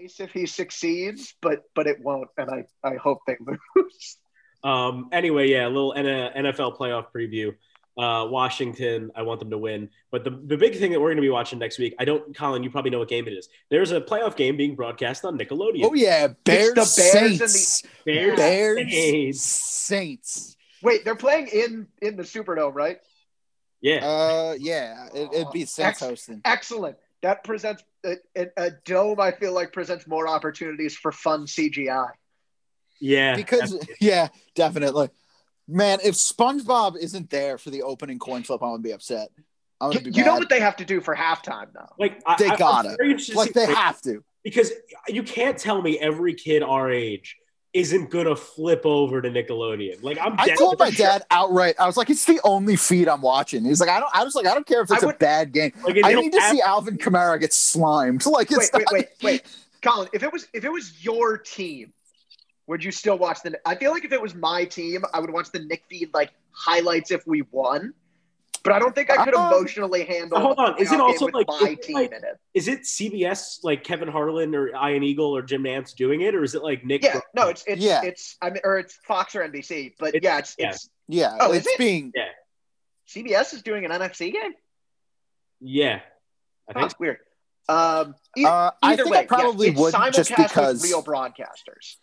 nice 0.00 0.18
if 0.20 0.32
he 0.32 0.46
succeeds, 0.46 1.34
but 1.40 1.62
but 1.74 1.86
it 1.86 2.00
won't. 2.00 2.28
And 2.36 2.50
I 2.50 2.64
I 2.82 2.96
hope 2.96 3.20
they 3.26 3.36
lose. 3.40 4.16
Um, 4.64 5.08
anyway, 5.12 5.48
yeah, 5.48 5.66
a 5.66 5.68
little 5.68 5.94
N- 5.94 6.04
NFL 6.44 6.76
playoff 6.76 7.06
preview. 7.14 7.54
Uh, 7.98 8.24
Washington, 8.26 9.10
I 9.16 9.22
want 9.22 9.40
them 9.40 9.50
to 9.50 9.58
win. 9.58 9.90
But 10.12 10.22
the, 10.22 10.30
the 10.30 10.56
big 10.56 10.78
thing 10.78 10.92
that 10.92 11.00
we're 11.00 11.08
going 11.08 11.16
to 11.16 11.22
be 11.22 11.30
watching 11.30 11.58
next 11.58 11.80
week, 11.80 11.96
I 11.98 12.04
don't, 12.04 12.32
Colin, 12.36 12.62
you 12.62 12.70
probably 12.70 12.92
know 12.92 13.00
what 13.00 13.08
game 13.08 13.26
it 13.26 13.32
is. 13.32 13.48
There's 13.70 13.90
a 13.90 14.00
playoff 14.00 14.36
game 14.36 14.56
being 14.56 14.76
broadcast 14.76 15.24
on 15.24 15.36
Nickelodeon. 15.36 15.82
oh 15.82 15.94
yeah, 15.94 16.28
Bears, 16.44 16.68
the 16.74 16.74
Bears 16.96 17.14
and 17.14 17.40
the- 17.40 17.48
Saints, 17.48 17.82
Bears, 18.04 18.36
Bears, 18.36 18.92
Saints. 18.92 19.42
Saints. 19.42 20.56
Wait, 20.80 21.04
they're 21.04 21.16
playing 21.16 21.48
in 21.48 21.88
in 22.00 22.16
the 22.16 22.22
Superdome, 22.22 22.72
right? 22.74 22.98
Yeah. 23.80 24.06
Uh, 24.06 24.54
yeah, 24.60 25.08
it, 25.12 25.30
it'd 25.32 25.52
be 25.52 25.64
Saints 25.64 25.78
Ex- 25.78 26.00
hosting. 26.00 26.40
excellent. 26.44 26.96
That 27.22 27.42
presents 27.42 27.82
a, 28.06 28.14
a, 28.36 28.46
a 28.56 28.70
dome. 28.84 29.18
I 29.18 29.32
feel 29.32 29.52
like 29.52 29.72
presents 29.72 30.06
more 30.06 30.28
opportunities 30.28 30.96
for 30.96 31.10
fun 31.10 31.46
CGI. 31.46 32.10
yeah. 33.00 33.34
because 33.34 33.76
yeah, 34.00 34.28
definitely. 34.54 35.10
Man, 35.68 35.98
if 36.02 36.14
SpongeBob 36.14 36.96
isn't 36.96 37.28
there 37.30 37.58
for 37.58 37.70
the 37.70 37.82
opening 37.82 38.18
coin 38.18 38.42
flip, 38.42 38.62
I'm 38.62 38.70
gonna 38.70 38.82
be 38.82 38.92
upset. 38.92 39.28
I'm 39.80 39.92
You, 39.92 39.98
gonna 39.98 40.10
be 40.10 40.18
you 40.18 40.24
know 40.24 40.34
what 40.36 40.48
they 40.48 40.60
have 40.60 40.76
to 40.76 40.84
do 40.84 41.00
for 41.00 41.14
halftime, 41.14 41.72
though. 41.74 41.86
like, 41.98 42.20
I, 42.26 42.36
They 42.38 42.48
I- 42.48 42.56
gotta. 42.56 42.96
very 42.98 43.10
interested 43.10 43.32
to 43.32 43.38
like 43.38 43.52
they 43.52 43.66
have 43.66 44.00
to. 44.02 44.24
because 44.42 44.72
you 45.08 45.22
can't 45.22 45.58
tell 45.58 45.80
me 45.82 45.98
every 45.98 46.34
kid 46.34 46.62
our 46.62 46.90
age 46.90 47.36
isn't 47.74 48.10
gonna 48.10 48.34
flip 48.34 48.80
over 48.86 49.20
to 49.20 49.28
Nickelodeon. 49.28 50.02
Like 50.02 50.18
I'm. 50.18 50.34
I 50.38 50.48
told 50.56 50.78
my 50.78 50.88
sure. 50.90 51.06
dad 51.06 51.22
outright. 51.30 51.74
I 51.78 51.86
was 51.86 51.98
like, 51.98 52.08
"It's 52.08 52.24
the 52.24 52.40
only 52.42 52.76
feed 52.76 53.08
I'm 53.08 53.20
watching." 53.20 53.62
He's 53.66 53.78
like, 53.78 53.90
"I 53.90 54.00
don't." 54.00 54.10
I 54.14 54.24
was 54.24 54.34
like, 54.34 54.46
"I 54.46 54.54
don't 54.54 54.66
care 54.66 54.80
if 54.80 54.90
it's 54.90 55.02
I 55.02 55.04
a 55.04 55.08
would- 55.08 55.18
bad 55.18 55.52
game. 55.52 55.72
Like, 55.84 55.98
I 56.02 56.14
need 56.14 56.32
to 56.32 56.40
have- 56.40 56.50
see 56.50 56.62
Alvin 56.62 56.96
Kamara 56.96 57.38
get 57.38 57.52
slimed." 57.52 58.24
Like 58.26 58.50
it's 58.50 58.70
Wait, 58.72 58.84
wait, 58.90 58.92
wait, 58.92 59.08
wait, 59.22 59.42
Colin. 59.82 60.08
If 60.14 60.22
it 60.22 60.32
was 60.32 60.48
if 60.54 60.64
it 60.64 60.72
was 60.72 61.04
your 61.04 61.36
team, 61.36 61.92
would 62.68 62.84
you 62.84 62.92
still 62.92 63.18
watch 63.18 63.42
the? 63.42 63.58
I 63.66 63.74
feel 63.74 63.90
like 63.90 64.04
if 64.04 64.12
it 64.12 64.20
was 64.22 64.34
my 64.34 64.64
team, 64.64 65.02
I 65.12 65.18
would 65.20 65.30
watch 65.30 65.50
the 65.50 65.58
Nick 65.60 65.82
feed 65.90 66.10
like 66.14 66.30
highlights 66.52 67.10
if 67.10 67.26
we 67.26 67.42
won. 67.50 67.94
But 68.64 68.72
I 68.72 68.80
don't 68.80 68.94
think 68.94 69.08
I 69.10 69.24
could 69.24 69.34
Um, 69.34 69.52
emotionally 69.52 70.04
handle. 70.04 70.38
hold 70.40 70.58
on, 70.58 70.78
is 70.80 70.92
it 70.92 71.00
also, 71.00 71.26
like- 71.28 71.46
my 71.48 71.56
is 71.58 71.62
it 71.78 71.82
team 71.82 71.94
like- 71.94 72.12
in 72.12 72.24
it? 72.24 72.38
Is 72.54 72.68
it 72.68 72.80
CBS 72.86 73.60
like 73.62 73.82
Kevin 73.84 74.08
Harlan 74.08 74.54
or 74.54 74.68
Ian 74.68 75.02
Eagle 75.02 75.34
or 75.34 75.42
Jim 75.42 75.62
Nantz 75.62 75.94
doing 75.94 76.20
it, 76.20 76.34
or 76.34 76.42
is 76.42 76.54
it 76.54 76.62
like 76.62 76.84
Nick? 76.84 77.02
Yeah, 77.02 77.20
no, 77.34 77.48
it's 77.48 77.64
it's 77.66 77.80
Yeah. 77.80 78.02
it's 78.02 78.36
I 78.42 78.50
mean, 78.50 78.60
or 78.64 78.78
it's 78.78 78.94
Fox 79.06 79.34
or 79.34 79.42
NBC. 79.42 79.94
But 79.98 80.14
It's- 80.14 80.22
yeah, 80.22 80.38
it's 80.38 80.54
yeah. 80.58 80.70
it's 80.70 80.90
yeah, 81.08 81.36
Oh, 81.40 81.52
is 81.52 81.58
it's 81.64 81.68
it? 81.74 81.78
being 81.78 82.12
CBS 83.06 83.54
is 83.54 83.62
doing 83.62 83.84
an 83.86 83.90
NFC 83.92 84.30
game. 84.32 84.52
yeah. 85.60 86.00
I 86.68 86.74
think 86.74 86.84
That's 86.84 86.98
weird. 87.00 87.18
Um, 87.70 88.14
e- 88.36 88.44
Uh, 88.44 88.70
I 88.82 88.92
either 88.92 89.04
think 89.04 89.14
way, 89.14 89.18
I 89.20 89.26
probably 89.26 89.68
yes, 89.68 89.78
would 89.78 89.94
just 90.12 90.30
simulcast 90.30 90.36
because 90.48 90.82
with 90.82 90.90
real 90.90 91.02
broadcasters. 91.02 91.96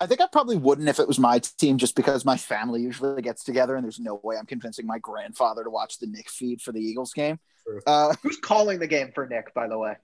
I 0.00 0.06
think 0.06 0.20
I 0.20 0.26
probably 0.30 0.56
wouldn't 0.56 0.88
if 0.88 0.98
it 0.98 1.08
was 1.08 1.18
my 1.18 1.38
team, 1.38 1.78
just 1.78 1.94
because 1.94 2.24
my 2.24 2.36
family 2.36 2.82
usually 2.82 3.22
gets 3.22 3.44
together, 3.44 3.76
and 3.76 3.84
there's 3.84 4.00
no 4.00 4.20
way 4.22 4.36
I'm 4.36 4.46
convincing 4.46 4.86
my 4.86 4.98
grandfather 4.98 5.64
to 5.64 5.70
watch 5.70 5.98
the 5.98 6.06
Nick 6.06 6.28
feed 6.28 6.60
for 6.60 6.72
the 6.72 6.80
Eagles 6.80 7.12
game. 7.12 7.38
Uh, 7.86 8.14
Who's 8.22 8.38
calling 8.38 8.78
the 8.78 8.86
game 8.86 9.12
for 9.14 9.26
Nick, 9.26 9.54
by 9.54 9.68
the 9.68 9.78
way? 9.78 9.96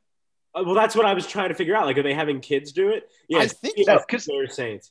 Uh, 0.54 0.62
well, 0.64 0.74
that's 0.74 0.94
what 0.96 1.06
I 1.06 1.14
was 1.14 1.26
trying 1.26 1.48
to 1.48 1.54
figure 1.54 1.76
out. 1.76 1.86
Like, 1.86 1.98
are 1.98 2.02
they 2.02 2.14
having 2.14 2.40
kids 2.40 2.72
do 2.72 2.90
it? 2.90 3.08
Yeah, 3.28 3.38
I 3.40 3.48
think- 3.48 3.74
yes, 3.76 4.26
they're 4.26 4.48
Saints 4.48 4.90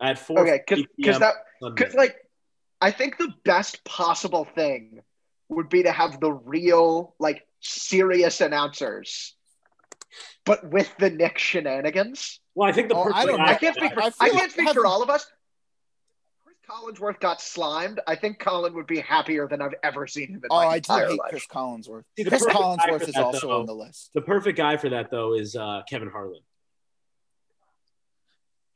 at 0.00 0.18
four. 0.18 0.40
Okay, 0.40 0.62
because 0.96 1.18
that 1.20 1.34
because 1.60 1.94
like 1.94 2.16
I 2.80 2.90
think 2.90 3.18
the 3.18 3.32
best 3.44 3.84
possible 3.84 4.44
thing 4.44 5.00
would 5.48 5.68
be 5.68 5.84
to 5.84 5.92
have 5.92 6.18
the 6.20 6.32
real 6.32 7.14
like 7.18 7.46
serious 7.60 8.40
announcers, 8.40 9.34
but 10.44 10.68
with 10.70 10.94
the 10.98 11.10
Nick 11.10 11.38
shenanigans. 11.38 12.40
well, 12.54 12.68
I 12.68 12.72
think 12.72 12.88
the 12.88 12.94
Oh, 12.96 13.10
I 13.12 13.24
don't 13.26 13.40
I 13.40 13.54
can't 13.54 13.76
speak 13.76 13.92
for 13.94 14.02
I 14.02 14.06
I, 14.06 14.10
can't 14.28 14.34
like 14.34 14.50
speak 14.50 14.66
having- 14.68 14.82
for 14.82 14.86
all 14.86 15.02
of 15.02 15.10
us. 15.10 15.26
Chris 16.44 16.56
Collinsworth 16.68 17.20
got 17.20 17.40
slimed. 17.40 18.00
I 18.06 18.14
think 18.16 18.38
Colin 18.38 18.74
would 18.74 18.86
be 18.86 19.00
happier 19.00 19.46
than 19.48 19.60
I've 19.62 19.74
ever 19.82 20.06
seen 20.06 20.28
him 20.28 20.36
in 20.36 20.42
oh, 20.50 20.56
my 20.56 20.66
I 20.66 20.78
do 20.78 20.92
hate 20.92 21.18
life. 21.18 21.30
Chris 21.30 21.46
Collinsworth. 21.46 22.04
See, 22.16 22.22
the 22.24 22.30
Chris 22.30 22.42
perfect 22.44 22.58
guy 22.58 22.76
for 22.76 22.92
Collinsworth 22.98 23.08
is 23.08 23.14
that, 23.14 23.24
also 23.24 23.48
though- 23.48 23.60
on 23.60 23.66
the 23.66 23.74
list. 23.74 24.10
The 24.14 24.22
perfect 24.22 24.56
guy 24.58 24.76
for 24.76 24.88
that 24.90 25.10
though 25.10 25.34
is 25.34 25.56
uh, 25.56 25.82
Kevin 25.88 26.08
Harlan. 26.10 26.40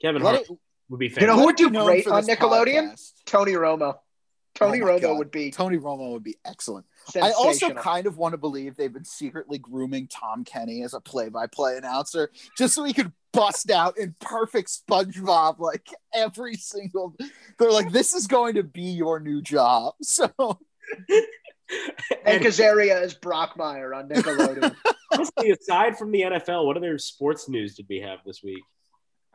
Kevin 0.01 0.23
Let 0.23 0.31
Harlan 0.37 0.53
it- 0.53 0.59
would 0.89 0.99
be 1.01 1.07
You 1.07 1.11
know 1.27 1.37
fantastic. 1.37 1.39
who 1.39 1.45
would 1.47 1.55
it 1.55 1.57
be 1.57 1.65
do 1.79 1.85
great 1.85 2.07
on 2.09 2.23
Nickelodeon? 2.25 2.93
podcast- 2.93 3.13
Tony 3.27 3.53
Romo. 3.53 3.99
Tony 4.55 4.81
Oh 4.83 4.87
Romo 4.87 5.01
God. 5.03 5.19
would 5.19 5.31
be 5.31 5.51
Tony 5.51 5.77
Romo 5.79 6.13
would 6.13 6.23
be 6.23 6.37
excellent. 6.45 6.87
I 7.15 7.33
also 7.33 7.73
kind 7.75 8.07
of 8.07 8.17
want 8.19 8.33
to 8.33 8.39
believe 8.39 8.77
they've 8.77 8.93
been 8.93 9.05
secretly 9.05 9.59
grooming 9.59 10.09
Tom 10.09 10.45
Kenny 10.45 10.83
as 10.83 10.95
a 10.95 11.01
play-by-play 11.01 11.77
announcer, 11.77 12.31
just 12.57 12.75
so 12.75 12.85
he 12.85 12.93
could 12.93 13.13
bust 13.33 13.71
out 13.71 13.99
in 13.99 14.15
perfect 14.21 14.71
SpongeBob 14.71 15.59
like 15.59 15.89
every 16.15 16.55
single. 16.55 17.15
They're 17.59 17.71
like, 17.71 17.93
"This 17.93 18.15
is 18.15 18.27
going 18.27 18.55
to 18.55 18.63
be 18.63 18.83
your 18.83 19.21
new 19.21 19.43
job." 19.43 19.95
So 20.03 20.31
Hank 22.25 22.45
Azaria 22.45 23.03
is 23.03 23.15
Brockmire 23.15 23.97
on 23.97 24.09
Nickelodeon. 24.09 24.75
honestly, 25.13 25.51
aside 25.51 25.99
from 25.99 26.13
the 26.13 26.21
NFL, 26.21 26.65
what 26.65 26.77
other 26.77 26.97
sports 26.99 27.49
news 27.49 27.75
did 27.75 27.87
we 27.89 28.01
have 28.01 28.21
this 28.25 28.43
week? 28.43 28.63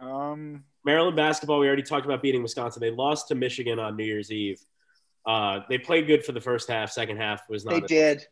um, 0.02 0.64
Maryland 0.84 1.16
basketball, 1.16 1.60
we 1.60 1.68
already 1.68 1.84
talked 1.84 2.06
about 2.06 2.22
beating 2.22 2.42
Wisconsin. 2.42 2.82
They 2.82 2.92
lost 2.92 3.28
to 3.28 3.36
Michigan 3.36 3.80
on 3.80 3.96
New 3.96 4.04
Year's 4.04 4.32
Eve. 4.32 4.60
Uh, 5.26 5.60
they 5.70 5.78
played 5.78 6.08
good 6.08 6.26
for 6.26 6.32
the 6.32 6.42
first 6.42 6.70
half. 6.70 6.92
Second 6.92 7.18
half 7.18 7.48
was 7.50 7.66
not. 7.66 7.72
they 7.72 7.80
not. 7.82 7.90
did. 7.90 8.28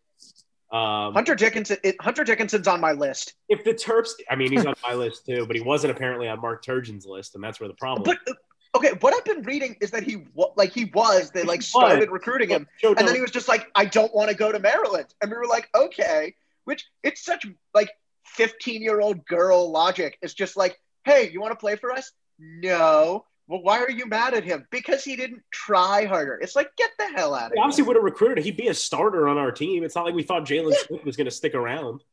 Um, 0.71 1.13
Hunter 1.13 1.35
Dickinson. 1.35 1.77
It, 1.83 1.95
Hunter 1.99 2.23
Dickinson's 2.23 2.67
on 2.67 2.79
my 2.79 2.91
list. 2.91 3.33
if 3.47 3.63
the 3.63 3.73
Terps, 3.73 4.11
I 4.29 4.35
mean, 4.35 4.51
he's 4.51 4.65
on 4.65 4.75
my 4.83 4.93
list 4.95 5.25
too, 5.25 5.45
but 5.47 5.55
he 5.55 5.61
wasn't 5.61 5.91
apparently 5.91 6.27
on 6.27 6.39
Mark 6.41 6.63
Turgeon's 6.63 7.05
list, 7.05 7.35
and 7.35 7.43
that's 7.43 7.59
where 7.59 7.67
the 7.67 7.75
problem. 7.75 8.03
But 8.03 8.19
uh, 8.27 8.77
okay, 8.77 8.91
what 8.99 9.13
I've 9.15 9.25
been 9.25 9.43
reading 9.43 9.75
is 9.81 9.91
that 9.91 10.03
he 10.03 10.25
like 10.55 10.71
he 10.71 10.85
was. 10.85 11.31
They 11.31 11.43
like 11.43 11.63
started 11.63 12.11
recruiting 12.11 12.49
him, 12.49 12.67
and 12.83 12.97
then 12.97 13.15
he 13.15 13.21
was 13.21 13.31
just 13.31 13.47
like, 13.47 13.67
"I 13.73 13.85
don't 13.85 14.13
want 14.13 14.29
to 14.29 14.35
go 14.35 14.51
to 14.51 14.59
Maryland," 14.59 15.07
and 15.21 15.31
we 15.31 15.37
were 15.37 15.47
like, 15.47 15.69
"Okay." 15.73 16.35
Which 16.65 16.85
it's 17.03 17.25
such 17.25 17.47
like 17.73 17.89
fifteen 18.25 18.83
year 18.83 18.99
old 19.01 19.25
girl 19.25 19.71
logic. 19.71 20.19
It's 20.21 20.35
just 20.35 20.55
like, 20.55 20.79
"Hey, 21.03 21.31
you 21.31 21.41
want 21.41 21.51
to 21.51 21.57
play 21.57 21.77
for 21.77 21.91
us?" 21.91 22.11
No. 22.37 23.25
Well, 23.49 23.63
why 23.63 23.79
are 23.79 23.89
you 23.89 24.05
mad 24.05 24.35
at 24.35 24.43
him? 24.43 24.67
Because 24.69 25.03
he 25.03 25.15
didn't 25.15 25.41
try 25.51 26.05
harder. 26.05 26.35
It's 26.35 26.55
like, 26.55 26.69
get 26.77 26.91
the 26.99 27.07
hell 27.15 27.33
out 27.33 27.47
of 27.47 27.51
He 27.51 27.55
here. 27.55 27.63
obviously 27.63 27.83
would 27.85 27.95
have 27.95 28.05
recruited. 28.05 28.43
He'd 28.45 28.55
be 28.55 28.67
a 28.67 28.73
starter 28.75 29.27
on 29.27 29.39
our 29.39 29.51
team. 29.51 29.83
It's 29.83 29.95
not 29.95 30.05
like 30.05 30.13
we 30.13 30.21
thought 30.21 30.45
Jalen 30.45 30.75
Smith 30.75 31.03
was 31.03 31.17
going 31.17 31.25
to 31.25 31.31
stick 31.31 31.55
around. 31.55 32.03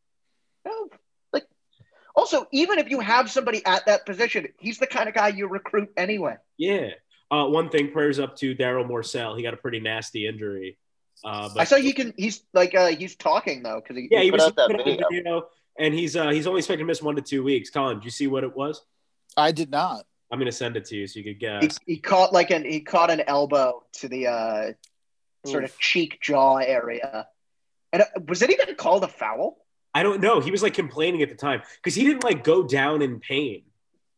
No. 0.64 0.88
Like, 1.34 1.44
also, 2.14 2.46
even 2.52 2.78
if 2.78 2.88
you 2.88 3.00
have 3.00 3.30
somebody 3.30 3.62
at 3.66 3.84
that 3.84 4.06
position, 4.06 4.48
he's 4.58 4.78
the 4.78 4.86
kind 4.86 5.10
of 5.10 5.14
guy 5.14 5.28
you 5.28 5.46
recruit 5.46 5.90
anyway. 5.98 6.36
Yeah. 6.56 6.88
Uh, 7.30 7.44
one 7.44 7.68
thing, 7.68 7.90
prayers 7.90 8.18
up 8.18 8.36
to 8.36 8.54
Darryl 8.54 8.88
Morsell. 8.88 9.36
He 9.36 9.42
got 9.42 9.52
a 9.52 9.58
pretty 9.58 9.80
nasty 9.80 10.26
injury. 10.26 10.78
Uh, 11.22 11.50
but 11.52 11.60
I 11.60 11.64
saw 11.64 11.76
he 11.76 11.92
can. 11.92 12.14
He's 12.16 12.44
like, 12.54 12.74
uh, 12.74 12.88
he's 12.88 13.14
talking 13.16 13.62
though 13.62 13.80
because 13.82 13.96
he, 13.96 14.08
yeah, 14.10 14.20
he 14.20 14.30
put 14.30 14.38
was 14.38 14.48
out 14.48 14.56
that 14.56 14.68
video. 14.84 15.06
video, 15.10 15.46
and 15.78 15.92
he's 15.92 16.14
uh, 16.14 16.28
he's 16.28 16.46
only 16.46 16.58
expected 16.58 16.82
to 16.82 16.86
miss 16.86 17.02
one 17.02 17.16
to 17.16 17.22
two 17.22 17.42
weeks. 17.42 17.70
Colin, 17.70 17.98
did 17.98 18.04
you 18.04 18.10
see 18.10 18.26
what 18.26 18.44
it 18.44 18.54
was? 18.54 18.84
I 19.36 19.50
did 19.52 19.70
not. 19.70 20.04
I'm 20.30 20.38
going 20.38 20.46
to 20.50 20.52
send 20.56 20.76
it 20.76 20.84
to 20.86 20.96
you 20.96 21.06
so 21.06 21.18
you 21.20 21.24
could 21.24 21.34
He, 21.62 21.66
guess. 21.68 21.78
he 21.86 21.98
caught 21.98 22.32
like 22.32 22.50
an 22.50 22.64
he 22.64 22.80
caught 22.80 23.10
an 23.10 23.22
elbow 23.26 23.84
to 23.94 24.08
the 24.08 24.26
uh, 24.26 24.72
sort 25.44 25.64
of 25.64 25.78
cheek 25.78 26.18
jaw 26.20 26.56
area, 26.56 27.28
and 27.92 28.02
uh, 28.02 28.06
was 28.26 28.42
it 28.42 28.50
even 28.50 28.74
called 28.74 29.04
a 29.04 29.08
foul? 29.08 29.56
I 29.94 30.02
don't 30.02 30.20
know. 30.20 30.40
He 30.40 30.50
was 30.50 30.62
like 30.62 30.74
complaining 30.74 31.22
at 31.22 31.28
the 31.30 31.36
time 31.36 31.62
because 31.76 31.94
he 31.94 32.04
didn't 32.04 32.24
like 32.24 32.42
go 32.44 32.64
down 32.66 33.02
in 33.02 33.20
pain. 33.20 33.62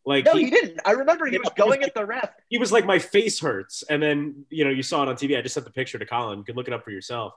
Like 0.06 0.24
No, 0.24 0.32
he, 0.32 0.44
he 0.44 0.50
didn't. 0.50 0.80
I 0.86 0.92
remember 0.92 1.26
he 1.26 1.32
Yeah, 1.34 1.40
was 1.40 1.52
he 1.54 1.60
was 1.62 1.68
going 1.68 1.80
like- 1.80 1.88
at 1.88 1.94
the 1.94 2.06
ref. 2.06 2.30
he 2.48 2.56
was 2.56 2.72
like, 2.72 2.86
my 2.86 2.98
face 2.98 3.38
hurts, 3.38 3.84
and 3.90 4.02
then 4.02 4.46
you 4.48 4.64
know 4.64 4.70
you 4.70 4.82
saw 4.82 5.02
it 5.02 5.08
on 5.10 5.14
TV. 5.16 5.36
I 5.36 5.42
just 5.42 5.52
sent 5.54 5.66
the 5.66 5.72
picture 5.72 5.98
to 5.98 6.06
Colin. 6.06 6.38
You 6.38 6.44
can 6.44 6.54
look 6.56 6.66
it 6.68 6.72
up 6.72 6.82
for 6.84 6.90
yourself. 6.90 7.34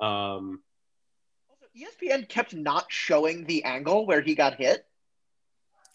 Um, 0.00 0.62
Also, 1.50 1.66
ESPN 1.76 2.26
kept 2.28 2.54
not 2.54 2.86
showing 2.88 3.44
the 3.44 3.64
angle 3.64 4.06
where 4.06 4.22
he 4.22 4.34
got 4.34 4.54
hit. 4.54 4.86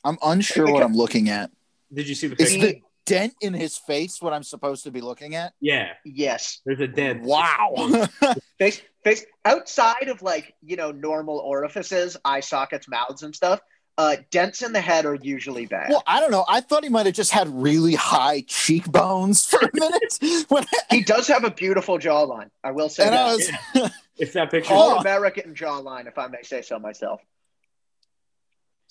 I'm 0.03 0.17
unsure 0.23 0.71
what 0.71 0.84
I'm 0.84 0.93
looking 0.93 1.29
at. 1.29 1.49
Did 1.93 2.08
you 2.10 2.15
see 2.15 2.27
the 2.27 2.41
Is 2.41 2.51
picture? 2.51 2.67
the 2.67 2.82
dent 3.06 3.34
in 3.41 3.54
his 3.54 3.77
face 3.77 4.21
what 4.21 4.32
I'm 4.34 4.43
supposed 4.43 4.84
to 4.84 4.91
be 4.91 5.01
looking 5.01 5.36
at? 5.36 5.54
yeah, 5.60 5.93
Yes, 6.06 6.62
there's 6.65 6.80
a 6.80 6.88
dent. 6.88 7.23
Wow. 7.23 8.08
face 8.60 8.82
face 9.04 9.25
outside 9.45 10.08
of 10.10 10.21
like 10.21 10.54
you 10.62 10.75
know 10.75 10.91
normal 10.91 11.39
orifices, 11.39 12.17
eye 12.23 12.41
sockets, 12.41 12.88
mouths, 12.88 13.23
and 13.23 13.36
stuff. 13.36 13.60
Uh, 13.97 14.15
dents 14.32 14.62
in 14.63 14.71
the 14.71 14.80
head 14.82 15.06
are 15.06 15.15
usually 15.15 15.65
bad. 15.65 15.89
well, 15.89 16.01
I 16.08 16.19
don't 16.21 16.32
know. 16.32 16.45
I 16.47 16.62
thought 16.62 16.84
he 16.84 16.89
might 16.89 17.06
have 17.06 17.13
just 17.13 17.32
had 17.32 17.49
really 17.49 17.93
high 17.93 18.43
cheekbones 18.47 19.45
for 19.49 19.60
a 19.60 19.69
minute. 19.73 20.45
when 20.47 20.63
he 20.89 21.04
does 21.04 21.27
have 21.27 21.43
a 21.43 21.51
beautiful 21.51 21.99
jawline. 21.99 22.49
I 22.63 22.71
will 22.71 22.88
say 22.89 23.04
and 23.04 23.13
that. 23.13 23.27
I 23.27 23.34
was, 23.84 23.91
If 24.17 24.34
that 24.34 24.49
picture. 24.49 24.73
All. 24.73 24.99
American 24.99 25.54
jawline, 25.54 26.08
if 26.08 26.17
I 26.17 26.27
may 26.27 26.41
say 26.41 26.62
so 26.62 26.80
myself. 26.80 27.21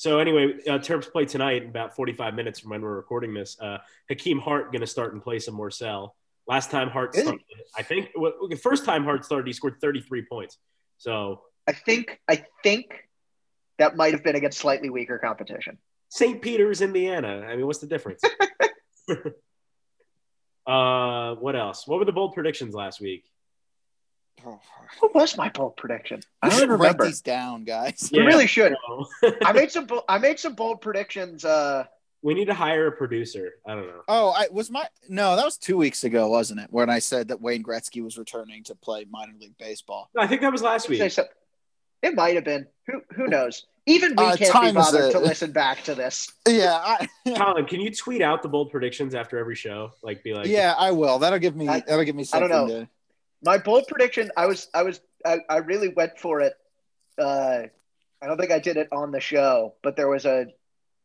So 0.00 0.18
anyway, 0.18 0.54
uh, 0.66 0.78
Terps 0.78 1.12
play 1.12 1.26
tonight 1.26 1.62
in 1.62 1.68
about 1.68 1.94
45 1.94 2.34
minutes 2.34 2.58
from 2.60 2.70
when 2.70 2.80
we're 2.80 2.96
recording 2.96 3.34
this. 3.34 3.60
Uh, 3.60 3.76
Hakim 4.08 4.38
Hart 4.38 4.72
going 4.72 4.80
to 4.80 4.86
start 4.86 5.12
in 5.12 5.20
place 5.20 5.46
of 5.46 5.52
Morsell. 5.52 6.12
Last 6.46 6.70
time 6.70 6.88
Hart 6.88 7.14
started, 7.14 7.42
I 7.76 7.82
think 7.82 8.08
well, 8.16 8.32
the 8.48 8.56
first 8.56 8.86
time 8.86 9.04
Hart 9.04 9.26
started, 9.26 9.46
he 9.46 9.52
scored 9.52 9.74
33 9.78 10.24
points. 10.24 10.56
So 10.96 11.42
I 11.68 11.72
think 11.72 12.18
I 12.26 12.46
think 12.62 13.10
that 13.78 13.94
might 13.94 14.14
have 14.14 14.24
been 14.24 14.36
against 14.36 14.56
slightly 14.56 14.88
weaker 14.88 15.18
competition. 15.18 15.76
St. 16.08 16.40
Peter's, 16.40 16.80
Indiana. 16.80 17.46
I 17.46 17.56
mean, 17.56 17.66
what's 17.66 17.80
the 17.80 17.86
difference? 17.86 18.22
uh, 20.66 21.34
what 21.34 21.56
else? 21.56 21.86
What 21.86 21.98
were 21.98 22.06
the 22.06 22.12
bold 22.12 22.32
predictions 22.32 22.74
last 22.74 23.02
week? 23.02 23.26
What 25.00 25.14
was 25.14 25.36
my 25.36 25.48
bold 25.50 25.76
prediction? 25.76 26.20
I 26.42 26.46
I 26.46 26.50
don't 26.50 26.58
should 26.58 26.64
even 26.68 26.78
write 26.80 26.98
these 26.98 27.20
down, 27.20 27.64
guys. 27.64 28.10
We 28.12 28.20
really 28.20 28.46
should. 28.46 28.74
I 29.44 29.52
made 29.52 29.70
some. 29.70 29.86
bo- 29.86 30.04
I 30.08 30.18
made 30.18 30.38
some 30.38 30.54
bold 30.54 30.80
predictions. 30.80 31.44
Uh, 31.44 31.84
we 32.22 32.34
need 32.34 32.46
to 32.46 32.54
hire 32.54 32.86
a 32.88 32.92
producer. 32.92 33.52
I 33.66 33.74
don't 33.74 33.86
know. 33.86 34.02
Oh, 34.08 34.30
I 34.36 34.48
was 34.50 34.70
my 34.70 34.86
no, 35.08 35.36
that 35.36 35.44
was 35.44 35.56
two 35.56 35.76
weeks 35.76 36.04
ago, 36.04 36.28
wasn't 36.28 36.60
it? 36.60 36.68
When 36.70 36.90
I 36.90 36.98
said 36.98 37.28
that 37.28 37.40
Wayne 37.40 37.62
Gretzky 37.62 38.02
was 38.02 38.18
returning 38.18 38.64
to 38.64 38.74
play 38.74 39.06
minor 39.10 39.32
league 39.40 39.56
baseball. 39.58 40.10
No, 40.14 40.22
I 40.22 40.26
think 40.26 40.40
that 40.42 40.52
was 40.52 40.62
last 40.62 40.88
week. 40.88 41.10
so- 41.10 41.24
it 42.02 42.14
might 42.14 42.34
have 42.34 42.44
been. 42.44 42.66
Who 42.86 43.02
who 43.14 43.26
knows? 43.26 43.66
Even 43.86 44.14
we 44.16 44.24
Uh, 44.24 44.36
can't 44.36 44.40
be 44.40 44.46
time 44.46 44.74
bothered 44.74 45.12
to 45.12 45.18
listen 45.18 45.52
back 45.52 45.82
to 45.84 45.94
this. 45.94 46.30
Yeah, 46.48 46.74
I, 46.74 47.08
Colin, 47.36 47.64
can 47.66 47.80
you 47.80 47.90
tweet 47.90 48.22
out 48.22 48.42
the 48.42 48.48
bold 48.48 48.70
predictions 48.70 49.14
after 49.14 49.38
every 49.38 49.54
show? 49.54 49.92
Like, 50.02 50.22
be 50.22 50.32
like, 50.34 50.46
yeah, 50.46 50.74
I 50.78 50.92
will. 50.92 51.18
That'll 51.18 51.38
give 51.38 51.56
me 51.56 51.68
I- 51.68 51.80
that'll 51.80 52.04
give 52.04 52.14
me 52.16 52.22
I 52.22 52.24
something 52.24 52.48
don't 52.50 52.68
know. 52.68 52.80
to. 52.84 52.88
My 53.42 53.58
bold 53.58 53.86
prediction. 53.88 54.30
I 54.36 54.46
was. 54.46 54.68
I 54.74 54.82
was. 54.82 55.00
I, 55.24 55.38
I 55.48 55.56
really 55.58 55.88
went 55.88 56.18
for 56.18 56.40
it. 56.40 56.54
Uh, 57.18 57.62
I 58.22 58.26
don't 58.26 58.38
think 58.38 58.50
I 58.52 58.58
did 58.58 58.76
it 58.76 58.88
on 58.92 59.12
the 59.12 59.20
show, 59.20 59.74
but 59.82 59.96
there 59.96 60.08
was 60.08 60.24
a 60.26 60.46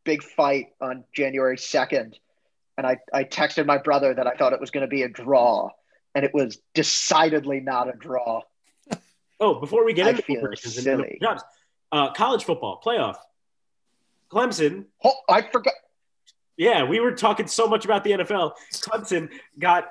big 0.04 0.22
fight 0.22 0.68
on 0.80 1.04
January 1.12 1.58
second 1.58 2.18
and 2.78 2.86
I, 2.86 2.98
I 3.12 3.24
texted 3.24 3.66
my 3.66 3.78
brother 3.78 4.12
that 4.12 4.26
I 4.26 4.34
thought 4.34 4.52
it 4.52 4.60
was 4.60 4.70
going 4.70 4.82
to 4.82 4.88
be 4.88 5.02
a 5.02 5.08
draw, 5.08 5.70
and 6.14 6.24
it 6.24 6.34
was 6.34 6.58
decidedly 6.74 7.60
not 7.60 7.88
a 7.88 7.92
draw. 7.92 8.42
Oh, 9.38 9.60
before 9.60 9.84
we 9.84 9.92
get 9.92 10.06
I 10.06 10.10
into 10.10 10.22
predictions 10.22 10.82
silly. 10.82 11.18
jobs, 11.20 11.42
uh, 11.92 12.10
college 12.14 12.44
football 12.44 12.80
playoff. 12.82 13.16
Clemson, 14.32 14.86
Oh, 15.04 15.12
I 15.28 15.42
forgot. 15.42 15.74
yeah, 16.56 16.84
we 16.84 17.00
were 17.00 17.12
talking 17.12 17.46
so 17.46 17.66
much 17.66 17.84
about 17.84 18.02
the 18.02 18.12
NFL. 18.12 18.52
Clemson 18.72 19.28
got 19.58 19.88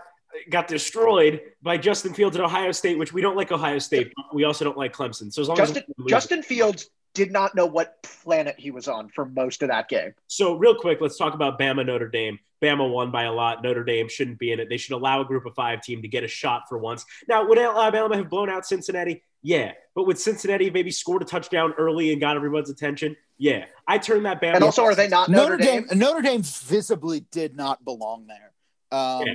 got 0.50 0.68
destroyed 0.68 1.42
by 1.62 1.78
Justin 1.78 2.14
Fields 2.14 2.36
at 2.38 2.44
Ohio 2.44 2.72
State, 2.72 2.98
which 2.98 3.14
we 3.14 3.22
don't 3.22 3.36
like 3.36 3.52
Ohio 3.52 3.80
State, 3.80 4.14
but 4.16 4.34
we 4.34 4.44
also 4.44 4.66
don't 4.66 4.78
like 4.78 4.94
Clemson. 4.94 5.32
So 5.34 5.42
as 5.42 5.48
long 5.48 5.58
Justin 5.58 5.84
as 6.00 6.06
Justin 6.08 6.44
Fields 6.44 6.90
did 7.14 7.32
not 7.32 7.56
know 7.56 7.66
what 7.66 8.04
planet 8.04 8.56
he 8.58 8.72
was 8.72 8.88
on 8.88 9.10
for 9.10 9.26
most 9.26 9.64
of 9.64 9.70
that 9.70 9.88
game. 9.88 10.14
So 10.28 10.56
real 10.56 10.76
quick, 10.76 11.00
let's 11.02 11.18
talk 11.18 11.34
about 11.34 11.58
Bama 11.58 11.86
Notre 11.86 12.10
Dame. 12.10 12.38
Bama 12.62 12.90
won 12.92 13.10
by 13.10 13.24
a 13.24 13.32
lot. 13.32 13.64
Notre 13.64 13.84
Dame 13.84 14.10
shouldn't 14.10 14.38
be 14.38 14.52
in 14.52 14.60
it. 14.60 14.70
They 14.70 14.78
should 14.78 14.94
allow 14.94 15.22
a 15.22 15.26
group 15.26 15.46
of 15.46 15.56
five 15.56 15.82
team 15.82 16.02
to 16.02 16.08
get 16.08 16.24
a 16.24 16.28
shot 16.28 16.64
for 16.68 16.78
once. 16.78 17.06
Now, 17.28 17.48
would 17.48 17.58
Alabama 17.58 18.18
have 18.18 18.30
blown 18.30 18.50
out 18.50 18.66
Cincinnati? 18.66 19.24
Yeah. 19.42 19.72
But 19.96 20.08
would 20.08 20.20
Cincinnati 20.20 20.70
maybe 20.70 20.92
scored 20.92 21.22
a 21.22 21.26
touchdown 21.26 21.74
early 21.78 22.12
and 22.12 22.20
got 22.20 22.36
everyone's 22.36 22.70
attention? 22.70 23.16
Yeah. 23.38 23.66
I 23.88 23.98
turned 23.98 24.26
that 24.26 24.42
Bama. 24.42 24.56
And 24.56 24.64
also, 24.64 24.84
are 24.84 24.96
they 24.96 25.08
not 25.08 25.30
Notre, 25.30 25.58
Notre, 25.58 25.64
Dame, 25.64 25.88
Dame? 25.88 26.00
Notre 26.00 26.22
Dame 26.22 26.42
visibly 26.42 27.22
did 27.32 27.56
not 27.56 27.86
belong 27.86 28.28
there. 28.28 28.52
Um, 28.92 29.26
Yeah. 29.26 29.34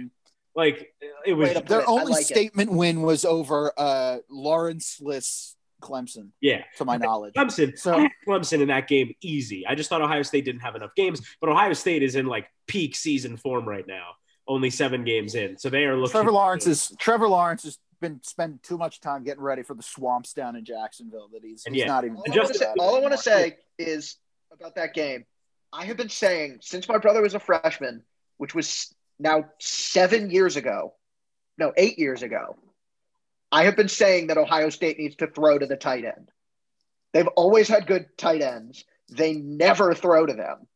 Like 0.54 0.92
it 1.26 1.32
was 1.34 1.50
Wait 1.54 1.66
Their 1.66 1.82
I 1.82 1.84
only 1.86 2.12
like 2.12 2.22
it. 2.22 2.26
statement 2.26 2.72
win 2.72 3.02
was 3.02 3.24
over 3.24 3.72
uh, 3.76 4.18
Lawrence 4.28 5.00
Liss 5.00 5.56
Clemson, 5.80 6.28
yeah. 6.40 6.62
to 6.76 6.84
my 6.84 6.96
knowledge. 6.98 7.34
Clemson, 7.34 7.78
So- 7.78 8.06
Clemson 8.26 8.60
in 8.60 8.68
that 8.68 8.86
game 8.88 9.14
easy. 9.22 9.66
I 9.66 9.74
just 9.74 9.88
thought 9.88 10.02
Ohio 10.02 10.22
State 10.22 10.44
didn't 10.44 10.60
have 10.60 10.74
enough 10.74 10.94
games, 10.94 11.22
but 11.40 11.48
Ohio 11.48 11.72
State 11.72 12.02
is 12.02 12.16
in 12.16 12.26
like 12.26 12.46
peak 12.66 12.94
season 12.94 13.36
form 13.36 13.66
right 13.66 13.86
now. 13.86 14.08
Only 14.48 14.70
seven 14.70 15.04
games 15.04 15.34
in, 15.36 15.56
so 15.58 15.70
they 15.70 15.84
are 15.84 15.96
looking. 15.96 16.12
Trevor 16.12 16.32
Lawrence 16.32 16.66
is 16.66 16.92
Trevor 16.98 17.28
Lawrence 17.28 17.62
has 17.62 17.78
been 18.00 18.20
spending 18.24 18.58
too 18.62 18.76
much 18.76 19.00
time 19.00 19.22
getting 19.22 19.42
ready 19.42 19.62
for 19.62 19.74
the 19.74 19.82
swamps 19.82 20.32
down 20.32 20.56
in 20.56 20.64
Jacksonville 20.64 21.28
that 21.32 21.42
he's, 21.44 21.62
he's 21.64 21.76
yeah, 21.76 21.86
not 21.86 22.04
even. 22.04 22.16
All 22.16 22.22
I 22.22 22.24
And 22.26 22.34
just- 22.34 22.46
wanna 22.48 22.58
say- 22.58 22.74
all 22.80 22.96
I 22.96 23.00
want 23.00 23.12
to 23.12 23.18
say 23.18 23.56
is 23.78 24.16
about 24.52 24.74
that 24.74 24.92
game. 24.94 25.24
I 25.72 25.84
have 25.84 25.96
been 25.96 26.08
saying 26.08 26.58
since 26.62 26.88
my 26.88 26.98
brother 26.98 27.22
was 27.22 27.34
a 27.34 27.38
freshman, 27.40 28.02
which 28.38 28.54
was 28.54 28.92
now 29.20 29.44
seven 29.58 30.30
years 30.30 30.56
ago, 30.56 30.94
no, 31.58 31.72
eight 31.76 31.98
years 31.98 32.22
ago. 32.22 32.56
I 33.52 33.64
have 33.64 33.76
been 33.76 33.88
saying 33.88 34.28
that 34.28 34.38
Ohio 34.38 34.70
State 34.70 34.98
needs 34.98 35.16
to 35.16 35.26
throw 35.26 35.58
to 35.58 35.66
the 35.66 35.76
tight 35.76 36.04
end. 36.04 36.30
They've 37.12 37.26
always 37.28 37.68
had 37.68 37.86
good 37.86 38.06
tight 38.16 38.42
ends. 38.42 38.84
They 39.08 39.34
never 39.34 39.94
throw 39.94 40.26
to 40.26 40.32
them. 40.32 40.66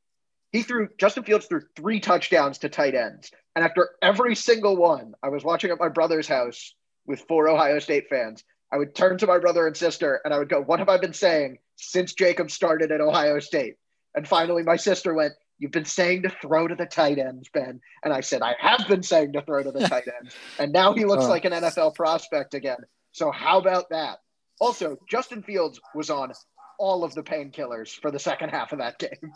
He 0.53 0.63
threw 0.63 0.89
Justin 0.99 1.25
Fields 1.25 1.47
threw 1.47 1.63
three 1.77 2.01
touchdowns 2.01 2.59
to 2.59 2.69
tight 2.69 2.95
ends, 2.95 3.33
and 3.57 3.65
after 3.65 3.91
every 4.03 4.35
single 4.37 4.77
one, 4.77 5.15
I 5.23 5.29
was 5.29 5.45
watching 5.45 5.71
at 5.71 5.81
my 5.81 5.89
brother's 5.89 6.29
house 6.29 6.75
with 7.07 7.25
four 7.29 7.49
Ohio 7.49 7.79
State 7.79 8.09
fans. 8.09 8.45
I 8.73 8.77
would 8.77 8.95
turn 8.95 9.19
to 9.19 9.27
my 9.27 9.39
brother 9.39 9.67
and 9.67 9.77
sister 9.77 10.21
and 10.25 10.35
I 10.35 10.39
would 10.39 10.49
go, 10.49 10.61
What 10.61 10.81
have 10.81 10.89
I 10.89 10.99
been 10.99 11.13
saying 11.13 11.59
since 11.77 12.15
Jacob 12.15 12.51
started 12.51 12.91
at 12.91 13.01
Ohio 13.01 13.39
State? 13.39 13.77
And 14.15 14.27
finally, 14.27 14.63
my 14.63 14.77
sister 14.77 15.15
went, 15.15 15.33
You've 15.59 15.71
been 15.71 15.85
saying 15.85 16.23
to 16.23 16.31
throw 16.43 16.67
to 16.69 16.75
the 16.75 16.87
tight 16.87 17.19
ends, 17.19 17.49
Ben. 17.55 17.81
And 18.03 18.13
I 18.13 18.21
said, 18.21 18.43
I 18.43 18.55
have 18.59 18.87
been 18.89 19.03
saying 19.03 19.33
to 19.35 19.43
throw 19.43 19.63
to 19.63 19.71
the 19.71 19.87
tight 19.89 20.05
ends. 20.21 20.35
And 20.59 20.73
now 20.73 20.93
he 20.95 21.05
looks 21.05 21.25
Oh. 21.25 21.29
like 21.29 21.45
an 21.45 21.53
NFL 21.53 21.95
prospect 21.95 22.55
again. 22.55 22.79
So, 23.13 23.31
how 23.31 23.59
about 23.59 23.89
that? 23.91 24.19
Also, 24.61 24.97
Justin 25.09 25.43
Fields 25.43 25.81
was 25.95 26.11
on 26.11 26.33
all 26.79 27.05
of 27.05 27.15
the 27.15 27.23
painkillers 27.23 27.91
for 27.91 28.11
the 28.11 28.19
second 28.19 28.49
half 28.51 28.73
of 28.73 28.79
that 28.81 28.99
game. 28.99 29.33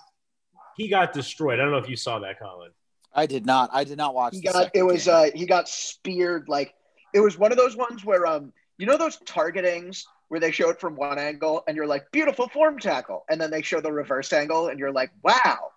He 0.77 0.89
got 0.89 1.13
destroyed. 1.13 1.59
I 1.61 1.63
don't 1.63 1.71
know 1.73 1.79
if 1.79 1.89
you 1.89 1.97
saw 1.97 2.19
that, 2.21 2.39
Colin. 2.39 2.71
I 3.15 3.27
did 3.27 3.47
not. 3.47 3.71
I 3.73 3.85
did 3.85 3.97
not 3.99 4.15
watch. 4.15 4.35
He 4.35 4.41
the 4.41 4.53
got 4.53 4.71
it 4.75 4.83
was 4.83 5.07
game. 5.07 5.15
uh 5.15 5.27
he 5.35 5.47
got 5.47 5.69
speared 5.69 6.49
like 6.49 6.75
it 7.15 7.21
was 7.21 7.39
one 7.39 7.53
of 7.53 7.59
those 7.59 7.75
ones 7.77 8.05
where 8.05 8.27
um 8.27 8.53
you 8.77 8.87
know 8.87 8.97
those 8.99 9.17
targetings 9.19 10.03
where 10.29 10.39
they 10.41 10.51
show 10.53 10.69
it 10.69 10.79
from 10.79 10.95
one 10.95 11.19
angle 11.19 11.65
and 11.67 11.77
you're 11.77 11.87
like 11.87 12.05
beautiful 12.13 12.49
form 12.49 12.79
tackle 12.79 13.25
and 13.31 13.41
then 13.41 13.51
they 13.51 13.63
show 13.63 13.81
the 13.81 13.91
reverse 13.91 14.33
angle 14.33 14.69
and 14.69 14.79
you're 14.79 14.93
like 14.93 15.11
wow 15.25 15.71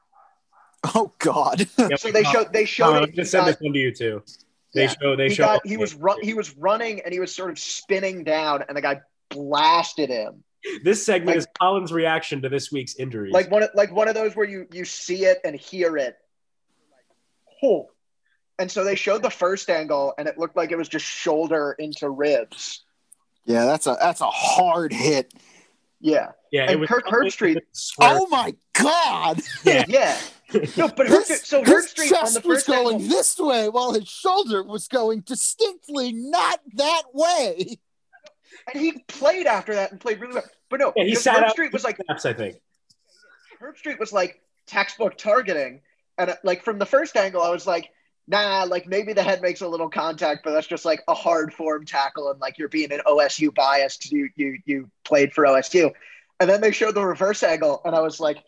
oh 0.96 1.12
God. 1.20 1.68
Yep. 1.78 2.00
so 2.00 2.12
they 2.12 2.24
showed 2.24 2.52
they 2.54 2.66
showed 2.66 2.86
uh, 2.86 2.88
Colin, 2.90 3.04
I'm 3.04 3.10
he 3.12 3.16
gonna 3.18 3.26
send 3.26 3.48
this 3.48 3.58
one 3.60 3.74
to 3.74 3.80
you 3.80 3.94
too. 3.94 4.24
They 4.74 4.84
Yeah. 4.84 4.94
show. 5.02 5.16
They 5.16 5.28
he, 5.30 5.36
show. 5.36 5.44
got, 5.44 5.68
he 5.68 5.78
was 5.78 5.94
run, 5.96 6.18
he 6.22 6.34
was 6.34 6.56
running 6.58 7.02
and 7.02 7.14
he 7.14 7.20
was 7.20 7.34
sort 7.36 7.52
of 7.52 7.60
spinning 7.60 8.24
down 8.24 8.64
and 8.68 8.76
the 8.78 8.82
guy 8.82 9.02
blasted 9.30 10.10
him 10.10 10.44
This 10.84 11.06
segment 11.06 11.28
like- 11.30 11.38
is 11.38 11.48
Colin's 11.60 11.92
reaction 11.92 12.42
to 12.44 12.50
this 12.50 12.72
week's 12.72 12.96
injuries. 12.96 13.34
like 13.34 13.50
one 13.52 13.64
of, 13.64 13.70
like 13.76 13.92
one 13.94 14.08
of 14.08 14.16
those 14.16 14.36
where 14.36 14.48
you 14.48 14.68
you 14.72 14.86
see 14.86 15.26
it 15.26 15.40
and 15.44 15.56
hear 15.56 15.98
it 15.98 16.18
oh 17.64 17.90
and 18.60 18.70
so 18.72 18.84
they 18.84 18.96
showed 18.96 19.24
the 19.24 19.30
first 19.30 19.70
angle 19.70 20.14
and 20.18 20.28
it 20.28 20.38
looked 20.38 20.56
like 20.56 20.72
it 20.72 20.78
was 20.78 20.90
just 20.90 21.06
shoulder 21.06 21.76
into 21.80 22.10
ribs 22.10 22.84
yeah, 23.46 23.66
that's 23.66 23.88
a 23.88 23.98
that's 24.00 24.22
a 24.22 24.30
hard 24.30 24.94
hit. 24.94 25.34
yeah 26.00 26.32
yeah, 26.52 26.70
and 26.72 26.88
Kirk 26.88 27.06
Herbstreit- 27.08 27.62
Swear. 27.72 28.18
Oh 28.20 28.28
my 28.28 28.54
God. 28.74 29.42
Yeah. 29.64 29.86
yeah 29.90 30.18
no 30.78 30.88
but 30.90 31.08
Herb, 31.08 31.26
His, 31.28 31.42
so 31.44 31.62
his 31.64 31.70
Herbstreit 31.70 32.04
on 32.04 32.10
chest 32.10 32.42
the 32.44 32.48
was 32.48 32.64
going 32.64 32.96
angle, 33.02 33.10
this 33.10 33.40
way 33.40 33.70
while 33.70 33.94
his 33.94 34.08
shoulder 34.08 34.64
was 34.64 34.88
going 34.88 35.22
distinctly 35.22 36.12
not 36.12 36.60
that 36.74 37.04
way. 37.14 37.80
and 38.74 38.82
he 38.84 39.04
played 39.08 39.48
after 39.48 39.74
that 39.76 39.92
and 39.92 40.00
played 40.02 40.20
really 40.20 40.34
well 40.34 40.44
but 40.70 40.80
no 40.80 40.94
Yeah, 40.96 41.04
he 41.04 41.12
because 41.12 41.24
sat 41.24 41.38
Herb 41.38 41.44
out. 41.46 41.52
Street 41.52 41.74
was 41.74 41.84
like 41.84 41.98
snaps, 42.04 42.26
I 42.26 42.34
think. 42.34 42.58
Herbstreit 43.62 44.00
was 44.00 44.12
like 44.12 44.42
textbook 44.68 45.18
targeting 45.18 45.82
and 46.18 46.32
uh, 46.32 46.36
like 46.44 46.64
from 46.64 46.80
the 46.80 46.86
first 46.86 47.16
angle 47.16 47.42
I 47.42 47.50
was 47.50 47.66
like 47.68 47.90
nah 48.28 48.66
like 48.68 48.88
maybe 48.88 49.14
the 49.14 49.24
head 49.24 49.42
makes 49.42 49.62
a 49.62 49.68
little 49.68 49.90
contact 49.90 50.42
but 50.44 50.52
that's 50.52 50.68
just 50.68 50.86
like 50.86 51.02
a 51.08 51.14
hard 51.14 51.54
form 51.54 51.86
tackle 51.86 52.30
and 52.30 52.40
like 52.40 52.58
you're 52.58 52.70
being 52.70 52.92
an 52.92 53.02
OSU 53.08 53.54
biased 53.54 54.12
you 54.12 54.30
you 54.36 54.58
you 54.66 54.92
played 55.06 55.34
for 55.34 55.46
OSU 55.46 55.92
and 56.42 56.50
then 56.50 56.60
they 56.60 56.72
showed 56.72 56.96
the 56.96 57.06
reverse 57.06 57.44
angle 57.44 57.82
and 57.86 57.96
I 57.96 58.02
was 58.02 58.20
like 58.20 58.44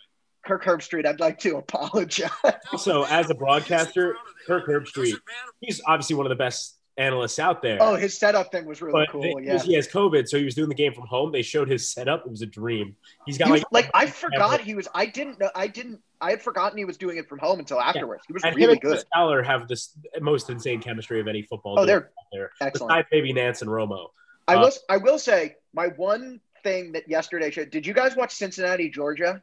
Kirk 0.45 0.65
Herbstreit 0.65 1.05
I'd 1.05 1.19
like 1.19 1.39
to 1.39 1.57
apologize 1.57 2.29
Also, 2.71 3.03
as 3.03 3.29
a 3.29 3.35
broadcaster, 3.35 4.15
Kirk 4.47 4.67
Herbstreit, 4.67 5.15
he's 5.61 5.81
obviously 5.87 6.15
one 6.15 6.25
of 6.25 6.29
the 6.29 6.35
best 6.35 6.77
analysts 6.97 7.39
out 7.39 7.61
there. 7.61 7.77
oh 7.81 7.95
his 7.95 8.17
setup 8.17 8.51
thing 8.51 8.65
was 8.65 8.81
really 8.81 8.93
but 8.93 9.09
cool 9.09 9.21
the- 9.21 9.43
yeah 9.43 9.59
he 9.59 9.73
has 9.73 9.87
COVID, 9.87 10.27
so 10.27 10.37
he 10.37 10.45
was 10.45 10.55
doing 10.55 10.69
the 10.69 10.75
game 10.75 10.93
from 10.93 11.07
home. 11.07 11.31
They 11.31 11.41
showed 11.41 11.69
his 11.69 11.89
setup; 11.89 12.25
it 12.25 12.29
was 12.29 12.41
a 12.41 12.45
dream. 12.45 12.95
He's 13.25 13.37
got 13.37 13.47
He 13.47 13.51
was, 13.53 13.63
like 13.71 13.85
like 13.85 13.91
I 13.93 14.07
forgot 14.07 14.61
he 14.61 14.75
was. 14.75 14.87
I 14.93 15.05
didn't 15.05 15.39
know. 15.39 15.49
I 15.55 15.67
didn't. 15.67 16.01
I 16.21 16.29
had 16.29 16.41
forgotten 16.41 16.77
he 16.77 16.85
was 16.85 16.97
doing 16.97 17.17
it 17.17 17.27
from 17.27 17.39
home 17.39 17.59
until 17.59 17.81
afterwards. 17.81 18.23
He 18.27 18.33
was 18.33 18.43
and 18.43 18.53
him 18.53 18.67
really 18.67 18.79
good. 18.79 19.03
Fowler 19.13 19.41
have 19.41 19.67
the 19.67 19.77
most 20.21 20.49
insane 20.49 20.81
chemistry 20.81 21.19
of 21.19 21.27
any 21.27 21.41
football. 21.41 21.79
Oh, 21.79 21.81
dude 21.81 21.89
they're 21.89 22.05
out 22.05 22.11
there. 22.31 22.51
excellent. 22.61 22.91
Besides 22.91 23.07
maybe 23.11 23.33
Nantz 23.33 23.61
and 23.61 23.69
Romo. 23.69 24.09
I 24.47 24.55
uh, 24.55 24.61
will. 24.61 24.71
I 24.89 24.97
will 24.97 25.19
say 25.19 25.55
my 25.73 25.87
one 25.87 26.39
thing 26.63 26.93
that 26.93 27.07
yesterday 27.07 27.51
showed. 27.51 27.69
Did 27.69 27.85
you 27.85 27.93
guys 27.93 28.15
watch 28.15 28.33
Cincinnati, 28.33 28.89
Georgia? 28.89 29.41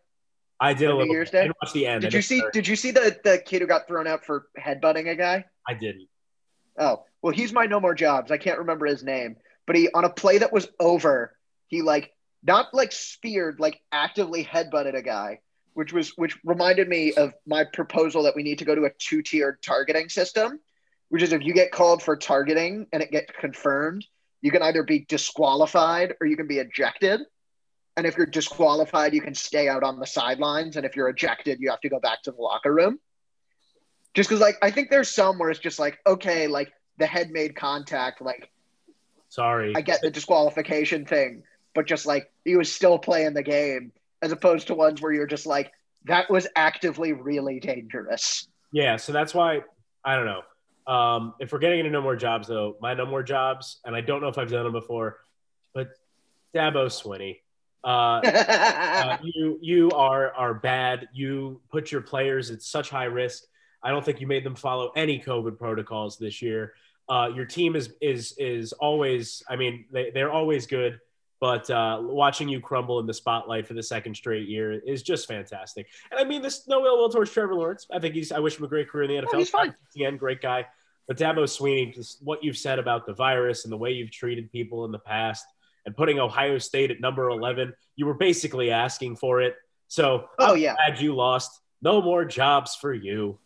I 0.59 0.75
did 0.75 0.87
a 0.89 0.93
New 0.93 0.99
little. 0.99 1.13
Year's 1.15 1.31
bit. 1.31 1.39
I 1.39 1.41
Day? 1.43 1.47
didn't 1.49 1.57
watch 1.63 1.73
the 1.73 1.87
end. 1.87 2.03
Did 2.03 2.13
you 2.15 2.23
see? 2.23 2.41
the- 2.41 2.51
Did 2.53 2.69
you 2.69 2.77
see 2.77 2.91
the 2.91 3.19
the 3.25 3.39
kid 3.39 3.61
who 3.63 3.67
got 3.69 3.87
thrown 3.87 4.07
out 4.07 4.25
for 4.25 4.47
headbutting 4.59 5.09
a 5.11 5.15
guy? 5.15 5.45
I 5.69 5.75
didn't. 5.75 6.09
Oh, 6.79 7.05
well, 7.23 7.33
he's 7.33 7.53
my 7.53 7.67
no 7.67 7.81
more 7.81 7.95
jobs. 7.95 8.31
I 8.31 8.39
can't 8.39 8.59
remember 8.59 8.87
his 8.87 9.03
name, 9.05 9.37
but 9.67 9.77
he 9.77 9.89
on 9.93 10.05
a 10.05 10.11
play 10.11 10.39
that 10.39 10.53
was 10.53 10.69
over, 10.79 11.37
he 11.69 11.83
like 11.83 12.13
not 12.43 12.73
like 12.73 12.93
speared, 12.93 13.61
like 13.61 13.81
actively 13.93 14.45
headbutted 14.45 14.95
a 14.97 15.03
guy, 15.03 15.41
which 15.75 15.93
was 15.93 16.11
which 16.17 16.39
reminded 16.45 16.89
me 16.89 17.13
of 17.15 17.33
my 17.47 17.65
proposal 17.65 18.23
that 18.25 18.37
we 18.37 18.43
need 18.43 18.59
to 18.59 18.65
go 18.65 18.75
to 18.75 18.85
a 18.85 18.91
two 18.99 19.23
tiered 19.23 19.63
targeting 19.63 20.09
system, 20.09 20.61
which 21.09 21.23
is 21.23 21.33
if 21.33 21.43
you 21.43 21.53
get 21.55 21.73
called 21.73 22.03
for 22.03 22.17
targeting 22.17 22.87
and 22.93 23.03
it 23.03 23.11
gets 23.11 23.31
confirmed, 23.39 24.07
you 24.43 24.51
can 24.51 24.63
either 24.63 24.83
be 24.83 25.01
disqualified 25.09 26.15
or 26.21 26.27
you 26.27 26.37
can 26.37 26.47
be 26.47 26.59
ejected. 26.59 27.21
And 27.97 28.07
if 28.07 28.17
you're 28.17 28.27
disqualified, 28.27 29.15
you 29.15 29.21
can 29.21 29.35
stay 29.35 29.69
out 29.69 29.83
on 29.83 29.99
the 29.99 30.07
sidelines. 30.07 30.77
And 30.77 30.87
if 30.87 30.97
you're 30.97 31.09
ejected, 31.09 31.59
you 31.61 31.71
have 31.71 31.81
to 31.81 31.89
go 31.89 32.01
back 32.01 32.23
to 32.23 32.33
the 32.33 32.41
locker 32.41 32.73
room 32.73 32.99
just 34.15 34.29
because 34.29 34.41
like 34.41 34.57
i 34.63 34.71
think 34.71 34.91
there's 34.91 35.09
some 35.09 35.39
where 35.39 35.51
it's 35.51 35.61
just 35.61 35.79
like 35.79 35.99
okay 36.07 36.47
like 36.47 36.73
the 36.99 37.07
head 37.07 37.31
made 37.31 37.55
contact 37.55 38.21
like 38.21 38.51
Sorry. 39.29 39.73
i 39.77 39.81
get 39.81 40.01
the 40.01 40.11
disqualification 40.11 41.05
thing 41.05 41.43
but 41.75 41.87
just 41.87 42.07
like 42.07 42.31
he 42.45 42.57
was 42.57 42.73
still 42.73 42.99
playing 42.99 43.35
the 43.35 43.43
game 43.43 43.93
as 44.23 44.33
opposed 44.33 44.67
to 44.67 44.75
ones 44.75 45.01
where 45.01 45.13
you're 45.13 45.27
just 45.27 45.47
like 45.47 45.71
that 46.05 46.31
was 46.31 46.47
actively 46.57 47.13
really 47.13 47.61
dangerous 47.61 48.49
Yeah, 48.73 48.97
so 48.97 49.13
that's 49.13 49.35
why 49.35 49.63
I 50.05 50.17
don't 50.17 50.27
know. 50.27 50.43
Um, 50.91 51.35
if 51.39 51.53
we're 51.53 51.61
getting 51.61 51.79
into 51.79 51.91
no 51.93 52.03
more 52.03 52.17
jobs, 52.17 52.49
though, 52.49 52.77
my 52.81 52.95
no 52.95 53.07
more 53.07 53.23
jobs, 53.23 53.79
and 53.85 53.95
I 53.95 54.01
don't 54.01 54.21
know 54.21 54.29
if 54.29 54.39
I've 54.39 54.51
done 54.51 54.65
them 54.65 54.73
before, 54.73 55.19
but 55.73 55.91
Dabo 56.53 56.87
Swinney, 56.91 57.39
uh, 57.85 58.21
uh, 58.27 59.19
you 59.23 59.59
you 59.63 59.91
are 59.93 60.33
are 60.35 60.53
bad. 60.53 61.09
You 61.13 61.61
put 61.71 61.93
your 61.93 62.01
players 62.01 62.51
at 62.51 62.61
such 62.63 62.91
high 62.91 63.05
risk. 63.05 63.45
I 63.85 63.91
don't 63.91 64.05
think 64.05 64.21
you 64.21 64.27
made 64.27 64.43
them 64.45 64.57
follow 64.57 64.91
any 64.97 65.21
COVID 65.21 65.59
protocols 65.59 66.19
this 66.19 66.43
year. 66.43 66.75
Uh, 67.09 67.31
your 67.35 67.45
team 67.45 67.77
is 67.77 67.95
is 68.01 68.35
is 68.37 68.73
always. 68.73 69.45
I 69.49 69.55
mean, 69.55 69.85
they, 69.93 70.11
they're 70.11 70.33
always 70.33 70.67
good. 70.67 70.99
but 71.41 71.71
uh, 71.71 71.99
watching 72.03 72.49
you 72.49 72.61
crumble 72.61 72.99
in 73.01 73.07
the 73.07 73.15
spotlight 73.15 73.67
for 73.67 73.75
the 73.75 73.83
second 73.83 74.15
straight 74.15 74.47
year 74.49 74.73
is 74.73 75.03
just 75.03 75.27
fantastic. 75.27 75.87
And 76.11 76.21
I 76.21 76.25
mean, 76.25 76.43
this 76.43 76.67
no 76.69 76.85
ill 76.85 76.99
will 76.99 77.09
towards 77.09 77.31
Trevor 77.31 77.55
Lawrence. 77.55 77.87
I 77.91 77.99
think 77.99 78.15
he's. 78.15 78.33
I 78.33 78.41
wish 78.41 78.59
him 78.59 78.65
a 78.65 78.69
great 78.69 78.89
career 78.91 79.05
in 79.05 79.11
the 79.11 79.23
NFL. 79.23 79.35
Oh, 79.35 79.39
he's 79.39 79.51
fine. 79.51 79.75
Again, 79.95 80.17
great 80.19 80.43
guy. 80.43 80.67
But 81.11 81.17
Dabo 81.19 81.39
Swinney, 81.43 81.93
just 81.93 82.23
what 82.23 82.45
you've 82.45 82.57
said 82.57 82.79
about 82.79 83.05
the 83.05 83.13
virus 83.13 83.65
and 83.65 83.73
the 83.73 83.77
way 83.77 83.91
you've 83.91 84.13
treated 84.13 84.53
people 84.53 84.85
in 84.85 84.93
the 84.93 84.99
past, 85.01 85.45
and 85.85 85.97
putting 85.97 86.21
Ohio 86.21 86.57
State 86.59 86.93
at 86.93 87.01
number 87.01 87.31
eleven, 87.31 87.75
you 87.97 88.07
were 88.07 88.15
basically 88.15 88.71
asking 88.71 89.17
for 89.17 89.41
it. 89.41 89.57
So, 89.89 90.27
Oh, 90.39 90.53
I'm 90.53 90.59
yeah. 90.59 90.77
glad 90.77 91.01
you 91.01 91.17
lost. 91.17 91.63
No 91.83 92.01
more 92.01 92.25
jobs 92.25 92.77
for 92.77 92.95
you. 92.95 93.41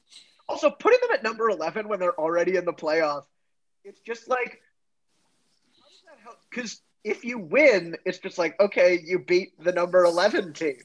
Also, 0.47 0.69
putting 0.69 0.99
them 1.01 1.13
at 1.15 1.23
number 1.23 1.49
11 1.49 1.89
when 1.89 1.99
they're 1.99 2.21
already 2.21 2.57
in 2.57 2.67
the 2.67 2.73
playoff, 2.75 3.23
it's 3.83 4.01
just 4.01 4.29
like, 4.29 4.61
how 5.81 5.89
does 5.89 6.03
that 6.07 6.19
help? 6.23 6.37
Because 6.51 6.83
if 7.03 7.25
you 7.25 7.39
win, 7.39 7.97
it's 8.05 8.19
just 8.19 8.37
like, 8.37 8.61
okay, 8.61 9.01
you 9.03 9.21
beat 9.21 9.59
the 9.59 9.73
number 9.73 10.05
11 10.05 10.53
team. 10.53 10.77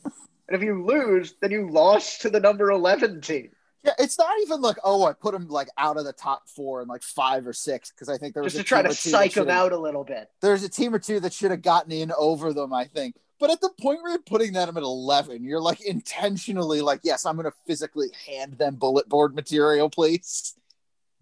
And 0.48 0.56
if 0.56 0.62
you 0.62 0.86
lose, 0.86 1.34
then 1.42 1.52
you 1.52 1.70
lost 1.70 2.22
to 2.22 2.30
the 2.30 2.40
number 2.40 2.72
11 2.72 3.20
team. 3.20 3.50
Yeah, 3.84 3.94
it's 3.98 4.18
not 4.18 4.34
even 4.42 4.62
like 4.62 4.78
oh, 4.84 5.06
I 5.06 5.14
put 5.14 5.34
him 5.34 5.48
like 5.48 5.70
out 5.78 5.98
of 5.98 6.06
the 6.06 6.14
top 6.14 6.50
four 6.50 6.82
and 6.82 6.90
like 6.90 7.02
five 7.02 7.48
or 7.48 7.54
six 7.54 7.92
because 7.92 8.10
I 8.10 8.18
think 8.18 8.34
there 8.34 8.44
was 8.44 8.54
Just 8.54 8.62
a 8.62 8.64
to 8.64 8.68
try 8.68 8.82
team 8.82 8.86
to 8.86 8.92
or 8.92 8.96
two 8.96 9.10
psych 9.10 9.34
that 9.34 9.46
them 9.46 9.56
out 9.56 9.72
a 9.72 9.78
little 9.78 10.04
bit. 10.04 10.30
There's 10.42 10.64
a 10.64 10.70
team 10.70 10.94
or 10.94 11.00
two 11.00 11.20
that 11.22 11.32
should 11.34 11.52
have 11.52 11.62
gotten 11.62 11.92
in 11.92 12.12
over 12.18 12.54
them, 12.54 12.74
I 12.74 12.86
think. 12.86 13.16
But 13.40 13.52
at 13.52 13.62
the 13.62 13.70
point 13.80 14.02
where 14.02 14.12
you're 14.12 14.20
putting 14.20 14.52
them 14.52 14.76
at 14.76 14.84
11, 14.84 15.46
you're 15.46 15.62
like 15.62 15.80
intentionally 15.80 16.82
like, 16.82 17.00
yes, 17.04 17.26
I'm 17.26 17.38
going 17.38 17.50
to 17.50 17.56
physically 17.66 18.10
hand 18.28 18.58
them 18.58 18.76
bullet 18.76 19.08
board 19.08 19.34
material, 19.34 19.90
please. 19.90 20.56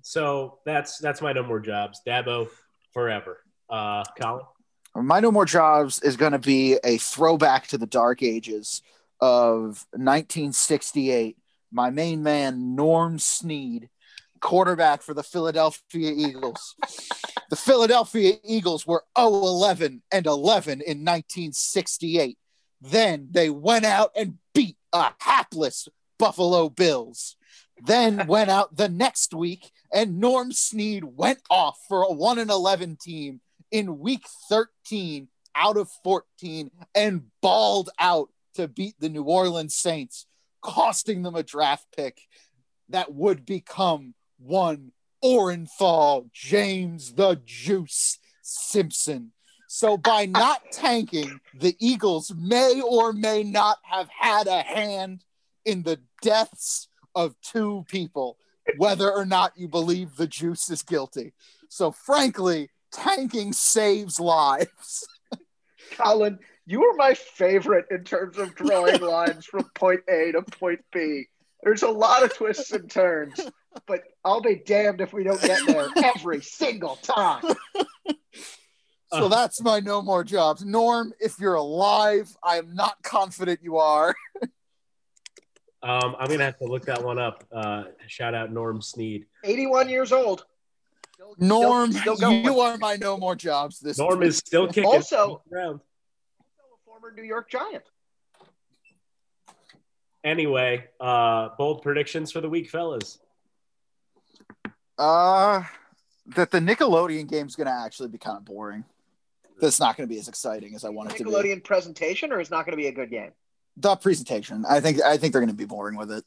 So 0.02 0.58
that's 0.66 0.98
that's 0.98 1.22
my 1.22 1.34
no 1.34 1.44
more 1.44 1.60
jobs. 1.60 2.02
Dabo 2.08 2.50
forever. 2.92 3.44
Uh, 3.70 4.04
Colin. 4.20 4.46
My 4.96 5.20
No 5.20 5.32
More 5.32 5.46
Jobs 5.46 6.02
is 6.02 6.18
going 6.18 6.32
to 6.32 6.40
be 6.40 6.80
a 6.84 6.98
throwback 6.98 7.68
to 7.68 7.78
the 7.78 7.86
dark 7.86 8.24
ages 8.24 8.82
of 9.22 9.86
1968. 9.92 11.38
My 11.72 11.90
main 11.90 12.24
man, 12.24 12.76
Norm 12.76 13.20
Snead, 13.20 13.90
quarterback 14.40 15.02
for 15.02 15.14
the 15.14 15.24
Philadelphia 15.24 16.14
Eagles. 16.16 16.76
the 17.50 17.56
Philadelphia 17.56 18.36
Eagles 18.44 18.86
were 18.86 19.04
0 19.18 19.30
11 19.30 20.02
and 20.12 20.26
11 20.26 20.74
in 20.82 21.04
1968. 21.04 22.38
Then 22.82 23.28
they 23.32 23.50
went 23.50 23.86
out 23.86 24.12
and 24.16 24.38
beat 24.54 24.78
a 24.94 25.12
hapless 25.20 25.88
Buffalo 26.20 26.70
Bills. 26.70 27.36
Then 27.86 28.26
went 28.28 28.50
out 28.50 28.76
the 28.76 28.90
next 28.90 29.34
week, 29.34 29.72
and 29.94 30.20
Norm 30.20 30.52
Snead 30.52 31.04
went 31.04 31.40
off 31.50 31.80
for 31.88 32.04
a 32.04 32.12
1 32.12 32.40
and 32.40 32.50
11 32.50 32.98
team 33.00 33.42
in 33.72 34.00
week 34.00 34.26
13 34.50 35.28
out 35.56 35.78
of 35.78 35.90
14 36.04 36.72
and 36.96 37.24
balled 37.42 37.90
out 38.00 38.30
to 38.56 38.68
beat 38.68 38.96
the 39.00 39.10
New 39.10 39.24
Orleans 39.24 39.76
Saints, 39.76 40.26
costing 40.68 41.24
them 41.24 41.36
a 41.36 41.44
draft 41.44 41.86
pick 41.96 42.20
that 42.90 43.14
would 43.14 43.46
become 43.46 44.14
one 44.38 44.92
Orenthal 45.24 46.30
James 46.34 47.14
the 47.14 47.42
Juice 47.46 48.20
Simpson. 48.42 49.32
So 49.68 49.98
by 49.98 50.26
not 50.26 50.62
tanking, 50.72 51.40
the 51.58 51.76
Eagles 51.80 52.34
may 52.38 52.82
or 52.82 53.14
may 53.14 53.44
not 53.44 53.78
have 53.84 54.10
had 54.10 54.48
a 54.48 54.62
hand 54.62 55.24
in 55.66 55.84
the 55.84 56.00
deaths 56.22 56.90
of 57.16 57.36
two 57.42 57.86
people, 57.88 58.38
whether 58.78 59.12
or 59.12 59.26
not 59.26 59.54
you 59.56 59.68
believe 59.68 60.16
the 60.16 60.28
Juice 60.28 60.70
is 60.70 60.84
guilty. 60.84 61.34
So 61.70 61.92
frankly, 61.92 62.70
tanking 62.92 63.54
saves 63.54 64.20
lives. 64.20 65.08
Colin, 65.98 66.40
you 66.68 66.82
were 66.82 66.94
my 66.98 67.14
favorite 67.14 67.86
in 67.90 68.04
terms 68.04 68.38
of 68.38 68.54
drawing 68.54 69.02
lines 69.16 69.46
from 69.46 69.64
point 69.74 70.02
A 70.10 70.34
to 70.34 70.42
point 70.44 70.82
B. 70.94 71.24
There's 71.64 71.82
a 71.82 71.90
lot 71.90 72.24
of 72.24 72.36
twists 72.36 72.72
and 72.72 72.90
turns, 72.92 73.40
but 73.88 74.02
I'll 74.24 74.42
be 74.42 74.62
damned 74.64 75.02
if 75.02 75.12
we 75.14 75.24
don't 75.24 75.42
get 75.42 75.66
there 75.66 75.88
every 76.16 76.42
single 76.42 76.98
time. 76.98 77.44
So 79.14 79.30
that's 79.30 79.62
my 79.62 79.80
no 79.80 80.02
more 80.02 80.24
jobs. 80.26 80.64
Norm, 80.66 81.14
if 81.20 81.40
you're 81.40 81.56
alive, 81.56 82.30
I 82.44 82.58
am 82.58 82.76
not 82.76 83.02
confident 83.02 83.62
you 83.64 83.78
are. 83.78 84.14
Um, 85.84 86.16
I'm 86.20 86.28
gonna 86.28 86.44
have 86.44 86.58
to 86.58 86.66
look 86.66 86.86
that 86.86 87.04
one 87.04 87.20
up. 87.20 87.44
Uh, 87.52 87.84
shout 88.08 88.34
out 88.34 88.52
Norm 88.52 88.82
Snead. 88.82 89.26
81 89.44 89.90
years 89.90 90.12
old. 90.12 90.44
Still- 91.14 91.36
Norm, 91.38 91.92
still, 91.94 92.16
still 92.16 92.30
going. 92.32 92.44
you 92.44 92.60
are 92.62 92.78
my 92.80 92.96
no 92.96 93.16
more 93.16 93.36
jobs 93.36 93.80
this 93.80 94.00
Norm 94.00 94.20
week. 94.20 94.30
is 94.30 94.38
still 94.38 94.66
kicking. 94.68 94.86
Also- 94.86 95.44
around. 95.54 95.68
Also 95.68 95.76
a 95.76 95.87
former 97.00 97.14
New 97.16 97.24
York 97.24 97.50
Giant. 97.50 97.84
Anyway, 100.24 100.86
uh, 101.00 101.50
bold 101.58 101.82
predictions 101.82 102.32
for 102.32 102.42
the 102.42 102.50
week, 102.50 102.70
fellas. 102.70 103.20
Uh 104.98 105.64
that 106.36 106.52
the 106.52 106.60
Nickelodeon 106.60 107.30
game's 107.30 107.56
gonna 107.56 107.84
actually 107.86 108.10
be 108.10 108.18
kind 108.18 108.38
of 108.38 108.44
boring. 108.46 108.84
That's 109.62 109.80
not 109.80 109.96
gonna 109.96 110.08
be 110.08 110.18
as 110.18 110.28
exciting 110.28 110.76
as 110.76 110.84
I 110.84 110.90
want 110.90 111.12
it 111.12 111.18
to 111.18 111.24
be. 111.24 111.30
Nickelodeon 111.30 111.64
presentation, 111.64 112.32
or 112.32 112.40
is 112.40 112.50
not 112.50 112.66
going 112.66 112.72
to 112.72 112.82
be 112.82 112.88
a 112.88 112.92
good 112.92 113.12
game? 113.12 113.32
The 113.78 113.96
presentation. 113.96 114.66
I 114.68 114.80
think 114.80 115.02
I 115.02 115.18
think 115.18 115.34
they're 115.34 115.42
gonna 115.42 115.54
be 115.54 115.66
boring 115.66 115.98
with 115.98 116.12
it. 116.12 116.26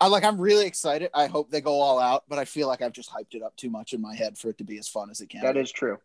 I 0.00 0.06
like 0.06 0.22
I'm 0.22 0.40
really 0.40 0.66
excited. 0.66 1.10
I 1.12 1.26
hope 1.26 1.50
they 1.50 1.60
go 1.60 1.80
all 1.80 1.98
out, 1.98 2.24
but 2.28 2.38
I 2.38 2.44
feel 2.44 2.68
like 2.68 2.80
I've 2.80 2.92
just 2.92 3.10
hyped 3.10 3.34
it 3.34 3.42
up 3.42 3.56
too 3.56 3.70
much 3.70 3.92
in 3.92 4.00
my 4.00 4.14
head 4.14 4.38
for 4.38 4.48
it 4.50 4.58
to 4.58 4.64
be 4.64 4.78
as 4.78 4.88
fun 4.88 5.10
as 5.10 5.20
it 5.20 5.28
can. 5.28 5.42
That 5.42 5.54
be. 5.54 5.60
is 5.60 5.72
true. 5.72 5.98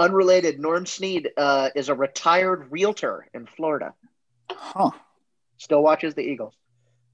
Unrelated, 0.00 0.58
Norm 0.58 0.86
Snead 0.86 1.28
uh, 1.36 1.68
is 1.76 1.90
a 1.90 1.94
retired 1.94 2.72
realtor 2.72 3.28
in 3.34 3.44
Florida. 3.44 3.92
huh. 4.50 4.92
Still 5.58 5.82
watches 5.82 6.14
the 6.14 6.22
Eagles. 6.22 6.54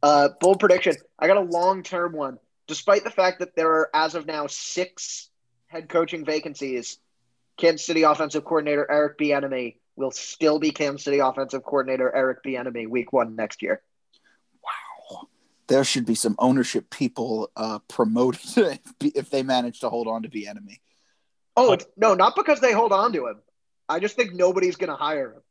Uh, 0.04 0.28
bold 0.40 0.60
prediction. 0.60 0.94
I 1.18 1.26
got 1.26 1.36
a 1.36 1.40
long 1.40 1.82
term 1.82 2.12
one. 2.12 2.38
Despite 2.68 3.02
the 3.02 3.10
fact 3.10 3.40
that 3.40 3.56
there 3.56 3.68
are, 3.72 3.90
as 3.92 4.14
of 4.14 4.24
now, 4.24 4.46
six 4.46 5.28
head 5.66 5.88
coaching 5.88 6.24
vacancies, 6.24 6.98
Kansas 7.56 7.84
City 7.84 8.04
offensive 8.04 8.44
coordinator 8.44 8.88
Eric 8.88 9.18
Bieniemy 9.18 9.78
will 9.96 10.12
still 10.12 10.60
be 10.60 10.70
Kansas 10.70 11.02
City 11.02 11.18
offensive 11.18 11.64
coordinator 11.64 12.14
Eric 12.14 12.44
Bieniemy 12.44 12.88
week 12.88 13.12
one 13.12 13.34
next 13.34 13.62
year. 13.62 13.82
Wow. 14.62 15.26
There 15.66 15.82
should 15.82 16.06
be 16.06 16.14
some 16.14 16.36
ownership 16.38 16.88
people 16.90 17.50
uh, 17.56 17.80
promoted 17.88 18.78
if 19.00 19.28
they 19.30 19.42
manage 19.42 19.80
to 19.80 19.90
hold 19.90 20.06
on 20.06 20.22
to 20.22 20.28
the 20.28 20.46
enemy. 20.46 20.80
Oh 21.56 21.72
it's, 21.72 21.86
no, 21.96 22.14
not 22.14 22.36
because 22.36 22.60
they 22.60 22.72
hold 22.72 22.92
on 22.92 23.12
to 23.12 23.26
him. 23.28 23.40
I 23.88 24.00
just 24.00 24.16
think 24.16 24.34
nobody's 24.34 24.76
going 24.76 24.90
to 24.90 24.96
hire 24.96 25.34
him. 25.34 25.42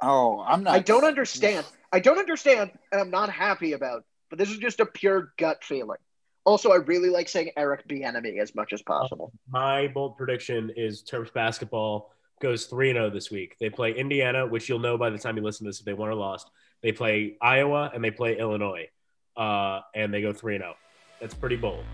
Oh, 0.00 0.40
I'm 0.40 0.64
not. 0.64 0.74
I 0.74 0.80
don't 0.80 1.04
understand. 1.04 1.66
I 1.92 2.00
don't 2.00 2.18
understand, 2.18 2.70
and 2.92 3.00
I'm 3.00 3.10
not 3.10 3.30
happy 3.30 3.72
about. 3.72 4.04
But 4.30 4.38
this 4.38 4.50
is 4.50 4.58
just 4.58 4.80
a 4.80 4.86
pure 4.86 5.32
gut 5.38 5.64
feeling. 5.64 5.98
Also, 6.44 6.70
I 6.70 6.76
really 6.76 7.10
like 7.10 7.28
saying 7.28 7.50
Eric 7.56 7.86
Bieniemy 7.88 8.40
as 8.40 8.54
much 8.54 8.72
as 8.72 8.82
possible. 8.82 9.32
My 9.48 9.88
bold 9.88 10.16
prediction 10.16 10.72
is 10.76 11.02
Terps 11.02 11.32
basketball 11.32 12.12
goes 12.40 12.66
3 12.66 12.92
0 12.92 13.10
this 13.10 13.30
week. 13.30 13.56
They 13.60 13.70
play 13.70 13.92
Indiana, 13.92 14.46
which 14.46 14.68
you'll 14.68 14.78
know 14.78 14.96
by 14.96 15.10
the 15.10 15.18
time 15.18 15.36
you 15.36 15.42
listen 15.42 15.64
to 15.64 15.70
this 15.70 15.80
if 15.80 15.84
they 15.84 15.94
won 15.94 16.08
or 16.08 16.14
lost. 16.14 16.50
They 16.82 16.92
play 16.92 17.36
Iowa 17.40 17.90
and 17.92 18.02
they 18.02 18.10
play 18.10 18.38
Illinois, 18.38 18.88
uh, 19.36 19.80
and 19.94 20.12
they 20.14 20.22
go 20.22 20.32
3 20.32 20.58
0. 20.58 20.74
That's 21.20 21.34
pretty 21.34 21.56
bold. 21.56 21.84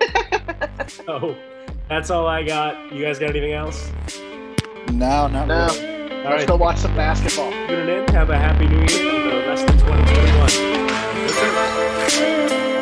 so 0.88 1.36
that's 1.88 2.10
all 2.10 2.26
I 2.26 2.42
got. 2.42 2.92
You 2.92 3.04
guys 3.04 3.18
got 3.18 3.30
anything 3.30 3.52
else? 3.52 3.90
No, 4.92 5.26
not 5.28 5.46
No, 5.48 5.66
really. 5.66 6.14
All 6.24 6.30
let's 6.30 6.42
right, 6.42 6.48
go 6.48 6.56
watch 6.56 6.78
some 6.78 6.94
basketball. 6.94 7.50
tuning 7.66 7.88
in. 8.02 8.08
Have 8.14 8.30
a 8.30 8.36
happy 8.38 8.66
new 8.66 8.76
year 8.76 9.14
and 9.14 9.30
the 9.30 9.48
rest 9.48 9.64
of 9.68 9.78
2021. 9.78 10.48
Good 11.26 11.54
night. 11.54 12.80